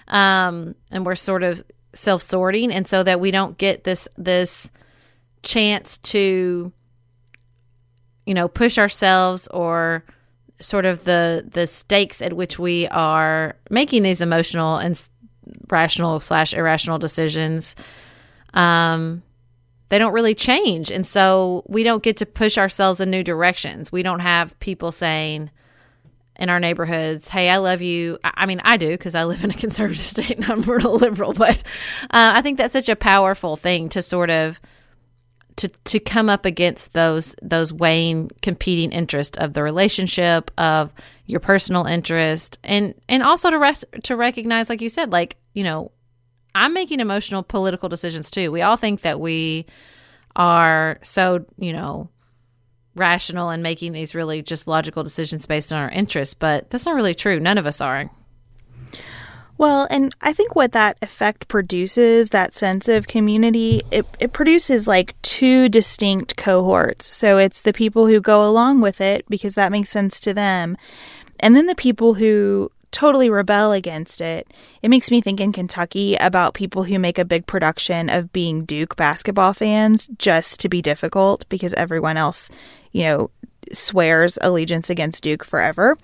Um, 0.08 0.76
and 0.92 1.06
we're 1.06 1.16
sort 1.16 1.44
of 1.44 1.64
self 1.94 2.22
sorting. 2.22 2.72
And 2.72 2.88
so 2.88 3.04
that 3.04 3.20
we 3.20 3.32
don't 3.32 3.58
get 3.58 3.84
this, 3.84 4.08
this 4.18 4.72
chance 5.44 5.98
to, 6.00 6.72
you 8.26 8.34
know, 8.34 8.48
push 8.48 8.78
ourselves 8.78 9.48
or 9.48 10.04
sort 10.60 10.86
of 10.86 11.04
the, 11.04 11.48
the 11.52 11.68
stakes 11.68 12.22
at 12.22 12.34
which 12.34 12.58
we 12.58 12.88
are 12.88 13.56
making 13.70 14.04
these 14.04 14.22
emotional 14.22 14.78
and 14.78 15.10
rational 15.70 16.20
slash 16.20 16.54
irrational 16.54 16.98
decisions. 16.98 17.76
Um, 18.54 19.24
they 19.90 20.00
don't 20.00 20.14
really 20.14 20.36
change. 20.36 20.92
And 20.92 21.06
so 21.06 21.64
we 21.68 21.84
don't 21.84 22.04
get 22.04 22.18
to 22.18 22.26
push 22.26 22.58
ourselves 22.58 23.00
in 23.00 23.12
new 23.12 23.24
directions. 23.24 23.92
We 23.92 24.04
don't 24.04 24.22
have 24.22 24.60
people 24.60 24.92
saying 24.92 25.52
in 26.36 26.50
our 26.50 26.60
neighborhoods, 26.60 27.28
hey, 27.28 27.50
I 27.50 27.58
love 27.58 27.82
you. 27.82 28.18
I 28.24 28.46
mean, 28.46 28.62
I 28.64 28.78
do 28.78 28.90
because 28.90 29.16
I 29.16 29.26
live 29.26 29.44
in 29.44 29.52
a 29.52 29.54
conservative 29.58 30.00
state 30.00 30.38
and 30.38 30.46
I'm 30.46 30.64
a 30.68 30.90
liberal, 30.90 31.34
but 31.34 31.62
uh, 32.06 32.34
I 32.36 32.42
think 32.42 32.58
that's 32.58 32.74
such 32.74 32.90
a 32.90 32.96
powerful 32.96 33.56
thing 33.56 33.90
to 33.90 34.02
sort 34.02 34.30
of 34.30 34.60
to 35.56 35.68
to 35.68 36.00
come 36.00 36.30
up 36.30 36.46
against 36.46 36.94
those 36.94 37.36
those 37.42 37.72
weighing 37.72 38.32
competing 38.42 38.92
interest 38.92 39.38
of 39.38 39.54
the 39.54 39.62
relationship 39.62 40.50
of 40.58 40.92
your 41.26 41.40
personal 41.40 41.86
interest 41.86 42.58
and 42.64 42.96
and 43.08 43.22
also 43.22 43.52
to 43.52 43.60
rest 43.60 43.86
to 44.04 44.16
recognize 44.16 44.68
like 44.68 44.82
you 44.82 44.90
said 44.90 45.12
like 45.12 45.38
you 45.54 45.64
know 45.64 45.92
I'm 46.56 46.74
making 46.74 47.00
emotional 47.00 47.44
political 47.44 47.90
decisions 47.90 48.30
too. 48.30 48.52
We 48.52 48.62
all 48.62 48.78
think 48.78 49.02
that 49.02 49.20
we 49.20 49.66
are 50.36 51.00
so, 51.04 51.46
you 51.58 51.74
know, 51.74 52.10
rational 52.96 53.50
and 53.50 53.64
making 53.64 53.92
these 53.94 54.14
really 54.14 54.42
just 54.42 54.68
logical 54.68 55.04
decisions 55.04 55.46
based 55.46 55.74
on 55.74 55.82
our 55.82 55.90
interests, 55.90 56.34
but 56.34 56.70
that's 56.70 56.86
not 56.86 56.96
really 56.96 57.16
true. 57.16 57.40
None 57.40 57.58
of 57.58 57.66
us 57.66 57.82
are. 57.82 58.10
Well, 59.58 59.88
and 59.90 60.14
I 60.22 60.34
think 60.34 60.56
what 60.56 60.72
that 60.72 60.98
effect 61.02 61.48
produces, 61.48 62.32
that 62.32 62.56
sense 62.56 62.88
of 62.88 63.08
community, 63.08 63.82
it, 63.92 64.06
it 64.20 64.34
produces 64.34 64.88
like 64.88 65.20
two 65.22 65.70
distinct 65.70 66.36
cohorts. 66.36 67.14
So 67.14 67.38
it's 67.38 67.62
the 67.62 67.74
people 67.74 68.08
who 68.08 68.20
go 68.20 68.48
along 68.48 68.82
with 68.82 69.00
it 69.00 69.26
because 69.30 69.56
that 69.56 69.72
makes 69.72 69.90
sense 69.90 70.20
to 70.22 70.34
them. 70.34 70.76
And 71.40 71.56
then 71.56 71.68
the 71.68 71.76
people 71.76 72.16
who 72.16 72.72
totally 72.94 73.30
rebel 73.30 73.74
against 73.74 74.22
it. 74.22 74.48
It 74.82 74.90
makes 74.90 75.12
me 75.12 75.20
think 75.20 75.42
in 75.42 75.52
Kentucky 75.52 76.16
about 76.16 76.54
people 76.54 76.84
who 76.84 76.98
make 77.00 77.18
a 77.18 77.26
big 77.26 77.46
production 77.48 78.10
of 78.10 78.32
being 78.32 78.64
Duke 78.64 78.96
basketball 78.96 79.54
fans 79.54 80.08
just 80.18 80.62
to 80.62 80.70
be 80.70 80.82
difficult 80.82 81.44
because 81.50 81.74
everyone 81.74 82.16
else, 82.16 82.50
you 82.94 83.04
know, 83.04 83.32
swears 83.72 84.38
allegiance 84.42 84.90
against 84.90 85.24
Duke 85.24 85.44
forever. 85.44 85.98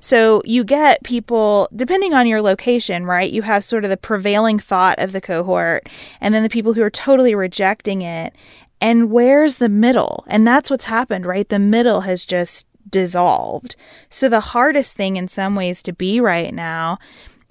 So 0.00 0.40
you 0.46 0.64
get 0.64 1.02
people, 1.02 1.68
depending 1.76 2.14
on 2.14 2.26
your 2.26 2.40
location, 2.40 3.04
right? 3.04 3.30
You 3.30 3.42
have 3.42 3.64
sort 3.64 3.84
of 3.84 3.90
the 3.90 3.96
prevailing 3.98 4.58
thought 4.58 4.98
of 4.98 5.12
the 5.12 5.20
cohort, 5.20 5.88
and 6.20 6.34
then 6.34 6.42
the 6.42 6.48
people 6.48 6.72
who 6.72 6.82
are 6.82 6.90
totally 6.90 7.34
rejecting 7.34 8.00
it. 8.00 8.34
And 8.80 9.10
where's 9.10 9.56
the 9.56 9.68
middle? 9.68 10.24
And 10.28 10.46
that's 10.46 10.70
what's 10.70 10.86
happened, 10.86 11.26
right? 11.26 11.46
The 11.46 11.58
middle 11.58 12.00
has 12.02 12.24
just 12.24 12.66
dissolved. 12.90 13.76
So 14.08 14.28
the 14.28 14.40
hardest 14.40 14.96
thing 14.96 15.16
in 15.16 15.28
some 15.28 15.54
ways 15.54 15.82
to 15.84 15.92
be 15.92 16.20
right 16.20 16.52
now 16.52 16.98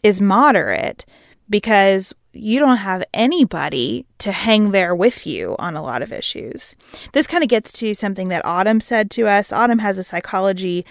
is 0.03 0.21
moderate 0.21 1.05
because 1.49 2.13
you 2.33 2.59
don't 2.59 2.77
have 2.77 3.03
anybody 3.13 4.05
to 4.19 4.31
hang 4.31 4.71
there 4.71 4.95
with 4.95 5.25
you 5.25 5.55
on 5.57 5.75
a 5.75 5.81
lot 5.81 6.01
of 6.01 6.11
issues. 6.11 6.75
This 7.13 7.27
kind 7.27 7.43
of 7.43 7.49
gets 7.49 7.71
to 7.73 7.93
something 7.93 8.29
that 8.29 8.45
Autumn 8.45 8.79
said 8.79 9.09
to 9.11 9.27
us. 9.27 9.51
Autumn 9.51 9.79
has 9.79 9.97
a 9.97 10.03
psychology 10.03 10.85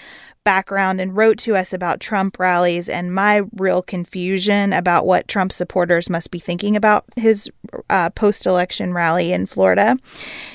background 0.49 0.99
and 0.99 1.15
wrote 1.15 1.37
to 1.37 1.55
us 1.55 1.75
about 1.75 2.01
Trump 2.01 2.39
rallies 2.39 2.89
and 2.89 3.15
my 3.15 3.43
real 3.59 3.83
confusion 3.83 4.73
about 4.73 5.05
what 5.05 5.29
Trump 5.29 5.53
supporters 5.53 6.09
must 6.09 6.31
be 6.31 6.39
thinking 6.39 6.75
about 6.75 7.05
his 7.17 7.51
uh, 7.91 8.09
post 8.09 8.47
election 8.47 8.95
rally 8.95 9.31
in 9.31 9.45
Florida. 9.45 9.99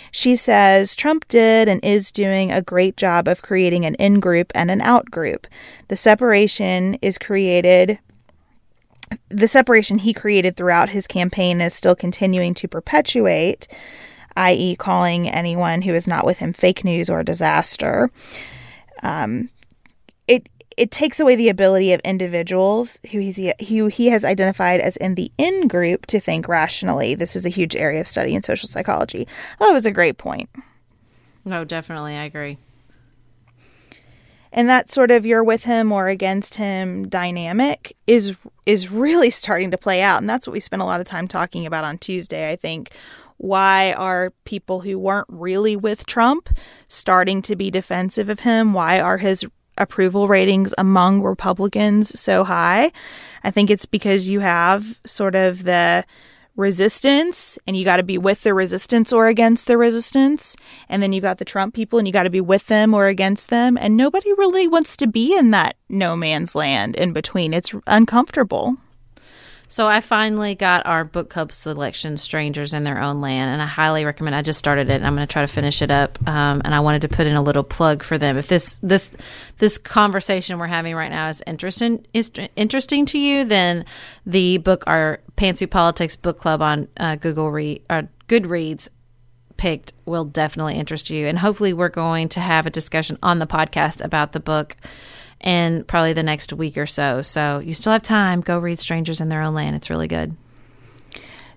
She 0.10 0.36
says 0.36 0.96
Trump 0.96 1.28
did 1.28 1.68
and 1.68 1.80
is 1.86 2.12
doing 2.12 2.52
a 2.52 2.60
great 2.60 2.98
job 2.98 3.28
of 3.28 3.44
creating 3.44 3.86
an 3.86 3.94
in 3.96 4.20
group 4.20 4.52
and 4.56 4.72
an 4.72 4.82
out 4.82 5.12
group. 5.12 5.46
The 5.90 5.96
separation 5.96 6.96
is 7.04 7.20
created 7.20 8.00
the 9.30 9.48
separation 9.48 10.00
he 10.00 10.12
created 10.12 10.56
throughout 10.56 10.90
his 10.90 11.06
campaign 11.06 11.62
is 11.62 11.76
still 11.76 11.96
continuing 11.96 12.56
to 12.56 12.68
perpetuate, 12.68 13.68
i.e., 14.38 14.76
calling 14.76 15.30
anyone 15.30 15.84
who 15.84 15.94
is 15.94 16.08
not 16.08 16.26
with 16.26 16.40
him 16.40 16.52
fake 16.52 16.84
news 16.84 17.12
or 17.12 17.22
disaster. 17.22 18.10
Um, 19.04 19.50
it 20.28 20.50
it 20.76 20.90
takes 20.90 21.20
away 21.20 21.36
the 21.36 21.50
ability 21.50 21.94
of 21.94 22.02
individuals 22.02 23.00
who 23.12 23.20
he's 23.20 23.38
who 23.68 23.88
he 23.88 24.08
has 24.08 24.26
identified 24.26 24.80
as 24.80 24.98
in 24.98 25.16
the 25.16 25.32
in 25.38 25.68
group 25.68 26.06
to 26.08 26.20
think 26.20 26.48
rationally. 26.48 27.16
This 27.16 27.36
is 27.36 27.46
a 27.46 27.50
huge 27.50 27.76
area 27.76 28.02
of 28.02 28.08
study 28.08 28.34
in 28.34 28.44
social 28.44 28.68
psychology. 28.68 29.28
Oh, 29.60 29.68
that 29.68 29.74
was 29.74 29.86
a 29.86 29.92
great 29.92 30.18
point. 30.18 30.50
No, 31.46 31.64
definitely, 31.66 32.16
I 32.16 32.24
agree 32.24 32.58
and 34.54 34.70
that 34.70 34.90
sort 34.90 35.12
of 35.12 35.26
you're 35.26 35.44
with 35.44 35.66
him 35.66 35.92
or 35.92 36.08
against 36.08 36.56
him 36.56 37.08
dynamic 37.10 37.98
is 38.08 38.36
is 38.66 38.90
really 38.90 39.30
starting 39.30 39.72
to 39.72 39.78
play 39.78 40.02
out 40.02 40.22
and 40.22 40.30
that's 40.30 40.48
what 40.48 40.54
we 40.54 40.60
spent 40.60 40.82
a 40.82 40.86
lot 40.86 41.02
of 41.02 41.08
time 41.08 41.28
talking 41.28 41.66
about 41.66 41.84
on 41.84 41.98
Tuesday 41.98 42.52
I 42.52 42.56
think 42.56 42.92
why 43.38 43.92
are 43.94 44.32
people 44.46 44.82
who 44.82 44.98
weren't 44.98 45.28
really 45.28 45.76
with 45.76 46.06
Trump 46.06 46.56
starting 46.88 47.42
to 47.42 47.56
be 47.56 47.70
defensive 47.70 48.30
of 48.30 48.42
him 48.42 48.72
why 48.74 49.02
are 49.02 49.18
his 49.18 49.46
approval 49.78 50.28
ratings 50.28 50.74
among 50.78 51.22
Republicans 51.22 52.20
so 52.20 52.44
high 52.44 52.92
I 53.44 53.52
think 53.52 53.70
it's 53.70 53.86
because 53.86 54.30
you 54.30 54.40
have 54.40 55.00
sort 55.06 55.36
of 55.36 55.64
the 55.64 56.06
resistance 56.56 57.58
and 57.66 57.76
you 57.76 57.84
got 57.84 57.98
to 57.98 58.04
be 58.04 58.18
with 58.18 58.44
the 58.44 58.54
resistance 58.54 59.12
or 59.12 59.28
against 59.28 59.68
the 59.68 59.78
resistance. 59.78 60.56
And 60.88 61.02
then 61.02 61.12
you've 61.12 61.24
got 61.24 61.40
the 61.40 61.46
Trump 61.46 61.74
people 61.74 62.00
and 62.00 62.08
you 62.08 62.14
got 62.14 62.24
to 62.24 62.30
be 62.30 62.42
with 62.42 62.68
them 62.68 62.94
or 62.94 63.08
against 63.08 63.50
them. 63.50 63.78
And 63.78 63.98
nobody 63.98 64.32
really 64.34 64.68
wants 64.68 64.96
to 64.98 65.08
be 65.08 65.36
in 65.36 65.52
that 65.52 65.76
no 65.90 66.16
man's 66.16 66.56
land 66.56 66.96
in 66.96 67.12
between. 67.12 67.54
It's 67.54 67.74
uncomfortable. 67.88 68.78
So 69.68 69.88
I 69.88 70.02
finally 70.02 70.54
got 70.54 70.86
our 70.86 71.04
book 71.04 71.30
club 71.30 71.52
selection, 71.52 72.18
"Strangers 72.18 72.74
in 72.74 72.84
Their 72.84 73.02
Own 73.02 73.22
Land," 73.22 73.52
and 73.52 73.62
I 73.62 73.66
highly 73.66 74.06
recommend. 74.06 74.36
I 74.36 74.42
just 74.42 74.60
started 74.60 74.90
it, 74.90 74.94
and 74.94 75.08
I'm 75.08 75.16
going 75.16 75.28
to 75.28 75.32
try 75.32 75.42
to 75.42 75.48
finish 75.48 75.82
it 75.82 75.90
up. 75.90 76.20
Um, 76.28 76.62
and 76.64 76.76
I 76.76 76.80
wanted 76.80 77.02
to 77.04 77.10
put 77.10 77.26
in 77.26 77.36
a 77.36 77.42
little 77.42 77.64
plug 77.64 78.04
for 78.04 78.18
them. 78.18 78.38
If 78.38 78.48
this 78.48 78.80
this 78.84 79.12
this 79.58 79.78
conversation 79.78 80.60
we're 80.60 80.68
having 80.68 80.96
right 80.96 81.12
now 81.12 81.28
is 81.28 81.42
interesting 81.48 82.06
is 82.14 82.32
interesting 82.56 83.06
to 83.08 83.20
you, 83.20 83.46
then 83.46 83.86
the 84.26 84.60
book 84.60 84.84
our 84.86 85.22
Pantsuit 85.38 85.72
Politics 85.72 86.16
book 86.16 86.38
club 86.38 86.62
on 86.62 86.88
uh, 86.98 87.16
Google 87.16 87.52
Read 87.52 87.82
or 87.90 88.10
Goodreads 88.28 88.90
picked 89.58 89.94
will 90.06 90.26
definitely 90.26 90.76
interest 90.76 91.10
you. 91.10 91.26
And 91.26 91.40
hopefully, 91.40 91.74
we're 91.74 91.90
going 91.90 92.30
to 92.30 92.40
have 92.40 92.66
a 92.66 92.70
discussion 92.70 93.18
on 93.24 93.40
the 93.40 93.48
podcast 93.48 94.04
about 94.04 94.34
the 94.34 94.40
book 94.40 94.76
in 95.44 95.84
probably 95.84 96.14
the 96.14 96.24
next 96.24 96.54
week 96.54 96.78
or 96.78 96.88
so. 96.88 97.22
So 97.22 97.60
you 97.60 97.74
still 97.74 97.94
have 97.94 98.02
time. 98.02 98.42
Go 98.42 98.58
read 98.58 98.80
Strangers 98.80 99.22
in 99.22 99.30
Their 99.30 99.42
Own 99.42 99.54
Land. 99.54 99.76
It's 99.76 99.90
really 99.90 100.08
good. 100.08 100.36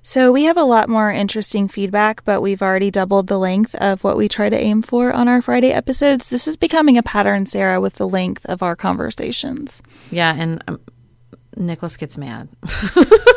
So 0.02 0.30
we 0.30 0.44
have 0.44 0.56
a 0.56 0.62
lot 0.62 0.88
more 0.88 1.10
interesting 1.10 1.66
feedback, 1.66 2.24
but 2.24 2.40
we've 2.40 2.62
already 2.62 2.92
doubled 2.92 3.26
the 3.26 3.38
length 3.38 3.74
of 3.76 4.04
what 4.04 4.16
we 4.16 4.28
try 4.28 4.48
to 4.48 4.56
aim 4.56 4.82
for 4.82 5.12
on 5.12 5.26
our 5.26 5.42
Friday 5.42 5.72
episodes. 5.72 6.30
This 6.30 6.46
is 6.46 6.56
becoming 6.56 6.96
a 6.96 7.02
pattern, 7.02 7.44
Sarah, 7.44 7.80
with 7.80 7.94
the 7.94 8.06
length 8.06 8.46
of 8.46 8.62
our 8.62 8.76
conversations. 8.76 9.82
Yeah, 10.12 10.32
and 10.38 10.62
um, 10.68 10.80
Nicholas 11.56 11.96
gets 11.96 12.16
mad. 12.16 12.48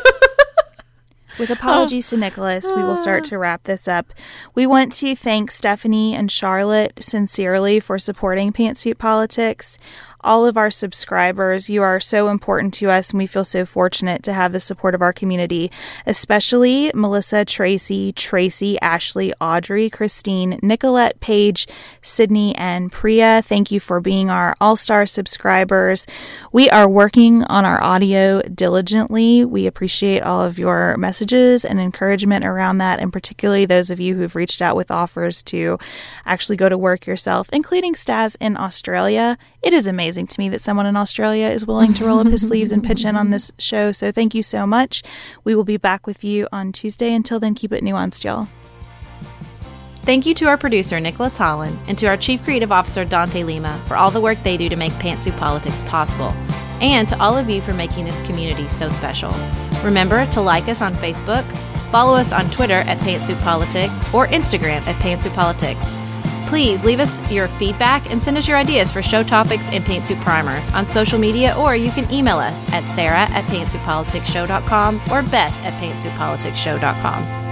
With 1.40 1.52
apologies 1.52 2.10
to 2.10 2.18
Nicholas, 2.18 2.70
we 2.70 2.84
will 2.84 2.98
start 2.98 3.24
to 3.26 3.38
wrap 3.38 3.64
this 3.64 3.88
up. 3.88 4.08
We 4.56 4.68
want 4.68 4.92
to 4.94 5.16
thank 5.16 5.52
Stephanie 5.52 6.14
and 6.14 6.30
Charlotte 6.30 7.02
sincerely 7.02 7.80
for 7.80 7.98
supporting 7.98 8.52
Pantsuit 8.52 8.98
Politics 8.98 9.78
all 10.22 10.46
of 10.46 10.58
our 10.58 10.70
subscribers. 10.70 11.70
You 11.70 11.82
are 11.82 12.00
so 12.00 12.30
important 12.30 12.74
to 12.76 12.90
us, 12.90 13.12
and 13.12 13.18
we 13.18 13.28
feel 13.28 13.46
so 13.46 13.66
fortunate 13.66 14.22
to 14.24 14.34
have 14.34 14.52
the 14.52 14.60
support 14.60 14.94
of 14.94 15.02
our 15.02 15.14
community, 15.14 15.72
especially 16.06 16.92
Melissa, 16.94 17.46
Tracy, 17.46 18.12
Tracy, 18.12 18.80
Ashley, 18.82 19.34
Audrey, 19.40 19.90
Christine, 19.90 20.60
Nicolette, 20.62 21.20
Paige, 21.20 21.68
Sydney, 22.02 22.56
and 22.58 22.92
Priya. 22.92 23.42
Thank 23.42 23.72
you 23.72 23.80
for 23.80 24.02
being 24.02 24.30
our 24.30 24.56
all 24.60 24.76
star 24.76 25.06
subscribers. 25.06 26.06
We 26.52 26.70
are 26.70 26.90
working 26.90 27.44
on 27.46 27.64
our 27.66 27.82
audio 27.82 28.42
diligently. 28.42 29.46
We 29.46 29.68
appreciate 29.68 30.22
all 30.24 30.42
of 30.42 30.60
your 30.60 30.98
messages 30.98 31.64
and 31.64 31.80
encouragement 31.80 32.44
around 32.44 32.80
that, 32.80 33.00
and 33.00 33.14
particularly 33.14 33.66
those 33.66 33.90
of 33.90 34.00
you 34.00 34.16
who've 34.16 34.36
reached 34.36 34.62
out 34.62 34.76
with 34.76 34.92
offers 34.92 35.42
to 35.44 35.78
actually 36.26 36.58
go 36.58 36.68
to 36.68 36.78
work 36.78 37.08
yourself, 37.08 37.50
including 37.54 37.96
Stas 37.96 38.36
in 38.40 38.58
Australia. 38.58 39.38
It 39.62 39.74
is 39.74 39.88
amazing 39.88 40.09
amazing 40.10 40.26
to 40.26 40.40
me 40.40 40.50
that 40.50 40.60
someone 40.60 40.88
in 40.88 40.96
Australia 40.96 41.50
is 41.50 41.68
willing 41.68 41.94
to 41.94 42.04
roll 42.04 42.18
up 42.18 42.26
his 42.26 42.48
sleeves 42.48 42.72
and 42.72 42.84
pitch 42.84 43.06
in 43.06 43.16
on 43.16 43.30
this 43.30 43.52
show. 43.60 43.92
So 43.92 44.12
thank 44.12 44.34
you 44.34 44.42
so 44.42 44.66
much. 44.66 45.04
We 45.44 45.56
will 45.56 45.64
be 45.64 45.78
back 45.78 46.08
with 46.08 46.24
you 46.24 46.48
on 46.52 46.72
Tuesday. 46.72 47.14
Until 47.14 47.40
then, 47.40 47.54
keep 47.54 47.72
it 47.72 47.84
nuanced, 47.84 48.24
y'all. 48.24 48.48
Thank 50.06 50.26
you 50.26 50.34
to 50.34 50.48
our 50.48 50.58
producer, 50.58 51.00
Nicholas 51.00 51.38
Holland, 51.38 51.78
and 51.88 51.96
to 52.00 52.08
our 52.08 52.18
Chief 52.18 52.42
Creative 52.42 52.72
Officer, 52.72 53.06
Dante 53.06 53.44
Lima, 53.44 53.80
for 53.88 53.96
all 53.96 54.10
the 54.10 54.20
work 54.20 54.40
they 54.44 54.58
do 54.58 54.68
to 54.68 54.76
make 54.76 54.94
Pantsuit 54.94 55.38
Politics 55.38 55.84
possible, 55.84 56.34
and 56.82 57.08
to 57.10 57.20
all 57.20 57.38
of 57.38 57.48
you 57.48 57.62
for 57.62 57.76
making 57.76 58.06
this 58.06 58.22
community 58.22 58.68
so 58.68 58.90
special. 58.90 59.32
Remember 59.84 60.26
to 60.28 60.42
like 60.42 60.68
us 60.68 60.82
on 60.82 60.96
Facebook, 60.96 61.46
follow 61.92 62.16
us 62.16 62.32
on 62.32 62.50
Twitter 62.50 62.80
at 62.88 62.98
Pantsuit 63.00 63.40
Politics, 63.44 63.94
or 64.12 64.26
Instagram 64.28 64.82
at 64.88 64.96
Pantsuit 64.96 65.36
Politics. 65.36 65.86
Please 66.50 66.84
leave 66.84 67.00
us 67.00 67.20
your 67.30 67.48
feedback 67.48 68.10
and 68.10 68.22
send 68.22 68.36
us 68.36 68.48
your 68.48 68.58
ideas 68.58 68.92
for 68.92 69.04
show 69.04 69.22
topics 69.22 69.70
and 69.70 69.84
pantsuit 69.84 70.20
primers 70.22 70.68
on 70.72 70.88
social 70.88 71.20
media, 71.20 71.56
or 71.56 71.76
you 71.76 71.92
can 71.92 72.12
email 72.12 72.40
us 72.40 72.68
at 72.70 72.84
sarah 72.96 73.30
at 73.30 73.46
pantsuitpoliticsshow.com 73.46 75.00
or 75.12 75.22
beth 75.22 75.54
at 75.64 75.74
pantsuitpoliticsshow.com. 75.74 77.49